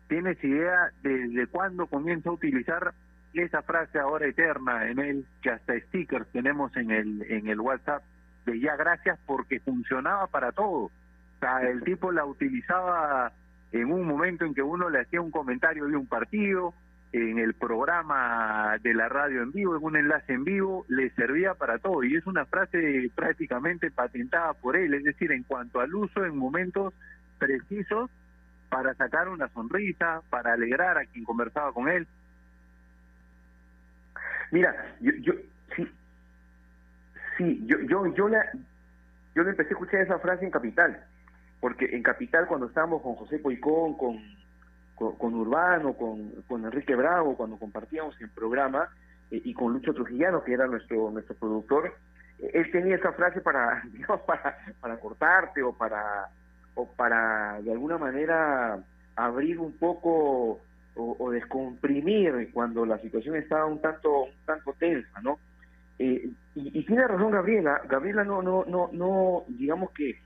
¿Tienes 0.10 0.44
idea 0.44 0.92
desde 1.04 1.46
cuándo 1.46 1.86
comienza 1.86 2.30
a 2.30 2.34
utilizar 2.34 2.96
esa 3.36 3.62
frase 3.62 4.00
ahora 4.00 4.26
eterna 4.26 4.90
en 4.90 4.98
él, 4.98 5.26
que 5.44 5.52
hasta 5.52 5.80
stickers 5.82 6.28
tenemos 6.32 6.76
en 6.76 6.90
el, 6.90 7.22
en 7.32 7.48
el 7.48 7.60
WhatsApp, 7.60 8.02
de 8.48 8.60
ya 8.60 8.76
gracias 8.76 9.20
porque 9.28 9.60
funcionaba 9.60 10.26
para 10.26 10.52
todo? 10.52 10.86
O 10.86 10.92
sea, 11.40 11.62
el 11.62 11.84
tipo 11.84 12.12
la 12.12 12.26
utilizaba 12.26 13.32
en 13.72 13.94
un 13.94 14.08
momento 14.08 14.46
en 14.46 14.56
que 14.56 14.64
uno 14.64 14.90
le 14.90 15.02
hacía 15.02 15.22
un 15.22 15.30
comentario 15.30 15.86
de 15.86 15.96
un 15.96 16.08
partido, 16.08 16.74
en 17.12 17.40
el 17.40 17.56
programa 17.56 18.78
de 18.82 18.94
la 18.94 19.10
radio 19.10 19.42
en 19.42 19.52
vivo, 19.52 19.76
en 19.76 19.84
un 19.84 19.96
enlace 19.96 20.34
en 20.34 20.44
vivo, 20.44 20.86
le 20.90 21.10
servía 21.12 21.56
para 21.56 21.80
todo. 21.80 22.04
Y 22.04 22.16
es 22.16 22.26
una 22.28 22.46
frase 22.46 23.10
prácticamente 23.16 23.90
patentada 23.90 24.54
por 24.54 24.76
él, 24.76 24.94
es 24.94 25.04
decir, 25.04 25.32
en 25.32 25.44
cuanto 25.44 25.80
al 25.80 25.94
uso 25.94 26.24
en 26.24 26.38
momentos 26.38 26.94
precisos 27.40 28.12
para 28.70 28.94
sacar 28.94 29.28
una 29.30 29.48
sonrisa, 29.50 30.22
para 30.30 30.54
alegrar 30.54 30.98
a 30.98 31.06
quien 31.06 31.26
conversaba 31.26 31.74
con 31.74 31.90
él. 31.90 32.08
Mira, 34.52 34.76
yo, 35.00 35.12
yo 35.22 35.34
sí, 35.76 35.88
sí, 37.38 37.64
yo, 37.66 37.80
yo, 37.82 38.14
yo 38.14 38.28
la, 38.30 38.46
yo 39.36 39.44
le 39.44 39.52
empecé 39.52 39.70
a 39.70 39.74
escuchar 39.74 40.02
esa 40.02 40.20
frase 40.20 40.46
en 40.46 40.52
Capital, 40.52 41.04
porque 41.60 41.86
en 41.96 42.04
Capital 42.04 42.48
cuando 42.48 42.68
estábamos 42.68 43.02
con 43.02 43.16
José 43.16 43.40
Poicón, 43.40 43.98
con, 43.98 44.18
con, 45.00 45.34
Urbano, 45.34 45.94
con, 45.94 46.32
con 46.48 46.66
Enrique 46.66 46.96
Bravo, 46.96 47.38
cuando 47.38 47.58
compartíamos 47.58 48.20
el 48.22 48.30
programa, 48.30 48.90
eh, 49.32 49.42
y 49.44 49.54
con 49.54 49.74
Lucho 49.74 49.94
Trujillano, 49.94 50.44
que 50.44 50.54
era 50.54 50.68
nuestro, 50.68 51.10
nuestro 51.10 51.36
productor, 51.36 51.94
él 52.40 52.72
tenía 52.72 52.96
esa 52.96 53.14
frase 53.14 53.42
para, 53.42 53.82
digamos, 53.94 54.22
para, 54.22 54.58
para 54.80 55.00
cortarte 55.00 55.64
o 55.64 55.74
para, 55.74 56.28
o 56.76 56.86
para 56.86 57.62
de 57.62 57.72
alguna 57.72 57.98
manera 57.98 58.80
abrir 59.16 59.60
un 59.60 59.74
poco 59.74 60.60
o, 60.96 61.16
o 61.18 61.32
descomprimir 61.32 62.50
cuando 62.54 62.86
la 62.86 62.98
situación 63.00 63.36
estaba 63.36 63.66
un 63.66 63.82
tanto 63.82 64.24
un 64.24 64.46
tanto 64.46 64.74
tensa, 64.74 65.22
¿no? 65.22 65.40
Eh, 65.98 66.30
y, 66.56 66.80
y 66.80 66.86
tiene 66.86 67.08
razón 67.08 67.32
Gabriela, 67.32 67.82
Gabriela 67.88 68.24
no 68.24 68.42
no 68.42 68.64
no 68.66 68.90
no 68.94 69.44
digamos 69.48 69.92
que 69.92 70.18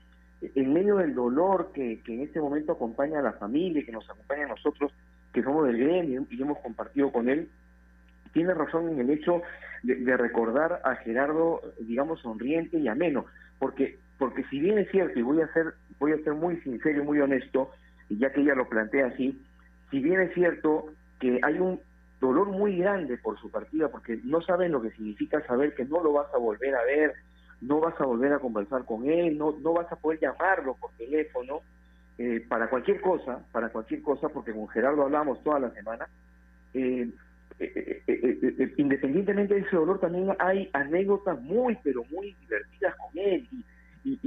en 0.54 0.72
medio 0.72 0.96
del 0.96 1.14
dolor 1.14 1.70
que, 1.72 2.00
que 2.04 2.14
en 2.14 2.22
este 2.22 2.40
momento 2.40 2.72
acompaña 2.72 3.18
a 3.18 3.22
la 3.22 3.32
familia, 3.32 3.84
que 3.84 3.92
nos 3.92 4.08
acompaña 4.08 4.44
a 4.44 4.48
nosotros, 4.48 4.92
que 5.32 5.42
somos 5.42 5.66
del 5.66 5.78
gremio 5.78 6.26
y 6.30 6.42
hemos 6.42 6.58
compartido 6.58 7.10
con 7.12 7.28
él, 7.28 7.48
tiene 8.32 8.54
razón 8.54 8.88
en 8.90 9.00
el 9.00 9.10
hecho 9.10 9.42
de, 9.82 9.96
de 9.96 10.16
recordar 10.16 10.80
a 10.84 10.96
Gerardo, 10.96 11.60
digamos, 11.80 12.20
sonriente 12.20 12.78
y 12.78 12.88
ameno, 12.88 13.26
porque 13.58 13.98
porque 14.18 14.44
si 14.44 14.60
bien 14.60 14.78
es 14.78 14.90
cierto 14.90 15.18
y 15.18 15.22
voy 15.22 15.40
a 15.40 15.52
ser 15.52 15.74
voy 15.98 16.12
a 16.12 16.18
ser 16.18 16.34
muy 16.34 16.56
sincero 16.60 17.02
y 17.02 17.06
muy 17.06 17.20
honesto, 17.20 17.70
ya 18.08 18.32
que 18.32 18.40
ella 18.40 18.54
lo 18.54 18.68
plantea 18.68 19.06
así, 19.06 19.40
si 19.90 20.00
bien 20.00 20.20
es 20.20 20.34
cierto 20.34 20.86
que 21.20 21.40
hay 21.42 21.58
un 21.58 21.80
dolor 22.20 22.48
muy 22.48 22.78
grande 22.78 23.18
por 23.18 23.38
su 23.38 23.50
partida, 23.50 23.88
porque 23.88 24.18
no 24.24 24.40
saben 24.42 24.72
lo 24.72 24.82
que 24.82 24.90
significa 24.92 25.44
saber 25.46 25.74
que 25.74 25.84
no 25.84 26.02
lo 26.02 26.12
vas 26.12 26.26
a 26.34 26.38
volver 26.38 26.74
a 26.74 26.84
ver, 26.84 27.14
no 27.66 27.80
vas 27.80 27.98
a 28.00 28.04
volver 28.04 28.32
a 28.32 28.38
conversar 28.38 28.84
con 28.84 29.08
él, 29.08 29.36
no, 29.38 29.56
no 29.60 29.72
vas 29.72 29.90
a 29.90 29.96
poder 29.96 30.20
llamarlo 30.20 30.74
por 30.74 30.90
teléfono, 30.92 31.60
eh, 32.18 32.44
para 32.48 32.68
cualquier 32.68 33.00
cosa, 33.00 33.44
para 33.50 33.70
cualquier 33.70 34.02
cosa, 34.02 34.28
porque 34.28 34.52
con 34.52 34.68
Gerardo 34.68 35.02
hablamos 35.02 35.42
toda 35.42 35.58
la 35.58 35.70
semana, 35.70 36.06
eh, 36.74 37.08
eh, 37.60 38.02
eh, 38.06 38.54
eh, 38.58 38.74
independientemente 38.78 39.54
de 39.54 39.60
ese 39.60 39.76
dolor, 39.76 40.00
también 40.00 40.30
hay 40.38 40.68
anécdotas 40.72 41.40
muy, 41.40 41.78
pero 41.82 42.02
muy 42.10 42.34
divertidas 42.40 42.94
con 42.96 43.18
él. 43.18 43.48
Y, 44.04 44.18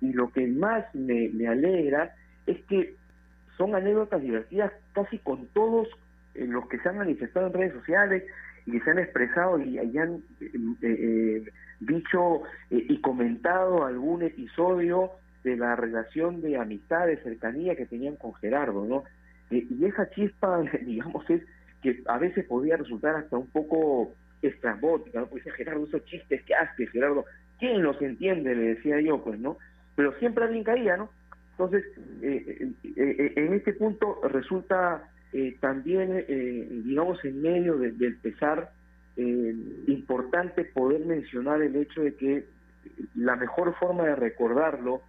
y, 0.00 0.12
lo 0.12 0.30
que 0.30 0.46
más 0.46 0.84
me, 0.94 1.28
me 1.30 1.48
alegra 1.48 2.14
es 2.46 2.62
que 2.66 2.94
son 3.56 3.74
anécdotas 3.74 4.22
divertidas 4.22 4.72
casi 4.92 5.18
con 5.18 5.46
todos 5.48 5.88
los 6.34 6.68
que 6.68 6.78
se 6.78 6.88
han 6.88 6.98
manifestado 6.98 7.48
en 7.48 7.52
redes 7.52 7.72
sociales 7.72 8.22
y 8.66 8.72
que 8.72 8.80
se 8.80 8.90
han 8.90 9.00
expresado 9.00 9.58
y, 9.58 9.76
y 9.76 9.98
han 9.98 10.22
dicho 11.86 12.42
eh, 12.70 12.84
y 12.88 13.00
comentado 13.00 13.84
algún 13.84 14.22
episodio 14.22 15.12
de 15.42 15.56
la 15.56 15.76
relación 15.76 16.40
de 16.40 16.56
amistad, 16.56 17.06
de 17.06 17.18
cercanía 17.18 17.76
que 17.76 17.86
tenían 17.86 18.16
con 18.16 18.34
Gerardo, 18.34 18.84
¿no? 18.86 19.04
Eh, 19.50 19.66
y 19.68 19.84
esa 19.84 20.08
chispa, 20.10 20.62
digamos, 20.86 21.28
es 21.30 21.42
que 21.82 22.02
a 22.06 22.18
veces 22.18 22.46
podía 22.46 22.76
resultar 22.76 23.14
hasta 23.16 23.36
un 23.36 23.48
poco 23.48 24.14
estrambótica, 24.42 25.20
¿no? 25.20 25.26
Decía 25.26 25.52
Gerardo, 25.52 25.84
esos 25.86 26.04
chistes 26.06 26.42
que 26.44 26.54
hace 26.54 26.86
Gerardo, 26.86 27.24
¿quién 27.58 27.82
los 27.82 28.00
entiende? 28.00 28.54
Le 28.54 28.74
decía 28.74 29.00
yo, 29.00 29.22
pues, 29.22 29.38
¿no? 29.38 29.58
Pero 29.96 30.12
siempre 30.18 30.44
alguien 30.44 30.64
caía, 30.64 30.96
¿no? 30.96 31.10
Entonces, 31.52 31.84
eh, 32.22 32.72
en 33.36 33.54
este 33.54 33.74
punto 33.74 34.20
resulta 34.28 35.08
también, 35.60 36.24
digamos, 36.84 37.24
en 37.24 37.42
medio 37.42 37.76
de- 37.76 37.92
del 37.92 38.16
pesar, 38.18 38.70
eh, 39.16 39.54
importante 39.86 40.64
poder 40.64 41.04
mencionar 41.06 41.62
el 41.62 41.76
hecho 41.76 42.02
de 42.02 42.14
que 42.14 42.44
la 43.14 43.36
mejor 43.36 43.74
forma 43.76 44.04
de 44.04 44.16
recordarlo, 44.16 45.02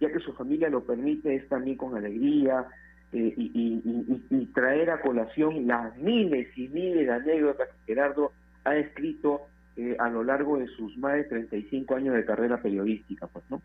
ya 0.00 0.10
que 0.12 0.20
su 0.20 0.32
familia 0.34 0.68
lo 0.68 0.84
permite, 0.84 1.34
es 1.34 1.48
también 1.48 1.76
con 1.76 1.96
alegría 1.96 2.66
eh, 3.12 3.34
y, 3.36 4.22
y- 4.30 4.46
traer 4.46 4.90
a 4.90 5.00
colación 5.00 5.66
las 5.66 5.96
miles 5.96 6.48
y 6.56 6.68
miles 6.68 7.06
de 7.06 7.12
anécdotas 7.12 7.68
que 7.68 7.94
Gerardo 7.94 8.32
ha 8.64 8.76
escrito 8.76 9.42
eh, 9.76 9.96
a 9.98 10.08
lo 10.08 10.24
largo 10.24 10.58
de 10.58 10.66
sus 10.68 10.96
más 10.98 11.14
de 11.14 11.24
35 11.24 11.94
años 11.94 12.14
de 12.14 12.24
carrera 12.24 12.60
periodística, 12.60 13.26
pues, 13.26 13.44
¿no? 13.50 13.60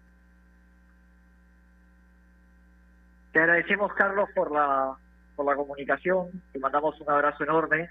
Te 3.31 3.39
agradecemos, 3.39 3.93
Carlos, 3.93 4.29
por 4.35 4.51
la, 4.51 4.93
por 5.35 5.45
la 5.45 5.55
comunicación. 5.55 6.27
Te 6.51 6.59
mandamos 6.59 6.99
un 6.99 7.09
abrazo 7.09 7.43
enorme 7.43 7.89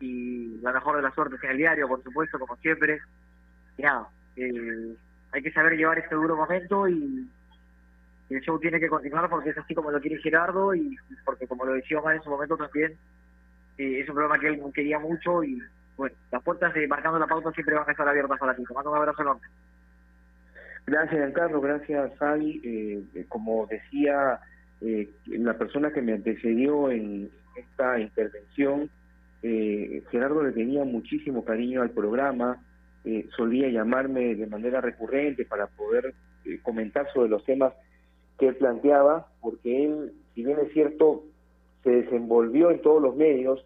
y 0.00 0.58
la 0.60 0.72
mejor 0.72 0.96
de 0.96 1.02
las 1.02 1.14
suertes 1.14 1.42
en 1.42 1.50
el 1.50 1.56
diario, 1.58 1.88
por 1.88 2.02
supuesto, 2.02 2.38
como 2.38 2.56
siempre. 2.56 3.00
Y 3.76 3.82
nada, 3.82 4.08
eh, 4.36 4.94
hay 5.32 5.42
que 5.42 5.52
saber 5.52 5.76
llevar 5.76 5.98
este 5.98 6.14
duro 6.14 6.36
momento 6.36 6.88
y 6.88 7.28
el 8.30 8.40
show 8.42 8.58
tiene 8.58 8.80
que 8.80 8.88
continuar 8.88 9.28
porque 9.28 9.50
es 9.50 9.58
así 9.58 9.74
como 9.74 9.90
lo 9.90 10.00
quiere 10.00 10.18
Gerardo 10.18 10.74
y 10.74 10.96
porque, 11.24 11.46
como 11.46 11.64
lo 11.64 11.72
decía 11.72 11.98
Omar 11.98 12.16
en 12.16 12.22
su 12.22 12.30
momento 12.30 12.56
también, 12.56 12.92
eh, 13.78 14.00
es 14.00 14.08
un 14.08 14.14
programa 14.14 14.38
que 14.38 14.48
él 14.48 14.62
quería 14.74 14.98
mucho 14.98 15.42
y, 15.42 15.62
bueno, 15.96 16.14
las 16.30 16.42
puertas 16.42 16.74
de 16.74 16.86
Marcando 16.86 17.18
la 17.18 17.26
Pauta 17.26 17.50
siempre 17.52 17.74
van 17.74 17.88
a 17.88 17.92
estar 17.92 18.08
abiertas 18.08 18.38
para 18.38 18.54
ti. 18.54 18.62
Te 18.64 18.74
mando 18.74 18.90
un 18.90 18.98
abrazo 18.98 19.22
enorme. 19.22 19.46
Gracias, 20.88 21.20
Giancarlo. 21.20 21.60
Gracias. 21.60 22.12
Eh, 22.22 23.02
eh, 23.14 23.24
como 23.28 23.66
decía 23.66 24.40
eh, 24.80 25.10
la 25.26 25.54
persona 25.58 25.92
que 25.92 26.00
me 26.00 26.14
antecedió 26.14 26.90
en 26.90 27.30
esta 27.56 27.98
intervención, 27.98 28.88
eh, 29.42 30.02
Gerardo 30.10 30.42
le 30.42 30.52
tenía 30.52 30.84
muchísimo 30.84 31.44
cariño 31.44 31.82
al 31.82 31.90
programa. 31.90 32.64
eh, 33.04 33.26
solía 33.36 33.68
llamarme 33.68 34.34
de 34.34 34.46
manera 34.46 34.80
recurrente 34.80 35.44
para 35.46 35.66
poder 35.68 36.14
eh, 36.44 36.58
comentar 36.62 37.06
sobre 37.14 37.30
los 37.30 37.42
temas 37.44 37.72
que 38.38 38.48
él 38.48 38.56
planteaba, 38.56 39.28
porque 39.40 39.84
él, 39.86 40.12
si 40.34 40.44
bien 40.44 40.58
es 40.58 40.72
cierto, 40.72 41.22
se 41.84 41.90
desenvolvió 41.90 42.70
en 42.70 42.82
todos 42.82 43.00
los 43.00 43.16
medios, 43.16 43.64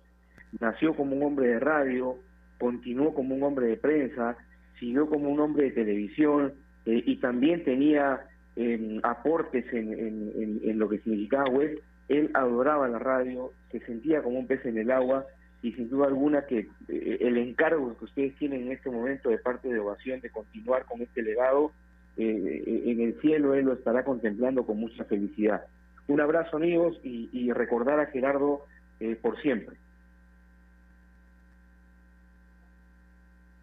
nació 0.60 0.94
como 0.94 1.16
un 1.16 1.22
hombre 1.22 1.48
de 1.48 1.58
radio, 1.60 2.16
continuó 2.60 3.14
como 3.14 3.34
un 3.34 3.42
hombre 3.42 3.66
de 3.66 3.76
prensa, 3.78 4.36
siguió 4.78 5.08
como 5.08 5.30
un 5.30 5.40
hombre 5.40 5.64
de 5.64 5.70
televisión 5.72 6.52
eh, 6.86 7.02
y 7.06 7.16
también 7.16 7.64
tenía 7.64 8.20
eh, 8.54 9.00
aportes 9.02 9.64
en, 9.72 9.92
en- 9.92 10.32
en- 10.36 10.60
en 10.62 10.78
lo 10.78 10.88
que 10.88 10.98
significaba 11.00 11.48
web. 11.50 11.80
Él 12.08 12.30
adoraba 12.34 12.86
la 12.86 12.98
radio, 12.98 13.50
se 13.72 13.80
sentía 13.80 14.22
como 14.22 14.38
un 14.38 14.46
pez 14.46 14.64
en 14.66 14.76
el 14.78 14.90
agua 14.90 15.24
y 15.62 15.72
sin 15.72 15.88
duda 15.88 16.08
alguna 16.08 16.44
que 16.46 16.68
eh, 16.88 17.18
el 17.20 17.38
encargo 17.38 17.96
que 17.96 18.04
ustedes 18.04 18.36
tienen 18.36 18.62
en 18.62 18.72
este 18.72 18.90
momento 18.90 19.30
de 19.30 19.38
parte 19.38 19.68
de 19.68 19.78
Ovación 19.78 20.20
de 20.20 20.30
continuar 20.30 20.84
con 20.84 21.00
este 21.00 21.22
legado, 21.22 21.70
eh, 22.16 22.82
en 22.86 23.00
el 23.00 23.20
cielo 23.20 23.54
él 23.54 23.66
lo 23.66 23.74
estará 23.74 24.04
contemplando 24.04 24.66
con 24.66 24.78
mucha 24.78 25.04
felicidad. 25.04 25.64
Un 26.08 26.20
abrazo 26.20 26.56
amigos 26.56 26.98
y, 27.04 27.50
recordar 27.52 28.00
a 28.00 28.06
Gerardo 28.06 28.66
eh, 28.98 29.14
por 29.14 29.40
siempre. 29.40 29.76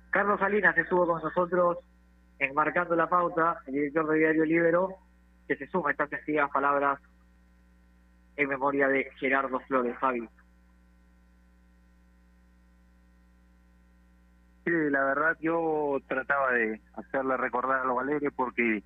Carlos 0.10 0.40
Salinas 0.40 0.76
estuvo 0.78 1.06
con 1.06 1.22
nosotros 1.22 1.78
enmarcando 2.40 2.96
la 2.96 3.10
pauta, 3.10 3.62
el 3.68 3.74
director 3.74 4.08
de 4.08 4.18
Diario 4.20 4.46
Libero, 4.46 4.96
que 5.48 5.58
se 5.58 5.68
suma 5.68 5.90
a 5.90 5.92
estas 5.92 6.10
sencillas 6.10 6.50
palabras 6.50 7.00
en 8.38 8.48
memoria 8.48 8.88
de 8.88 9.12
Gerardo 9.20 9.60
Flores, 9.68 9.98
Fabi. 10.00 10.28
La 14.70 15.04
verdad 15.04 15.38
yo 15.42 16.00
trataba 16.08 16.54
de 16.54 16.82
hacerle 16.94 17.38
recordar 17.38 17.82
a 17.82 17.86
los 17.86 17.96
Valeria 17.96 18.32
porque 18.36 18.84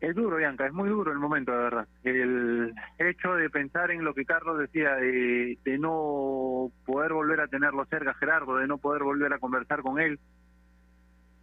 es 0.00 0.14
duro, 0.14 0.36
Bianca, 0.36 0.66
es 0.66 0.72
muy 0.72 0.88
duro 0.88 1.10
el 1.10 1.18
momento, 1.18 1.52
de 1.52 1.58
verdad. 1.58 1.88
El 2.04 2.74
hecho 2.98 3.34
de 3.34 3.48
pensar 3.48 3.90
en 3.90 4.04
lo 4.04 4.14
que 4.14 4.26
Carlos 4.26 4.58
decía, 4.58 4.94
de, 4.96 5.58
de 5.64 5.78
no 5.78 6.70
poder 6.84 7.12
volver 7.12 7.40
a 7.40 7.48
tenerlo 7.48 7.84
cerca, 7.86 8.14
Gerardo, 8.14 8.56
de 8.56 8.66
no 8.66 8.78
poder 8.78 9.02
volver 9.02 9.32
a 9.32 9.38
conversar 9.38 9.80
con 9.80 9.98
él. 9.98 10.18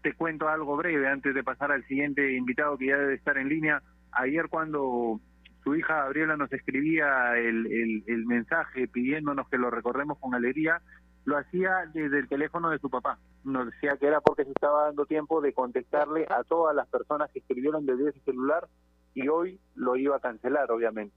Te 0.02 0.14
cuento 0.14 0.50
algo 0.50 0.78
breve 0.78 1.08
antes 1.08 1.34
de 1.34 1.44
pasar 1.44 1.72
al 1.72 1.86
siguiente 1.86 2.34
invitado 2.34 2.78
que 2.78 2.88
ya 2.88 2.98
debe 2.98 3.16
estar 3.16 3.38
en 3.38 3.50
línea. 3.50 3.82
Ayer 4.12 4.48
cuando 4.50 5.20
su 5.64 5.76
hija 5.76 6.04
Gabriela 6.04 6.38
nos 6.38 6.52
escribía 6.52 7.38
el, 7.38 7.66
el, 7.66 8.04
el 8.06 8.26
mensaje 8.26 8.88
pidiéndonos 8.88 9.50
que 9.50 9.58
lo 9.58 9.72
recordemos 9.72 10.20
con 10.20 10.36
alegría, 10.36 10.82
lo 11.26 11.38
hacía 11.38 11.90
desde 11.94 12.20
el 12.20 12.28
teléfono 12.28 12.70
de 12.70 12.80
su 12.80 12.90
papá. 12.90 13.20
Nos 13.44 13.68
decía 13.68 13.98
que 13.98 14.08
era 14.08 14.22
porque 14.22 14.46
se 14.46 14.52
estaba 14.52 14.86
dando 14.86 15.06
tiempo 15.06 15.42
de 15.42 15.54
contestarle 15.54 16.26
a 16.30 16.44
todas 16.44 16.76
las 16.76 16.88
personas 16.88 17.32
que 17.32 17.40
escribieron 17.40 17.86
desde 17.86 18.10
ese 18.10 18.20
celular 18.22 18.68
y 19.14 19.28
hoy 19.28 19.60
lo 19.76 19.96
iba 19.96 20.18
a 20.18 20.20
cancelar, 20.20 20.72
obviamente. 20.72 21.16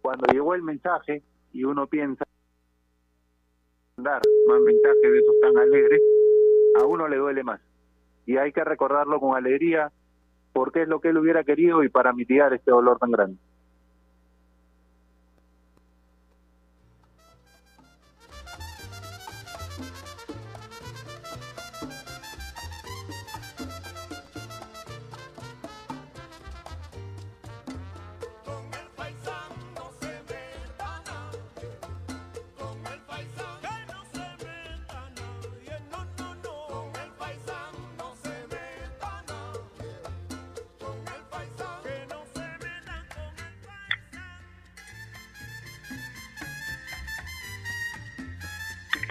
Cuando 0.00 0.26
llegó 0.32 0.54
el 0.54 0.62
mensaje 0.62 1.22
y 1.52 1.64
uno 1.64 1.86
piensa 1.86 2.24
mandar 3.96 4.22
más 4.46 4.60
mensajes 4.60 5.02
de 5.02 5.18
esos 5.18 5.34
tan 5.40 5.58
alegres, 5.58 6.00
a 6.80 6.84
uno 6.84 7.08
le 7.08 7.16
duele 7.16 7.42
más. 7.42 7.60
Y 8.26 8.36
hay 8.36 8.52
que 8.52 8.62
recordarlo 8.62 9.18
con 9.18 9.36
alegría 9.36 9.90
porque 10.52 10.82
es 10.82 10.88
lo 10.88 11.00
que 11.00 11.08
él 11.08 11.18
hubiera 11.18 11.44
querido 11.44 11.82
y 11.82 11.88
para 11.88 12.12
mitigar 12.12 12.52
este 12.52 12.70
dolor 12.70 12.98
tan 12.98 13.10
grande. 13.10 13.38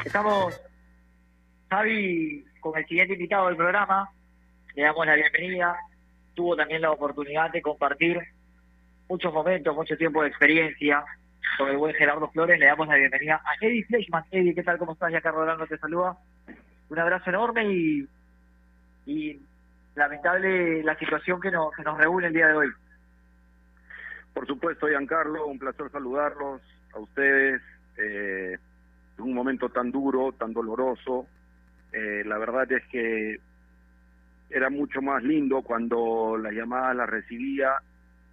Estamos, 0.07 0.57
Javi, 1.69 2.45
con 2.61 2.77
el 2.77 2.87
siguiente 2.87 3.15
invitado 3.15 3.47
del 3.47 3.57
programa. 3.57 4.09
Le 4.73 4.83
damos 4.83 5.05
la 5.05 5.15
bienvenida. 5.15 5.75
tuvo 6.33 6.55
también 6.55 6.81
la 6.81 6.91
oportunidad 6.91 7.51
de 7.51 7.61
compartir 7.61 8.17
muchos 9.09 9.33
momentos, 9.33 9.75
mucho 9.75 9.97
tiempo 9.97 10.21
de 10.21 10.29
experiencia 10.29 11.03
con 11.57 11.67
el 11.67 11.75
buen 11.75 11.93
Gerardo 11.93 12.29
Flores. 12.29 12.57
Le 12.57 12.67
damos 12.67 12.87
la 12.87 12.95
bienvenida 12.95 13.41
a 13.43 13.65
Eddie 13.65 13.83
Fleischmann. 13.83 14.23
Eddie, 14.31 14.55
¿qué 14.55 14.63
tal? 14.63 14.77
¿Cómo 14.77 14.93
estás? 14.93 15.11
Ya 15.11 15.19
Carlos 15.19 15.67
te 15.67 15.77
saluda. 15.77 16.17
Un 16.87 16.99
abrazo 16.99 17.29
enorme 17.29 17.65
y, 19.05 19.41
lamentable 19.93 20.83
la 20.83 20.97
situación 20.97 21.41
que 21.41 21.51
nos, 21.51 21.75
que 21.75 21.83
nos 21.83 21.97
reúne 21.97 22.27
el 22.27 22.33
día 22.33 22.47
de 22.47 22.53
hoy. 22.53 22.69
Por 24.33 24.47
supuesto, 24.47 24.87
Giancarlo, 24.87 25.47
un 25.47 25.59
placer 25.59 25.91
saludarlos 25.91 26.61
a 26.93 26.99
ustedes. 26.99 27.61
Eh, 27.97 28.57
un 29.19 29.33
momento 29.33 29.69
tan 29.69 29.91
duro, 29.91 30.31
tan 30.33 30.53
doloroso. 30.53 31.27
Eh, 31.91 32.23
la 32.25 32.37
verdad 32.37 32.71
es 32.71 32.85
que 32.87 33.39
era 34.49 34.69
mucho 34.69 35.01
más 35.01 35.23
lindo 35.23 35.61
cuando 35.61 36.37
las 36.37 36.53
llamadas 36.53 36.95
las 36.95 37.09
recibía 37.09 37.73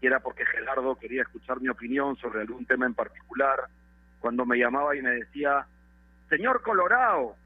y 0.01 0.07
era 0.07 0.21
porque 0.21 0.45
Gerardo 0.45 0.97
quería 0.97 1.23
escuchar 1.23 1.61
mi 1.61 1.69
opinión 1.69 2.17
sobre 2.17 2.41
algún 2.41 2.67
tema 2.67 2.87
en 2.87 2.95
particular. 2.95 3.65
Cuando 4.21 4.45
me 4.47 4.59
llamaba 4.59 4.95
y 4.97 5.03
me 5.03 5.11
decía, 5.11 5.67
señor 6.29 6.63
Colorado, 6.63 7.37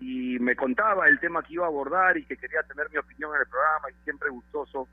y 0.00 0.38
me 0.38 0.54
contaba 0.54 1.08
el 1.08 1.18
tema 1.18 1.42
que 1.42 1.54
iba 1.54 1.64
a 1.64 1.68
abordar 1.68 2.16
y 2.16 2.24
que 2.24 2.36
quería 2.36 2.62
tener 2.62 2.88
mi 2.90 2.98
opinión 2.98 3.34
en 3.34 3.40
el 3.40 3.48
programa 3.48 3.90
y 3.90 4.04
siempre 4.04 4.30
gustoso, 4.30 4.88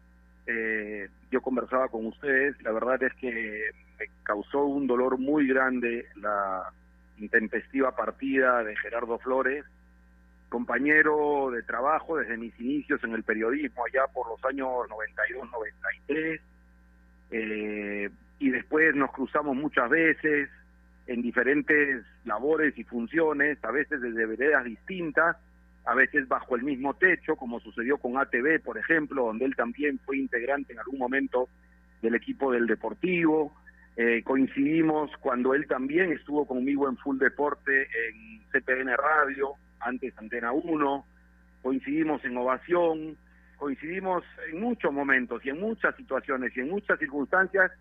eh, 0.48 1.10
yo 1.32 1.42
conversaba 1.42 1.88
con 1.90 2.06
ustedes. 2.08 2.60
La 2.64 2.72
verdad 2.72 3.02
es 3.04 3.14
que 3.16 3.70
me 4.00 4.06
causó 4.24 4.66
un 4.66 4.88
dolor 4.88 5.18
muy 5.18 5.48
grande 5.48 6.08
la 6.16 6.72
intempestiva 7.18 7.96
partida 7.96 8.64
de 8.64 8.76
Gerardo 8.76 9.18
Flores, 9.20 9.66
compañero 10.50 11.50
de 11.52 11.64
trabajo 11.64 12.18
desde 12.18 12.38
mis 12.38 12.58
inicios 12.60 13.04
en 13.04 13.14
el 13.14 13.24
periodismo 13.24 13.84
allá 13.86 14.08
por 14.14 14.28
los 14.28 14.44
años 14.46 14.68
92-93, 16.08 16.40
eh, 17.32 18.10
y 18.40 18.50
después 18.50 18.96
nos 18.96 19.12
cruzamos 19.12 19.56
muchas 19.56 19.90
veces 19.90 20.50
en 21.08 21.22
diferentes 21.22 22.04
labores 22.26 22.78
y 22.78 22.84
funciones, 22.84 23.64
a 23.64 23.72
veces 23.72 24.02
desde 24.02 24.26
veredas 24.26 24.66
distintas, 24.66 25.38
a 25.86 25.94
veces 25.94 26.28
bajo 26.28 26.56
el 26.56 26.64
mismo 26.64 26.96
techo, 26.96 27.36
como 27.36 27.60
sucedió 27.60 27.98
con 27.98 28.18
ATV, 28.18 28.60
por 28.64 28.78
ejemplo, 28.78 29.26
donde 29.26 29.46
él 29.46 29.56
también 29.56 30.00
fue 30.00 30.18
integrante 30.18 30.74
en 30.74 30.80
algún 30.80 30.98
momento 30.98 31.48
del 32.02 32.16
equipo 32.16 32.52
del 32.52 32.66
Deportivo. 32.66 33.54
Eh, 33.98 34.24
coincidimos 34.24 35.10
cuando 35.22 35.54
él 35.54 35.68
también 35.68 36.12
estuvo 36.12 36.46
conmigo 36.46 36.90
en 36.90 36.98
Full 36.98 37.18
Deporte 37.18 37.84
en 37.84 38.42
CPN 38.52 38.96
Radio, 38.98 39.54
antes 39.80 40.18
Antena 40.18 40.52
1, 40.52 41.06
coincidimos 41.62 42.24
en 42.26 42.38
Ovación, 42.38 43.18
coincidimos 43.58 44.24
en 44.52 44.60
muchos 44.60 44.92
momentos 44.92 45.46
y 45.46 45.50
en 45.50 45.62
muchas 45.62 45.96
situaciones 45.96 46.56
y 46.58 46.60
en 46.60 46.70
muchas 46.70 47.00
circunstancias, 47.00 47.72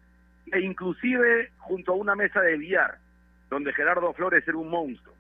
e 0.53 0.61
inclusive 0.61 1.51
junto 1.59 1.93
a 1.93 1.97
una 1.97 2.15
mesa 2.15 2.41
de 2.43 2.59
billar, 2.59 2.99
donde 3.51 3.73
Gerardo 3.73 4.13
Flores 4.13 4.47
era 4.47 4.57
un 4.57 4.71
monstruo. 4.71 5.15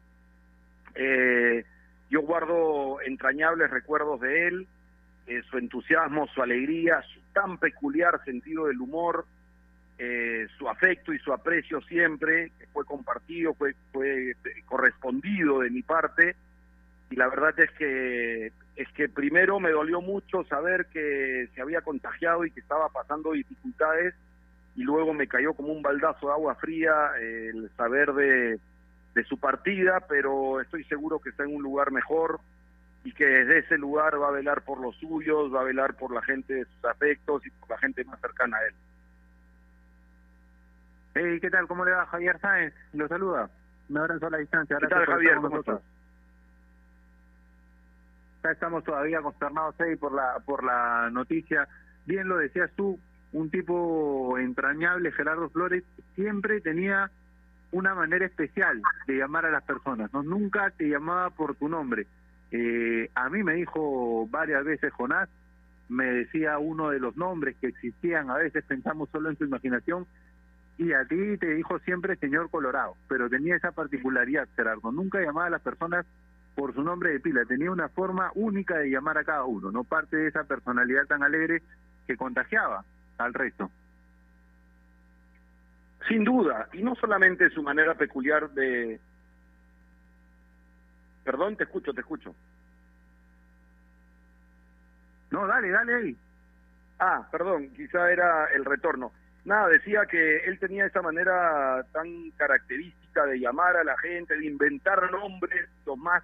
Eh, 0.94 1.64
yo 2.08 2.22
guardo 2.22 3.00
entrañables 3.00 3.70
recuerdos 3.70 4.20
de 4.20 4.46
él, 4.46 4.68
eh, 5.26 5.42
su 5.50 5.58
entusiasmo, 5.58 6.28
su 6.28 6.42
alegría, 6.42 7.02
su 7.02 7.20
tan 7.32 7.58
peculiar 7.58 8.22
sentido 8.24 8.66
del 8.66 8.80
humor, 8.80 9.26
eh, 9.98 10.46
su 10.58 10.68
afecto 10.68 11.12
y 11.12 11.18
su 11.18 11.32
aprecio 11.32 11.80
siempre, 11.82 12.50
que 12.58 12.66
fue 12.66 12.84
compartido, 12.84 13.54
fue, 13.54 13.74
fue 13.92 14.34
correspondido 14.66 15.60
de 15.60 15.70
mi 15.70 15.82
parte, 15.82 16.36
y 17.10 17.16
la 17.16 17.28
verdad 17.28 17.58
es 17.58 17.70
que 17.72 18.52
es 18.76 18.88
que 18.92 19.08
primero 19.08 19.60
me 19.60 19.70
dolió 19.70 20.00
mucho 20.00 20.42
saber 20.44 20.86
que 20.86 21.48
se 21.54 21.62
había 21.62 21.80
contagiado 21.80 22.44
y 22.44 22.50
que 22.50 22.58
estaba 22.58 22.88
pasando 22.88 23.30
dificultades 23.30 24.14
y 24.74 24.82
luego 24.82 25.14
me 25.14 25.28
cayó 25.28 25.54
como 25.54 25.72
un 25.72 25.82
baldazo 25.82 26.26
de 26.26 26.32
agua 26.32 26.56
fría 26.56 27.12
el 27.20 27.70
saber 27.76 28.12
de, 28.14 28.58
de 29.14 29.24
su 29.24 29.38
partida, 29.38 30.00
pero 30.08 30.60
estoy 30.60 30.82
seguro 30.84 31.20
que 31.20 31.30
está 31.30 31.44
en 31.44 31.54
un 31.54 31.62
lugar 31.62 31.92
mejor 31.92 32.40
y 33.04 33.12
que 33.12 33.24
desde 33.24 33.58
ese 33.58 33.78
lugar 33.78 34.20
va 34.20 34.28
a 34.28 34.32
velar 34.32 34.62
por 34.62 34.80
los 34.80 34.96
suyos, 34.96 35.54
va 35.54 35.60
a 35.60 35.64
velar 35.64 35.94
por 35.94 36.12
la 36.12 36.22
gente 36.22 36.54
de 36.54 36.64
sus 36.64 36.84
afectos 36.84 37.46
y 37.46 37.50
por 37.50 37.70
la 37.70 37.78
gente 37.78 38.04
más 38.04 38.20
cercana 38.20 38.56
a 38.56 38.66
él. 38.66 38.74
Hey, 41.14 41.38
¿qué 41.40 41.50
tal? 41.50 41.66
¿Cómo 41.68 41.84
le 41.84 41.92
va 41.92 42.06
Javier 42.06 42.38
Sáenz? 42.40 42.74
Lo 42.92 43.06
saluda. 43.06 43.48
Me 43.88 44.00
abrazo 44.00 44.26
a 44.26 44.30
la 44.30 44.38
distancia. 44.38 44.78
¿Qué 44.80 44.88
tal, 44.88 45.06
Javier? 45.06 45.36
¿Cómo 45.36 45.60
estás? 45.60 45.80
Ya 48.42 48.50
estamos 48.50 48.84
todavía 48.84 49.22
consternados 49.22 49.80
ahí 49.80 49.96
por 49.96 50.12
la, 50.12 50.42
por 50.44 50.64
la 50.64 51.08
noticia. 51.10 51.68
Bien 52.04 52.28
lo 52.28 52.36
decías 52.36 52.70
tú, 52.76 52.98
un 53.32 53.50
tipo 53.50 54.36
entrañable, 54.38 55.12
Gerardo 55.12 55.48
Flores, 55.50 55.84
siempre 56.14 56.60
tenía 56.60 57.10
una 57.72 57.94
manera 57.94 58.26
especial 58.26 58.82
de 59.06 59.16
llamar 59.16 59.46
a 59.46 59.50
las 59.50 59.64
personas, 59.64 60.12
no 60.12 60.22
nunca 60.22 60.70
te 60.70 60.88
llamaba 60.88 61.30
por 61.30 61.56
tu 61.56 61.68
nombre. 61.68 62.06
Eh, 62.50 63.10
a 63.14 63.28
mí 63.30 63.42
me 63.42 63.54
dijo 63.54 64.28
varias 64.28 64.64
veces 64.64 64.92
Jonás, 64.92 65.28
me 65.88 66.04
decía 66.04 66.58
uno 66.58 66.90
de 66.90 67.00
los 67.00 67.16
nombres 67.16 67.56
que 67.60 67.66
existían, 67.66 68.30
a 68.30 68.36
veces 68.36 68.64
pensamos 68.64 69.08
solo 69.10 69.30
en 69.30 69.36
su 69.36 69.44
imaginación, 69.44 70.06
y 70.76 70.92
a 70.92 71.04
ti 71.04 71.38
te 71.38 71.54
dijo 71.54 71.78
siempre 71.80 72.16
señor 72.16 72.50
Colorado, 72.50 72.96
pero 73.08 73.28
tenía 73.28 73.56
esa 73.56 73.72
particularidad, 73.72 74.48
Gerardo, 74.56 74.90
nunca 74.90 75.20
llamaba 75.20 75.46
a 75.46 75.50
las 75.50 75.62
personas 75.62 76.04
por 76.54 76.74
su 76.74 76.82
nombre 76.82 77.10
de 77.12 77.20
pila, 77.20 77.44
tenía 77.44 77.70
una 77.70 77.88
forma 77.88 78.30
única 78.34 78.78
de 78.78 78.90
llamar 78.90 79.18
a 79.18 79.24
cada 79.24 79.44
uno, 79.44 79.70
no 79.70 79.84
parte 79.84 80.16
de 80.16 80.28
esa 80.28 80.44
personalidad 80.44 81.06
tan 81.06 81.22
alegre 81.22 81.62
que 82.06 82.16
contagiaba 82.16 82.84
al 83.18 83.34
resto. 83.34 83.70
Sin 86.08 86.22
duda, 86.24 86.68
y 86.72 86.82
no 86.82 86.94
solamente 86.96 87.50
su 87.50 87.62
manera 87.62 87.94
peculiar 87.94 88.50
de... 88.50 89.00
Perdón, 91.24 91.56
te 91.56 91.64
escucho, 91.64 91.94
te 91.94 92.02
escucho. 92.02 92.34
No, 95.30 95.46
dale, 95.46 95.70
dale 95.70 95.94
ahí. 95.94 96.16
Ah, 96.98 97.26
perdón, 97.32 97.70
quizá 97.70 98.10
era 98.12 98.46
el 98.54 98.64
retorno. 98.64 99.12
Nada, 99.44 99.68
decía 99.68 100.06
que 100.06 100.38
él 100.38 100.58
tenía 100.58 100.86
esa 100.86 101.02
manera 101.02 101.84
tan 101.92 102.30
característica 102.30 103.26
de 103.26 103.38
llamar 103.38 103.76
a 103.76 103.84
la 103.84 103.96
gente, 103.98 104.36
de 104.36 104.46
inventar 104.46 105.10
nombres, 105.10 105.68
los 105.84 105.98
más, 105.98 106.22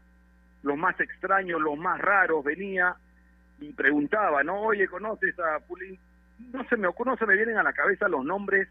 los 0.63 0.77
más 0.79 0.99
extraños, 1.01 1.61
los 1.61 1.77
más 1.77 2.01
raros, 2.01 2.43
venía 2.43 2.97
y 3.59 3.73
preguntaba, 3.75 4.43
¿no? 4.43 4.61
Oye, 4.63 4.89
¿conoces 4.89 5.39
a 5.39 5.61
Pulín? 5.61 5.99
No 6.53 6.67
se 6.69 6.77
me, 6.79 6.89
no 7.05 7.17
se 7.17 7.27
me 7.27 7.35
vienen 7.35 7.59
a 7.59 7.63
la 7.63 7.75
cabeza 7.75 8.09
los 8.09 8.25
nombres 8.25 8.69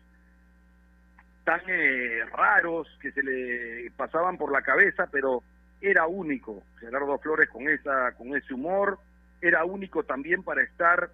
tan 1.44 1.62
eh, 1.68 2.26
raros 2.32 2.88
que 3.02 3.12
se 3.12 3.24
le 3.24 3.92
pasaban 3.92 4.38
por 4.38 4.52
la 4.52 4.62
cabeza, 4.64 5.08
pero 5.12 5.44
era 5.82 6.08
único 6.08 6.64
Gerardo 6.80 7.18
Flores 7.20 7.50
con 7.50 7.68
esa 7.70 8.12
con 8.14 8.36
ese 8.36 8.54
humor, 8.54 9.00
era 9.42 9.64
único 9.64 10.04
también 10.04 10.44
para 10.44 10.62
estar 10.64 11.10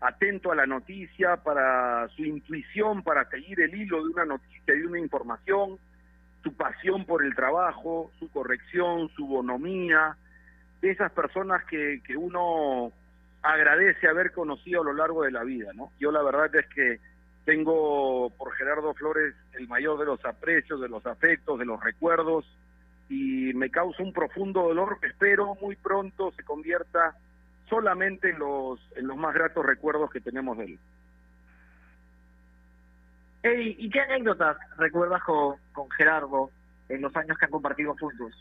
atento 0.00 0.52
a 0.52 0.56
la 0.56 0.66
noticia, 0.66 1.36
para 1.36 2.08
su 2.08 2.24
intuición, 2.24 3.02
para 3.02 3.28
seguir 3.28 3.60
el 3.60 3.74
hilo 3.74 4.04
de 4.04 4.10
una 4.10 4.24
noticia 4.24 4.74
de 4.74 4.86
una 4.86 4.98
información, 4.98 5.78
su 6.42 6.52
pasión 6.54 7.04
por 7.04 7.24
el 7.24 7.34
trabajo, 7.34 8.10
su 8.18 8.30
corrección, 8.30 9.08
su 9.16 9.26
bonomía, 9.26 10.16
de 10.82 10.90
esas 10.90 11.10
personas 11.12 11.64
que, 11.64 12.02
que 12.06 12.16
uno 12.16 12.92
agradece 13.42 14.08
haber 14.08 14.32
conocido 14.32 14.82
a 14.82 14.84
lo 14.84 14.92
largo 14.92 15.22
de 15.22 15.30
la 15.30 15.44
vida, 15.44 15.72
¿no? 15.74 15.90
Yo 15.98 16.10
la 16.12 16.22
verdad 16.22 16.54
es 16.54 16.66
que 16.68 17.00
tengo 17.44 18.30
por 18.38 18.52
Gerardo 18.54 18.94
Flores 18.94 19.34
el 19.52 19.68
mayor 19.68 19.98
de 19.98 20.06
los 20.06 20.24
aprecios, 20.24 20.80
de 20.80 20.88
los 20.88 21.04
afectos, 21.06 21.58
de 21.58 21.66
los 21.66 21.82
recuerdos 21.82 22.46
y 23.08 23.52
me 23.54 23.70
causa 23.70 24.02
un 24.02 24.12
profundo 24.12 24.62
dolor 24.62 24.98
que 25.00 25.08
espero 25.08 25.54
muy 25.60 25.76
pronto 25.76 26.32
se 26.32 26.42
convierta 26.42 27.14
solamente 27.68 28.30
en 28.30 28.38
los, 28.38 28.80
en 28.96 29.06
los 29.06 29.16
más 29.16 29.34
gratos 29.34 29.64
recuerdos 29.64 30.10
que 30.10 30.20
tenemos 30.20 30.58
de 30.58 30.64
él. 30.64 30.78
Hey, 33.42 33.76
¿y 33.78 33.90
qué 33.90 34.00
anécdotas 34.00 34.56
recuerdas 34.78 35.22
con, 35.22 35.56
con 35.72 35.90
Gerardo 35.90 36.50
en 36.88 37.02
los 37.02 37.14
años 37.16 37.36
que 37.38 37.44
han 37.44 37.50
compartido 37.50 37.94
juntos? 37.98 38.32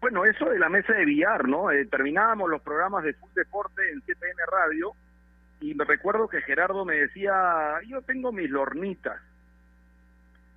Bueno, 0.00 0.24
eso 0.24 0.50
de 0.50 0.58
la 0.58 0.68
mesa 0.68 0.92
de 0.92 1.04
billar, 1.04 1.48
¿no? 1.48 1.70
Eh, 1.70 1.86
terminábamos 1.86 2.48
los 2.50 2.62
programas 2.62 3.02
de 3.02 3.14
Full 3.14 3.30
Deporte 3.34 3.82
en 3.90 4.00
CPN 4.02 4.38
Radio 4.50 4.92
y 5.60 5.74
me 5.74 5.84
recuerdo 5.84 6.28
que 6.28 6.42
Gerardo 6.42 6.84
me 6.84 6.96
decía, 6.96 7.80
yo 7.86 8.02
tengo 8.02 8.30
mis 8.30 8.50
lornitas, 8.50 9.20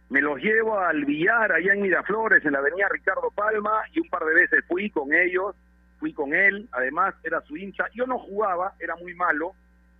me 0.09 0.21
los 0.21 0.39
llevo 0.39 0.79
al 0.79 1.05
billar 1.05 1.51
allá 1.51 1.73
en 1.73 1.81
Miraflores, 1.81 2.43
en 2.43 2.53
la 2.53 2.59
avenida 2.59 2.87
Ricardo 2.89 3.31
Palma, 3.31 3.83
y 3.93 3.99
un 3.99 4.09
par 4.09 4.25
de 4.25 4.33
veces 4.33 4.65
fui 4.67 4.89
con 4.89 5.13
ellos, 5.13 5.55
fui 5.99 6.13
con 6.13 6.33
él, 6.33 6.67
además 6.71 7.13
era 7.23 7.41
su 7.41 7.57
hincha, 7.57 7.85
yo 7.93 8.05
no 8.05 8.17
jugaba, 8.17 8.73
era 8.79 8.95
muy 8.95 9.13
malo, 9.13 9.53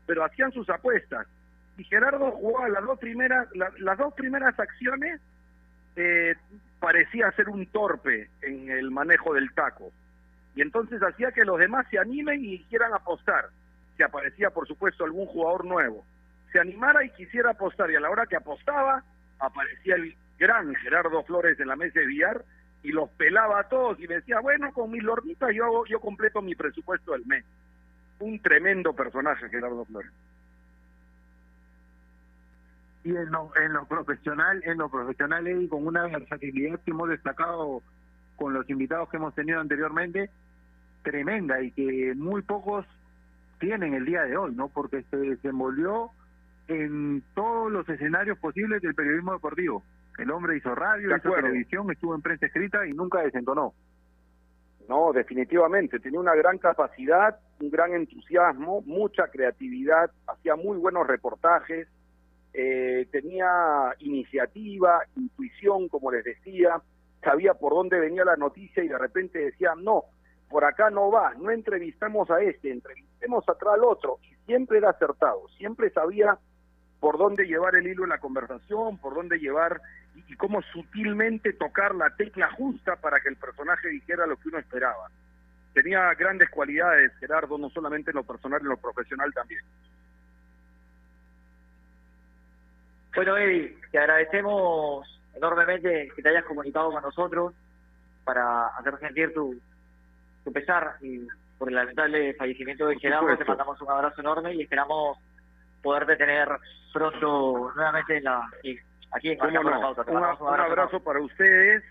pero 0.06 0.24
hacían 0.24 0.52
sus 0.52 0.70
apuestas, 0.70 1.28
y 1.78 1.84
Gerardo 1.84 2.32
jugaba 2.32 2.70
las 2.70 2.84
dos 2.84 3.00
primeras, 3.00 3.48
las 3.54 3.98
dos 3.98 4.14
primeras 4.14 4.58
acciones, 4.60 5.22
eh, 5.96 6.36
parecía 6.80 7.32
ser 7.32 7.50
un 7.50 7.66
torpe 7.68 8.30
en 8.42 8.70
el 8.70 8.92
manejo 8.92 9.34
del 9.34 9.52
taco, 9.54 9.92
y 10.56 10.62
entonces 10.62 11.02
hacía 11.04 11.32
que 11.32 11.46
los 11.46 11.60
demás 11.60 11.86
se 11.90 12.00
animen 12.00 12.44
y 12.44 12.64
quieran 12.66 12.94
apostar 12.94 13.50
que 13.98 14.04
aparecía, 14.06 14.50
por 14.50 14.66
supuesto, 14.68 15.04
algún 15.04 15.26
jugador 15.26 15.66
nuevo, 15.66 16.06
se 16.52 16.60
animara 16.60 17.04
y 17.04 17.10
quisiera 17.12 17.52
apostar, 17.52 17.92
y 17.92 17.96
a 17.96 18.00
la 18.00 18.10
hora 18.10 18.26
que 18.26 18.38
apostaba, 18.38 19.04
aparecía 19.40 19.96
el 19.96 20.16
gran 20.38 20.74
Gerardo 20.76 21.24
Flores 21.24 21.60
en 21.60 21.68
la 21.68 21.76
mesa 21.76 22.00
de 22.00 22.06
billar 22.06 22.44
y 22.84 22.92
los 22.92 23.10
pelaba 23.12 23.60
a 23.60 23.64
todos 23.68 24.00
y 24.00 24.08
decía, 24.08 24.40
bueno, 24.40 24.72
con 24.74 24.92
mis 24.92 25.04
lorditas 25.04 25.54
yo, 25.54 25.66
hago, 25.66 25.86
yo 25.86 26.00
completo 26.00 26.42
mi 26.42 26.56
presupuesto 26.56 27.12
del 27.12 27.26
mes. 27.26 27.44
Un 28.20 28.40
tremendo 28.42 28.94
personaje, 28.94 29.50
Gerardo 29.50 29.86
Flores. 29.86 30.12
Y 33.04 33.16
en 33.16 33.32
lo, 33.32 33.52
en 33.56 33.74
lo 33.74 33.86
profesional, 33.86 34.62
en 34.66 34.78
lo 34.78 34.90
profesional 34.90 35.48
y 35.48 35.68
con 35.68 35.88
una 35.88 36.08
versatilidad 36.08 36.80
que 36.82 36.92
hemos 36.92 37.10
destacado 37.10 37.82
con 38.36 38.54
los 38.54 38.70
invitados 38.70 39.10
que 39.10 39.18
hemos 39.18 39.36
tenido 39.36 39.60
anteriormente, 39.60 40.30
tremenda 41.04 41.62
y 41.62 41.72
que 41.72 42.14
muy 42.16 42.42
pocos 42.42 42.86
tienen 43.60 43.94
el 43.94 44.06
día 44.06 44.24
de 44.24 44.38
hoy, 44.38 44.54
¿no? 44.54 44.70
Porque 44.70 45.04
se 45.10 45.18
desenvolvió 45.18 46.12
en 46.68 47.24
todos 47.36 47.72
los 47.72 47.88
escenarios 47.90 48.38
posibles 48.38 48.82
del 48.82 48.96
periodismo 48.96 49.34
deportivo. 49.34 49.84
El 50.20 50.32
hombre 50.32 50.58
hizo 50.58 50.76
radio, 50.76 51.16
hizo 51.16 51.32
televisión, 51.32 51.90
estuvo 51.92 52.14
en 52.14 52.22
prensa 52.22 52.48
escrita 52.48 52.86
y 52.86 52.94
nunca 52.94 53.22
desentonó. 53.22 53.74
No, 54.90 55.14
definitivamente, 55.14 56.00
tenía 56.00 56.20
una 56.20 56.36
gran 56.36 56.58
capacidad, 56.58 57.40
un 57.62 57.70
gran 57.70 57.94
entusiasmo, 57.94 58.82
mucha 58.82 59.28
creatividad, 59.28 60.12
hacía 60.28 60.56
muy 60.56 60.78
buenos 60.78 61.08
reportajes, 61.08 61.88
eh, 62.54 63.08
tenía 63.12 63.94
iniciativa, 64.00 65.04
intuición, 65.16 65.88
como 65.88 66.12
les 66.12 66.24
decía, 66.24 66.82
sabía 67.24 67.54
por 67.54 67.74
dónde 67.74 68.00
venía 68.00 68.26
la 68.26 68.36
noticia 68.36 68.84
y 68.84 68.88
de 68.88 68.98
repente 68.98 69.40
decía, 69.40 69.74
no, 69.78 70.06
por 70.50 70.66
acá 70.66 70.90
no 70.90 71.12
va, 71.12 71.34
no 71.36 71.52
entrevistamos 71.52 72.30
a 72.32 72.42
este, 72.42 72.72
entrevistemos 72.72 73.48
atrás 73.48 73.76
al 73.76 73.84
otro, 73.84 74.18
y 74.24 74.34
siempre 74.46 74.80
era 74.80 74.90
acertado, 74.90 75.48
siempre 75.58 75.92
sabía 75.92 76.38
por 77.00 77.18
dónde 77.18 77.46
llevar 77.46 77.76
el 77.76 77.88
hilo 77.88 78.04
en 78.04 78.10
la 78.10 78.20
conversación, 78.20 78.98
por 78.98 79.14
dónde 79.14 79.38
llevar 79.38 79.80
y, 80.16 80.36
cómo 80.36 80.62
sutilmente 80.62 81.54
tocar 81.54 81.96
la 81.96 82.16
tecla 82.16 82.50
justa 82.52 82.96
para 82.96 83.20
que 83.20 83.30
el 83.30 83.36
personaje 83.36 83.90
dijera 83.90 84.26
lo 84.26 84.38
que 84.38 84.50
uno 84.50 84.60
esperaba. 84.60 85.10
Tenía 85.74 86.14
grandes 86.14 86.50
cualidades, 86.50 87.12
Gerardo, 87.20 87.58
no 87.58 87.70
solamente 87.70 88.12
en 88.12 88.18
lo 88.18 88.24
personal, 88.24 88.62
en 88.62 88.70
lo 88.70 88.78
profesional 88.78 89.34
también. 89.34 89.62
Bueno, 93.16 93.38
Eddie, 93.38 93.78
te 93.92 94.00
agradecemos 94.00 95.22
enormemente 95.36 96.10
que 96.16 96.22
te 96.22 96.30
hayas 96.30 96.46
comunicado 96.46 96.92
con 96.92 97.02
nosotros 97.02 97.54
para 98.24 98.68
hacer 98.68 99.00
sentir 99.00 99.34
tu, 99.34 99.60
tu 100.44 100.54
pesar 100.54 100.96
y 101.02 101.28
por 101.58 101.70
el 101.70 101.76
lamentable 101.76 102.34
fallecimiento 102.36 102.88
de 102.88 102.98
Gerardo. 102.98 103.36
Te 103.38 103.46
mandamos 103.46 103.82
un 103.82 103.90
abrazo 103.90 104.22
enorme 104.22 104.54
y 104.54 104.62
esperamos 104.62 105.18
poderte 105.82 106.16
tener 106.16 106.48
pronto 106.94 107.72
nuevamente 107.76 108.18
en 108.18 108.24
la, 108.24 108.50
aquí 109.12 109.30
en 109.30 109.38
la 109.38 109.82
Pauta. 109.82 110.04
un, 110.08 110.60
abrazo, 110.60 111.00
para 111.00 111.22
ustedes, 111.22 111.84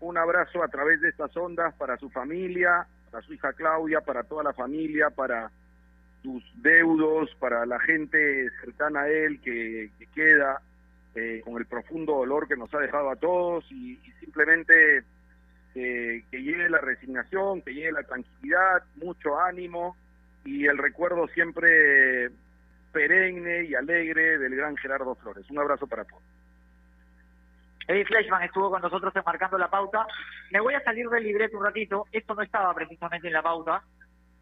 un 0.00 0.16
abrazo 0.18 0.62
a 0.62 0.68
través 0.68 1.00
de 1.00 1.08
estas 1.08 1.36
ondas 1.36 1.74
para 1.74 1.96
su 1.96 2.10
familia, 2.10 2.86
para 3.10 3.22
su 3.24 3.34
hija 3.34 3.52
Claudia, 3.52 4.00
para 4.00 4.24
toda 4.24 4.42
la 4.42 4.52
familia, 4.52 5.10
para 5.10 5.50
sus 6.22 6.42
deudos, 6.62 7.34
para 7.38 7.66
la 7.66 7.78
gente 7.80 8.48
cercana 8.60 9.02
a 9.02 9.08
él 9.08 9.40
que, 9.40 9.90
queda 10.14 10.60
eh, 11.14 11.42
con 11.44 11.56
el 11.58 11.66
profundo 11.66 12.14
dolor 12.16 12.48
que 12.48 12.56
nos 12.56 12.72
ha 12.74 12.78
dejado 12.78 13.10
a 13.10 13.16
todos 13.16 13.70
y, 13.70 13.96
simplemente 14.20 15.04
eh, 15.74 16.24
que 16.30 16.42
llegue 16.42 16.68
la 16.70 16.78
resignación, 16.78 17.62
que 17.62 17.74
llegue 17.74 17.92
la 17.92 18.04
tranquilidad, 18.04 18.84
mucho 18.96 19.38
ánimo 19.38 19.96
y 20.44 20.66
el 20.66 20.78
recuerdo 20.78 21.26
siempre 21.28 22.30
perenne 22.94 23.64
y 23.64 23.74
alegre 23.74 24.38
del 24.38 24.54
gran 24.54 24.76
Gerardo 24.76 25.16
Flores. 25.16 25.50
Un 25.50 25.58
abrazo 25.58 25.86
para 25.86 26.04
todos. 26.04 26.22
Eddie 27.86 28.06
Fleischman 28.06 28.44
estuvo 28.44 28.70
con 28.70 28.80
nosotros 28.80 29.12
marcando 29.26 29.58
la 29.58 29.68
pauta. 29.68 30.06
Me 30.50 30.60
voy 30.60 30.74
a 30.74 30.82
salir 30.82 31.08
del 31.08 31.24
libreto 31.24 31.58
un 31.58 31.64
ratito. 31.64 32.06
Esto 32.12 32.34
no 32.34 32.42
estaba 32.42 32.72
precisamente 32.72 33.26
en 33.26 33.34
la 33.34 33.42
pauta, 33.42 33.82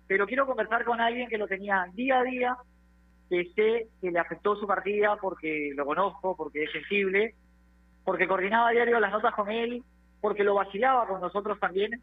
pero 0.07 0.27
quiero 0.27 0.47
conversar 0.47 0.85
con 0.85 1.01
alguien 1.01 1.29
que 1.29 1.39
lo 1.39 1.49
tenía 1.49 1.87
día 1.95 2.21
a 2.21 2.23
día, 2.23 2.57
que 3.29 3.51
sé 3.57 3.89
que 4.01 4.11
le 4.11 4.19
afectó 4.19 4.55
su 4.55 4.67
partida 4.67 5.17
porque 5.17 5.73
lo 5.75 5.85
conozco, 5.87 6.37
porque 6.37 6.65
es 6.65 6.73
sensible, 6.73 7.35
porque 8.05 8.29
coordinaba 8.29 8.69
a 8.69 8.73
diario 8.73 9.01
las 9.01 9.11
notas 9.11 9.35
con 9.35 9.51
él, 9.51 9.83
porque 10.21 10.45
lo 10.45 10.55
vacilaba 10.55 11.09
con 11.09 11.21
nosotros 11.21 11.59
también. 11.59 12.01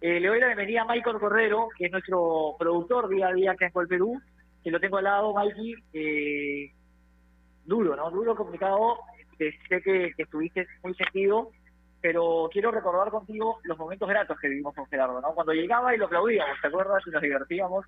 Eh, 0.00 0.20
le 0.20 0.28
doy 0.28 0.38
la 0.38 0.46
bienvenida 0.46 0.82
a 0.82 0.84
Michael 0.84 1.18
Correro, 1.18 1.68
que 1.76 1.86
es 1.86 1.90
nuestro 1.90 2.54
productor 2.56 3.08
día 3.08 3.28
a 3.28 3.32
día 3.32 3.52
acá 3.52 3.66
en 3.66 3.72
Col 3.72 3.88
Perú, 3.88 4.20
que 4.68 4.72
lo 4.72 4.80
tengo 4.80 4.98
al 4.98 5.04
lado, 5.04 5.32
Mikey, 5.32 5.74
eh, 5.94 6.72
duro, 7.64 7.96
¿no? 7.96 8.10
Duro, 8.10 8.36
complicado. 8.36 8.98
sé 9.38 9.82
que, 9.82 10.12
estuviste 10.18 10.66
muy 10.82 10.94
sentido, 10.94 11.52
pero 12.02 12.50
quiero 12.52 12.70
recordar 12.70 13.10
contigo 13.10 13.60
los 13.64 13.78
momentos 13.78 14.06
gratos 14.06 14.38
que 14.38 14.48
vivimos 14.48 14.74
con 14.74 14.84
Gerardo, 14.88 15.22
¿no? 15.22 15.32
Cuando 15.32 15.54
llegaba 15.54 15.94
y 15.94 15.96
lo 15.96 16.04
aplaudíamos, 16.04 16.60
¿te 16.60 16.68
acuerdas? 16.68 17.02
Y 17.06 17.10
nos 17.10 17.22
divertíamos. 17.22 17.86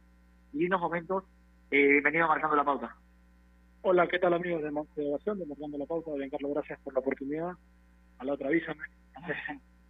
Y 0.55 0.65
unos 0.65 0.81
momentos, 0.81 1.25
eh, 1.71 2.01
venido 2.03 2.27
marcando 2.27 2.57
la 2.57 2.65
pauta. 2.65 2.97
Hola, 3.83 4.09
¿qué 4.09 4.19
tal 4.19 4.33
amigos 4.33 4.63
de 4.63 4.71
Motivación, 4.71 5.39
de 5.39 5.45
Marcando 5.45 5.77
la 5.77 5.87
Pauta? 5.87 6.13
Carlos, 6.31 6.55
gracias 6.55 6.81
por 6.81 6.95
la 6.95 7.01
oportunidad. 7.01 7.53
A 8.19 8.25
la 8.25 8.33
otra 8.33 8.49
avísame. 8.49 8.85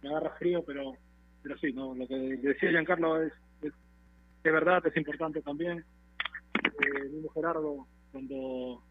Me 0.01 0.09
agarra 0.09 0.31
frío, 0.31 0.61
pero 0.65 0.93
pero 1.41 1.57
sí, 1.57 1.71
no 1.71 1.95
lo 1.95 2.05
que 2.05 2.15
decía 2.15 2.69
Giancarlo 2.69 3.23
es, 3.23 3.33
es, 3.61 3.73
es 4.43 4.51
verdad, 4.51 4.85
es 4.85 4.95
importante 4.97 5.41
también 5.41 5.85
el 6.63 7.09
mismo 7.09 7.29
Gerardo, 7.29 7.87
cuando, 8.11 8.83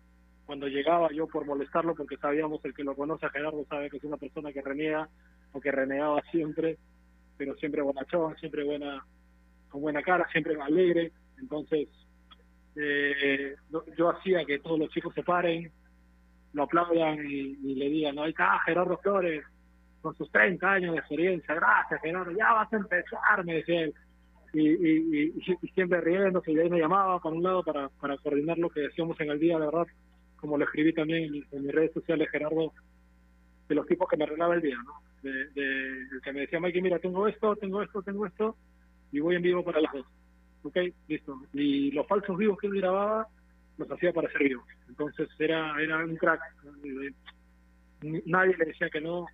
cuando 0.46 0.68
llegaba 0.68 1.10
yo 1.12 1.26
por 1.26 1.46
molestarlo, 1.46 1.94
porque 1.94 2.16
sabíamos, 2.16 2.64
el 2.64 2.74
que 2.74 2.84
lo 2.84 2.94
conoce 2.94 3.26
a 3.26 3.30
Gerardo 3.30 3.64
sabe 3.68 3.90
que 3.90 3.98
es 3.98 4.04
una 4.04 4.16
persona 4.16 4.52
que 4.52 4.62
reniega 4.62 5.08
o 5.52 5.60
que 5.60 5.72
renegaba 5.72 6.22
siempre, 6.30 6.78
pero 7.36 7.54
siempre 7.56 7.82
bonachón, 7.82 8.36
siempre 8.36 8.64
buena, 8.64 9.04
con 9.68 9.80
buena 9.80 10.02
cara, 10.02 10.28
siempre 10.30 10.60
alegre. 10.60 11.12
Entonces, 11.38 11.88
eh, 12.76 13.56
yo 13.96 14.10
hacía 14.10 14.44
que 14.44 14.58
todos 14.58 14.78
los 14.78 14.90
chicos 14.90 15.14
se 15.14 15.22
paren, 15.22 15.70
lo 16.52 16.64
aplaudan 16.64 17.18
y, 17.26 17.74
le 17.74 17.88
digan, 17.88 18.18
ahí 18.18 18.30
está 18.30 18.58
Gerardo 18.66 18.98
Flores, 18.98 19.44
con 20.02 20.14
sus 20.16 20.30
30 20.30 20.72
años 20.72 20.92
de 20.92 20.98
experiencia, 20.98 21.54
gracias 21.54 22.00
Gerardo, 22.00 22.30
ya 22.32 22.52
vas 22.52 22.72
a 22.72 22.76
empezar, 22.76 23.44
me 23.44 23.56
decía 23.56 23.82
él 23.82 23.94
y, 24.52 24.68
y, 24.68 25.40
siempre 25.74 26.00
riéndose 26.00 26.52
y 26.52 26.58
ahí 26.58 26.68
me 26.68 26.78
llamaba 26.78 27.20
para 27.20 27.34
un 27.34 27.42
lado 27.42 27.62
para, 27.62 27.88
para 27.88 28.16
coordinar 28.18 28.58
lo 28.58 28.68
que 28.68 28.80
decíamos 28.80 29.18
en 29.20 29.30
el 29.30 29.38
día, 29.38 29.58
de 29.58 29.66
verdad, 29.66 29.86
como 30.36 30.58
lo 30.58 30.64
escribí 30.64 30.92
también 30.92 31.24
en, 31.24 31.62
mis 31.62 31.72
redes 31.72 31.92
sociales, 31.92 32.28
Gerardo, 32.30 32.72
de 33.68 33.74
los 33.74 33.86
tipos 33.86 34.08
que 34.08 34.16
me 34.16 34.24
arreglaba 34.24 34.54
el 34.54 34.62
día, 34.62 34.76
¿no? 34.84 34.94
De, 35.22 35.46
de, 35.50 36.06
que 36.22 36.32
me 36.32 36.40
decía, 36.40 36.58
Mikey, 36.60 36.82
mira, 36.82 36.98
tengo 36.98 37.28
esto, 37.28 37.54
tengo 37.56 37.82
esto, 37.82 38.02
tengo 38.02 38.26
esto, 38.26 38.56
y 39.12 39.20
voy 39.20 39.36
en 39.36 39.42
vivo 39.42 39.62
para 39.62 39.80
las 39.80 39.92
dos. 39.92 40.06
¿Ok? 40.62 40.76
Listo. 41.08 41.40
Y 41.52 41.90
los 41.92 42.06
falsos 42.06 42.36
vivos 42.36 42.58
que 42.58 42.66
él 42.66 42.74
grababa 42.74 43.28
los 43.78 43.90
hacía 43.90 44.12
para 44.12 44.30
ser 44.30 44.42
vivos. 44.42 44.64
Entonces 44.88 45.28
era, 45.38 45.80
era 45.80 46.04
un 46.04 46.16
crack. 46.16 46.40
Nadie 48.02 48.56
le 48.56 48.66
decía 48.66 48.90
que 48.90 49.00
no. 49.00 49.26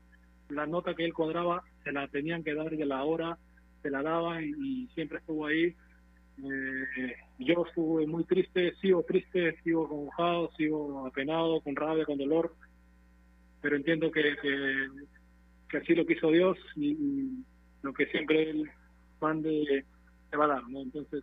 La 0.48 0.66
nota 0.66 0.94
que 0.94 1.04
él 1.04 1.12
cuadraba 1.12 1.64
se 1.82 1.90
la 1.90 2.06
tenían 2.08 2.44
que 2.44 2.54
dar 2.54 2.70
de 2.70 2.86
la 2.86 3.02
hora 3.02 3.36
la 3.84 4.02
daba 4.02 4.42
y, 4.42 4.88
siempre 4.94 5.18
estuvo 5.18 5.46
ahí. 5.46 5.74
Eh, 6.38 7.16
yo 7.38 7.64
estuve 7.66 8.06
muy 8.06 8.24
triste, 8.24 8.74
sigo 8.80 9.02
triste, 9.04 9.56
sigo 9.62 9.88
conmojado, 9.88 10.50
sigo 10.56 11.06
apenado, 11.06 11.60
con 11.60 11.76
rabia, 11.76 12.04
con 12.04 12.18
dolor, 12.18 12.54
pero 13.62 13.76
entiendo 13.76 14.10
que, 14.10 14.36
que, 15.68 15.76
así 15.78 15.94
lo 15.94 16.06
quiso 16.06 16.30
Dios 16.30 16.58
y, 16.76 17.44
lo 17.82 17.92
que 17.92 18.06
siempre 18.06 18.50
Él 18.50 18.68
mande 19.20 19.84
se 20.30 20.36
va 20.36 20.46
a 20.46 20.48
dar, 20.48 20.68
¿no? 20.68 20.80
Entonces, 20.80 21.22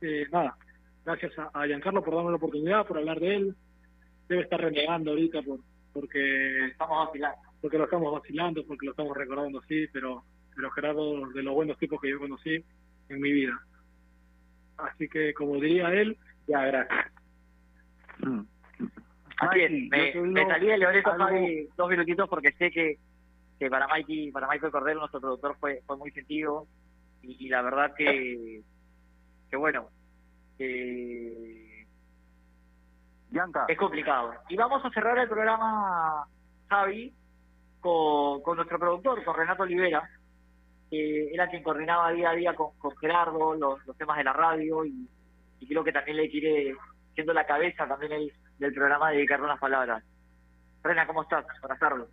eh, 0.00 0.26
nada, 0.32 0.56
gracias 1.04 1.32
a, 1.38 1.66
Giancarlo 1.66 2.02
por 2.02 2.14
darme 2.14 2.30
la 2.30 2.36
oportunidad, 2.36 2.86
por 2.86 2.98
hablar 2.98 3.20
de 3.20 3.36
él. 3.36 3.56
Debe 4.28 4.42
estar 4.42 4.60
renegando 4.60 5.10
ahorita 5.10 5.42
por, 5.42 5.60
porque 5.92 6.66
estamos 6.66 7.06
vacilando. 7.06 7.38
Porque 7.60 7.78
lo 7.78 7.84
estamos 7.84 8.12
vacilando, 8.12 8.66
porque 8.66 8.86
lo 8.86 8.92
estamos 8.92 9.16
recordando 9.16 9.60
así, 9.60 9.86
pero 9.92 10.24
pero 10.54 10.70
Gerardo 10.70 11.26
de 11.28 11.42
los 11.42 11.54
buenos 11.54 11.78
tipos 11.78 12.00
que 12.00 12.10
yo 12.10 12.18
conocí 12.18 12.64
en 13.08 13.20
mi 13.20 13.32
vida. 13.32 13.58
Así 14.76 15.08
que, 15.08 15.34
como 15.34 15.54
diría 15.56 15.92
él, 15.92 16.16
ya, 16.46 16.64
gracias. 16.66 17.06
Así 19.38 19.60
es, 19.60 19.90
me, 19.90 20.46
salí 20.46 20.66
de 20.68 20.78
Loreto 20.78 21.10
Javi 21.10 21.68
dos 21.76 21.90
minutitos 21.90 22.28
porque 22.28 22.52
sé 22.52 22.70
que, 22.70 22.98
que 23.58 23.68
para 23.68 23.88
Mikey, 23.88 24.30
para 24.30 24.48
Michael 24.48 24.72
Cordero, 24.72 25.00
nuestro 25.00 25.20
productor, 25.20 25.56
fue, 25.58 25.82
fue 25.86 25.96
muy 25.96 26.10
sentido 26.12 26.66
y, 27.22 27.48
la 27.48 27.62
verdad 27.62 27.94
que, 27.96 28.62
que 29.50 29.56
bueno, 29.56 29.88
que 30.58 31.86
es 33.68 33.78
complicado. 33.78 34.34
Y 34.48 34.56
vamos 34.56 34.84
a 34.84 34.90
cerrar 34.90 35.18
el 35.18 35.28
programa, 35.28 36.26
Javi, 36.68 37.12
con, 37.80 38.42
con 38.42 38.56
nuestro 38.56 38.78
productor, 38.78 39.24
con 39.24 39.36
Renato 39.36 39.64
Olivera, 39.64 40.08
era 41.32 41.48
quien 41.48 41.62
coordinaba 41.62 42.12
día 42.12 42.30
a 42.30 42.34
día 42.34 42.54
con, 42.54 42.70
Gerardo 43.00 43.54
los, 43.54 43.78
temas 43.96 44.18
de 44.18 44.24
la 44.24 44.32
radio 44.32 44.84
y, 44.84 45.08
y 45.60 45.66
creo 45.68 45.84
que 45.84 45.92
también 45.92 46.16
le 46.18 46.30
quiere, 46.30 46.74
siendo 47.14 47.32
la 47.32 47.46
cabeza 47.46 47.86
también 47.86 48.12
el, 48.12 48.32
del 48.58 48.72
programa, 48.72 49.10
dedicarle 49.10 49.46
unas 49.46 49.60
palabras. 49.60 50.04
Rena, 50.82 51.06
¿cómo 51.06 51.22
estás? 51.22 51.44
Buenas 51.60 51.78
tardes. 51.78 52.06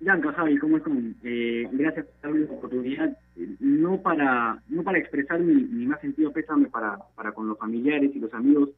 Blanca, 0.00 0.32
Javi, 0.32 0.58
¿cómo 0.58 0.76
están? 0.76 1.16
Eh, 1.22 1.66
gracias 1.72 2.06
por 2.06 2.20
darme 2.22 2.46
la 2.46 2.52
oportunidad, 2.52 3.18
eh, 3.36 3.56
no 3.60 4.02
para 4.02 4.60
no 4.68 4.82
para 4.82 4.98
expresar 4.98 5.40
mi, 5.40 5.86
más 5.86 6.00
sentido 6.00 6.32
pésame 6.32 6.68
para, 6.68 6.98
para 7.14 7.32
con 7.32 7.48
los 7.48 7.58
familiares 7.58 8.10
y 8.14 8.18
los 8.18 8.34
amigos, 8.34 8.70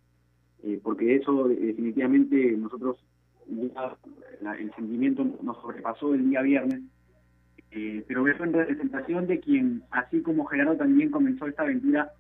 eh, 0.63 0.79
porque 0.83 1.17
eso 1.17 1.49
definitivamente 1.49 2.53
nosotros 2.57 2.99
la- 4.41 4.57
el 4.57 4.73
sentimiento 4.75 5.25
nos 5.43 5.61
sobrepasó 5.61 6.15
el 6.15 6.29
día 6.31 6.43
viernes, 6.43 6.83
eh, 7.77 8.03
pero 8.09 8.23
verlo 8.23 8.47
en 8.47 8.55
representación 8.55 9.27
de 9.27 9.39
quien, 9.39 9.83
así 9.91 10.23
como 10.23 10.47
Gerardo 10.47 10.77
también 10.77 11.11
comenzó 11.11 11.47
esta 11.47 11.65
aventura 11.65 12.11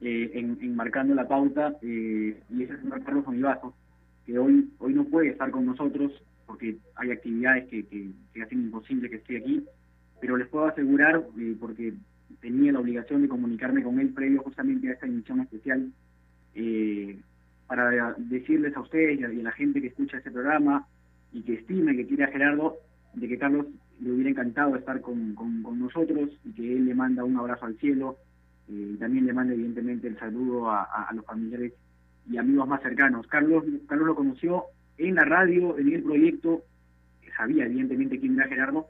eh, 0.00 0.32
en, 0.34 0.74
marcando 0.74 1.14
la 1.14 1.28
pauta, 1.28 1.76
eh, 1.82 2.36
y 2.50 2.62
ese 2.64 2.72
es 2.72 2.78
el 2.78 2.80
señor 2.80 3.04
Carlos 3.04 3.24
Onivazo, 3.28 3.76
que 4.26 4.36
hoy 4.36 4.68
hoy 4.80 4.92
no 4.92 5.04
puede 5.04 5.28
estar 5.28 5.52
con 5.52 5.66
nosotros 5.66 6.10
porque 6.48 6.78
hay 6.96 7.12
actividades 7.12 7.68
que, 7.68 7.86
que, 7.86 8.42
hacen 8.42 8.62
imposible 8.62 9.08
que 9.08 9.16
esté 9.16 9.36
aquí, 9.36 9.64
pero 10.20 10.36
les 10.36 10.48
puedo 10.48 10.66
asegurar, 10.66 11.22
porque 11.60 11.94
tenía 12.40 12.72
la 12.72 12.80
obligación 12.80 13.22
de 13.22 13.28
comunicarme 13.28 13.84
con 13.84 14.00
él 14.00 14.12
previo 14.12 14.42
justamente 14.42 14.88
a 14.88 14.94
esta 14.94 15.06
emisión 15.06 15.42
especial, 15.42 15.92
para 17.68 18.14
decirles 18.18 18.76
a 18.76 18.80
ustedes 18.80 19.20
y 19.20 19.22
a, 19.22 19.28
la 19.28 19.52
gente 19.52 19.80
que 19.80 19.86
escucha 19.88 20.18
este 20.18 20.32
programa 20.32 20.88
y 21.32 21.42
que 21.42 21.54
estima 21.54 21.92
que 21.92 22.06
quiere 22.06 22.24
a 22.24 22.32
Gerardo, 22.32 22.78
de 23.14 23.28
que 23.28 23.38
Carlos 23.38 23.66
le 24.00 24.12
hubiera 24.12 24.30
encantado 24.30 24.76
estar 24.76 25.00
con, 25.00 25.34
con, 25.34 25.62
con 25.62 25.78
nosotros 25.78 26.30
y 26.44 26.52
que 26.52 26.76
él 26.76 26.86
le 26.86 26.94
manda 26.94 27.24
un 27.24 27.36
abrazo 27.36 27.66
al 27.66 27.76
cielo, 27.78 28.16
eh, 28.68 28.92
y 28.94 28.96
también 28.96 29.26
le 29.26 29.32
manda 29.32 29.54
evidentemente 29.54 30.08
el 30.08 30.18
saludo 30.18 30.70
a, 30.70 30.82
a- 30.82 31.04
a 31.10 31.14
los 31.14 31.24
familiares 31.24 31.72
y 32.30 32.36
amigos 32.38 32.66
más 32.68 32.82
cercanos. 32.82 33.26
Carlos, 33.26 33.64
Carlos 33.88 34.06
lo 34.08 34.14
conoció 34.14 34.64
en 34.98 35.14
la 35.16 35.24
radio, 35.24 35.78
en 35.78 35.92
el 35.92 36.02
proyecto, 36.02 36.62
sabía 37.36 37.66
evidentemente 37.66 38.18
quién 38.20 38.34
era 38.38 38.48
Gerardo, 38.48 38.86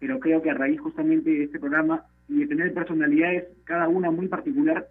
pero 0.00 0.18
creo 0.18 0.42
que 0.42 0.50
a 0.50 0.54
raíz 0.54 0.80
justamente 0.80 1.30
de 1.30 1.44
este 1.44 1.58
programa 1.60 2.04
y 2.28 2.40
de 2.40 2.46
tener 2.46 2.74
personalidades, 2.74 3.44
cada 3.64 3.88
una 3.88 4.10
muy 4.10 4.28
particular, 4.28 4.86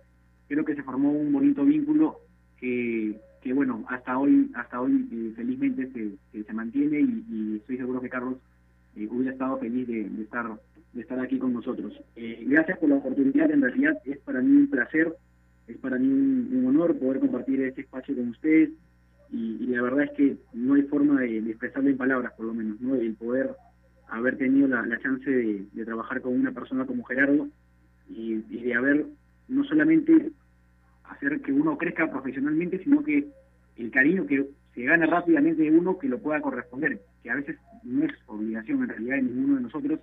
creo 0.48 0.64
que 0.66 0.76
se 0.76 0.84
formó 0.84 1.12
un 1.12 1.32
bonito 1.34 1.66
vínculo 1.66 2.18
que, 2.58 3.20
que 3.42 3.54
bueno, 3.54 3.84
hasta 3.90 4.18
hoy, 4.18 4.50
hasta 4.56 4.80
hoy 4.82 5.08
eh, 5.12 5.34
felizmente 5.36 5.92
se, 5.92 6.44
se, 6.44 6.54
mantiene 6.54 7.02
y, 7.02 7.26
y 7.30 7.56
estoy 7.58 7.78
seguro 7.78 8.00
que 8.02 8.10
Carlos 8.10 8.38
eh, 8.96 9.08
hubiera 9.10 9.32
estado 9.34 9.58
feliz 9.58 9.88
de, 9.88 10.10
de 10.10 10.24
estar 10.24 10.48
de 10.94 11.02
estar 11.02 11.20
aquí 11.20 11.40
con 11.40 11.54
nosotros. 11.54 11.92
Eh, 12.16 12.44
gracias 12.48 12.78
por 12.78 12.90
la 12.90 12.96
oportunidad, 12.96 13.50
en 13.50 13.62
realidad 13.62 13.98
es 14.06 14.20
para 14.20 14.42
mí 14.42 14.56
un 14.56 14.70
placer, 14.70 15.12
es 15.68 15.78
para 15.78 15.98
mí 15.98 16.08
un, 16.08 16.50
un 16.54 16.68
honor 16.68 16.98
poder 17.00 17.20
compartir 17.20 17.62
este 17.62 17.82
espacio 17.82 18.16
con 18.16 18.30
ustedes 18.30 18.70
y, 19.32 19.58
y 19.64 19.68
la 19.68 19.82
verdad 19.82 20.04
es 20.04 20.12
que 20.12 20.38
no 20.54 20.76
hay 20.76 20.84
forma 20.84 21.20
de, 21.22 21.42
de 21.42 21.50
expresarlo 21.50 21.90
en 21.90 21.98
palabras, 21.98 22.34
por 22.38 22.46
lo 22.46 22.54
menos, 22.54 22.80
¿no? 22.80 22.94
El 22.94 23.16
poder 23.16 23.50
haber 24.10 24.38
tenido 24.38 24.68
la, 24.68 24.86
la 24.86 25.00
chance 25.00 25.28
de, 25.28 25.66
de 25.72 25.86
trabajar 25.86 26.22
con 26.22 26.34
una 26.34 26.52
persona 26.52 26.86
como 26.86 27.04
Gerardo 27.06 27.48
y, 28.08 28.44
y 28.50 28.64
de 28.64 28.74
haber 28.76 29.06
no 29.48 29.64
solamente 29.64 30.32
hacer 31.06 31.42
que 31.42 31.52
uno 31.52 31.78
crezca 31.78 32.12
profesionalmente, 32.12 32.84
sino 32.84 33.04
que 33.04 33.28
el 33.78 33.90
cariño 33.90 34.28
que 34.28 34.48
se 34.74 34.84
gana 34.84 35.06
rápidamente 35.06 35.70
uno 35.70 35.98
que 36.00 36.08
lo 36.10 36.20
pueda 36.20 36.42
corresponder, 36.42 37.00
que 37.22 37.30
a 37.30 37.36
veces 37.36 37.58
no 37.84 38.06
es 38.06 38.12
obligación 38.28 38.82
en 38.84 38.90
realidad 38.90 39.16
de 39.18 39.22
ninguno 39.24 39.56
de 39.58 39.62
nosotros, 39.64 40.00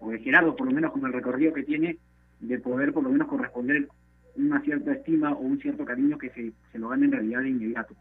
o 0.00 0.10
de 0.10 0.18
Gerardo 0.18 0.54
por 0.56 0.66
lo 0.66 0.72
menos 0.74 0.92
con 0.92 1.04
el 1.06 1.12
recorrido 1.12 1.52
que 1.52 1.62
tiene, 1.62 1.96
de 2.40 2.58
poder 2.58 2.92
por 2.92 3.02
lo 3.04 3.10
menos 3.10 3.28
corresponder 3.28 3.88
una 4.36 4.60
cierta 4.60 4.92
estima 4.92 5.32
o 5.32 5.38
un 5.38 5.58
cierto 5.60 5.84
cariño 5.84 6.18
que 6.18 6.30
se, 6.30 6.52
se 6.72 6.78
lo 6.78 6.88
gane 6.88 7.06
en 7.06 7.12
realidad 7.12 7.40
de 7.40 7.50
inmediato. 7.50 7.94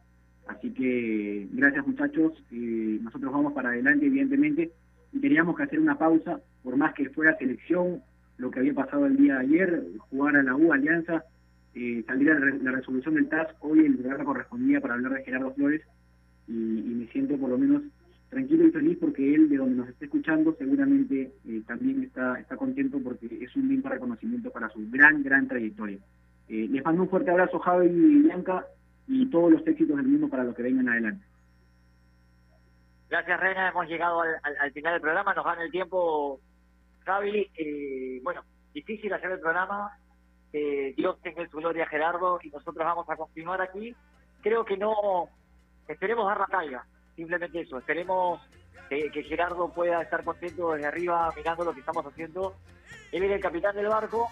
Así 0.47 0.71
que 0.71 1.47
gracias 1.53 1.87
muchachos, 1.87 2.33
eh, 2.51 2.99
nosotros 3.01 3.31
vamos 3.31 3.53
para 3.53 3.69
adelante 3.69 4.07
evidentemente 4.07 4.71
y 5.13 5.19
teníamos 5.19 5.55
que 5.55 5.63
hacer 5.63 5.79
una 5.79 5.97
pausa, 5.97 6.41
por 6.63 6.75
más 6.75 6.93
que 6.95 7.09
fuera 7.11 7.37
selección, 7.37 8.01
lo 8.37 8.49
que 8.51 8.59
había 8.59 8.73
pasado 8.73 9.05
el 9.05 9.15
día 9.15 9.35
de 9.35 9.41
ayer, 9.41 9.83
jugar 10.09 10.35
a 10.35 10.43
la 10.43 10.55
U 10.55 10.73
Alianza, 10.73 11.23
eh, 11.75 12.03
saliera 12.05 12.33
la, 12.39 12.45
re- 12.47 12.59
la 12.59 12.71
resolución 12.71 13.13
del 13.15 13.29
TAS, 13.29 13.47
hoy 13.61 13.85
el 13.85 13.95
programa 13.97 14.25
correspondía 14.25 14.81
para 14.81 14.95
hablar 14.95 15.13
de 15.13 15.23
Gerardo 15.23 15.53
Flores 15.53 15.81
y, 16.47 16.53
y 16.79 16.95
me 16.95 17.07
siento 17.07 17.37
por 17.37 17.49
lo 17.49 17.57
menos 17.57 17.83
tranquilo 18.29 18.65
y 18.67 18.71
feliz 18.71 18.97
porque 18.99 19.35
él 19.35 19.47
de 19.49 19.57
donde 19.57 19.75
nos 19.75 19.89
esté 19.89 20.05
escuchando 20.05 20.55
seguramente 20.57 21.33
eh, 21.47 21.61
también 21.67 22.01
está, 22.03 22.39
está 22.39 22.57
contento 22.57 22.99
porque 23.03 23.27
es 23.41 23.55
un 23.55 23.67
lindo 23.69 23.89
reconocimiento 23.89 24.49
para 24.51 24.69
su 24.69 24.79
gran, 24.89 25.21
gran 25.23 25.47
trayectoria. 25.47 25.99
Eh, 26.49 26.67
les 26.69 26.83
mando 26.83 27.03
un 27.03 27.09
fuerte 27.09 27.29
abrazo 27.31 27.59
Javi 27.59 27.87
y 27.87 28.21
Bianca 28.23 28.65
y 29.07 29.25
todos 29.27 29.51
los 29.51 29.67
éxitos 29.67 29.97
del 29.97 30.07
mundo 30.07 30.29
para 30.29 30.43
los 30.43 30.55
que 30.55 30.63
vengan 30.63 30.89
adelante. 30.89 31.25
Gracias, 33.09 33.39
Rena. 33.39 33.69
Hemos 33.69 33.87
llegado 33.87 34.21
al, 34.21 34.29
al- 34.41 34.57
al 34.59 34.71
final 34.71 34.93
del 34.93 35.01
programa. 35.01 35.33
Nos 35.33 35.45
gana 35.45 35.63
el 35.63 35.71
tiempo, 35.71 36.39
Javi. 37.05 37.47
Eh, 37.55 38.19
bueno, 38.23 38.41
difícil 38.73 39.13
hacer 39.13 39.31
el 39.31 39.39
programa. 39.39 39.91
Eh, 40.51 40.93
Dios 40.97 41.19
tenga 41.21 41.43
en 41.43 41.49
su 41.49 41.57
gloria, 41.57 41.85
Gerardo, 41.87 42.39
y 42.41 42.49
nosotros 42.49 42.83
vamos 42.85 43.07
a 43.09 43.15
continuar 43.15 43.61
aquí. 43.61 43.95
Creo 44.41 44.65
que 44.65 44.77
no. 44.77 45.29
Esperemos 45.87 46.27
dar 46.27 46.39
la 46.39 46.47
talla. 46.47 46.85
Simplemente 47.15 47.61
eso. 47.61 47.77
Esperemos 47.77 48.41
que, 48.89 49.23
Gerardo 49.23 49.69
pueda 49.69 50.01
estar 50.01 50.23
contento 50.23 50.73
desde 50.73 50.87
arriba 50.87 51.31
mirando 51.35 51.65
lo 51.65 51.73
que 51.73 51.79
estamos 51.79 52.05
haciendo. 52.05 52.55
Él 53.11 53.23
era 53.23 53.35
el 53.35 53.41
capitán 53.41 53.75
del 53.75 53.87
barco 53.87 54.29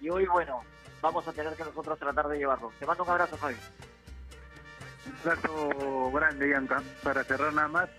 y 0.00 0.10
hoy, 0.10 0.26
bueno, 0.26 0.62
vamos 1.00 1.26
a 1.26 1.32
tener 1.32 1.54
que 1.54 1.64
nosotros 1.64 1.98
tratar 1.98 2.28
de 2.28 2.38
llevarlo. 2.38 2.72
Te 2.78 2.86
mando 2.86 3.04
un 3.04 3.10
abrazo, 3.10 3.36
Javi. 3.36 3.56
Un 5.06 5.30
abrazo 5.30 6.12
grande, 6.12 6.46
Bianca. 6.46 6.82
Para 7.02 7.24
cerrar 7.24 7.52
nada 7.52 7.68
más, 7.68 7.90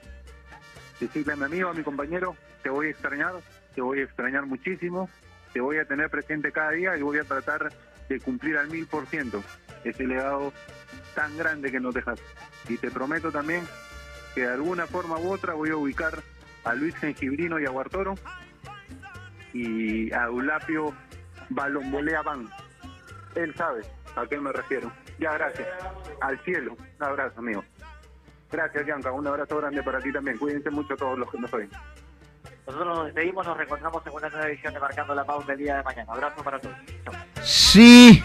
decirle 1.00 1.34
a 1.34 1.36
mi 1.36 1.44
amigo, 1.46 1.70
a 1.70 1.74
mi 1.74 1.84
compañero, 1.84 2.36
te 2.64 2.70
voy 2.70 2.88
a 2.88 2.90
extrañar, 2.92 3.34
te 3.74 3.82
voy 3.82 4.00
a 4.00 4.04
extrañar 4.04 4.46
muchísimo, 4.46 5.10
te 5.54 5.62
voy 5.62 5.78
a 5.78 5.86
tener 5.86 6.10
presente 6.10 6.52
cada 6.52 6.72
día 6.72 6.98
y 6.98 7.02
voy 7.02 7.20
a 7.20 7.24
tratar 7.24 7.72
de 8.08 8.20
cumplir 8.20 8.58
al 8.58 8.70
mil 8.70 8.88
por 8.88 9.06
ciento 9.08 9.44
ese 9.84 10.06
legado 10.06 10.54
tan 11.16 11.38
grande 11.38 11.72
que 11.72 11.80
nos 11.80 11.94
dejas. 11.94 12.20
Y 12.70 12.78
te 12.78 12.92
prometo 12.92 13.32
también 13.32 13.68
que 14.34 14.42
de 14.42 14.54
alguna 14.54 14.88
forma 14.88 15.18
u 15.18 15.32
otra 15.32 15.54
voy 15.54 15.70
a 15.70 15.76
ubicar 15.76 16.20
a 16.64 16.74
Luis 16.74 16.96
Gengibrino 16.96 17.60
y 17.60 17.66
a 17.66 17.70
Guartoro 17.70 18.16
y 19.54 20.12
a 20.14 20.26
Eulapio 20.26 20.94
Balombolea 21.50 22.22
Van. 22.22 22.50
Él 23.36 23.54
sabe 23.56 23.82
a 24.16 24.26
qué 24.26 24.40
me 24.40 24.52
refiero. 24.52 24.92
Ya, 25.20 25.34
gracias. 25.34 25.68
Al 26.22 26.40
cielo. 26.44 26.76
Un 27.00 27.06
abrazo, 27.06 27.40
amigo. 27.40 27.64
Gracias, 28.52 28.86
Bianca. 28.86 29.12
Un 29.12 29.28
abrazo 29.28 29.58
grande 29.58 29.82
para 29.84 30.00
ti 30.00 30.12
también. 30.12 30.38
Cuídense 30.38 30.70
mucho 30.70 30.96
todos 30.96 31.18
los 31.18 31.30
que 31.32 31.40
nos 31.40 31.54
oyen. 31.54 31.70
Nosotros 32.68 32.98
nos 32.98 33.06
despedimos, 33.06 33.46
nos 33.46 33.58
reencontramos 33.58 34.06
en 34.06 34.14
una 34.14 34.30
nueva 34.30 34.48
edición 34.48 34.74
de 34.74 34.80
Marcando 34.80 35.16
la 35.16 35.26
Pauta 35.26 35.54
el 35.54 35.60
día 35.60 35.78
de 35.78 35.84
mañana. 35.84 36.12
Abrazo 36.12 36.44
para 36.44 36.60
todos. 36.60 36.76
Sí. 37.44 38.24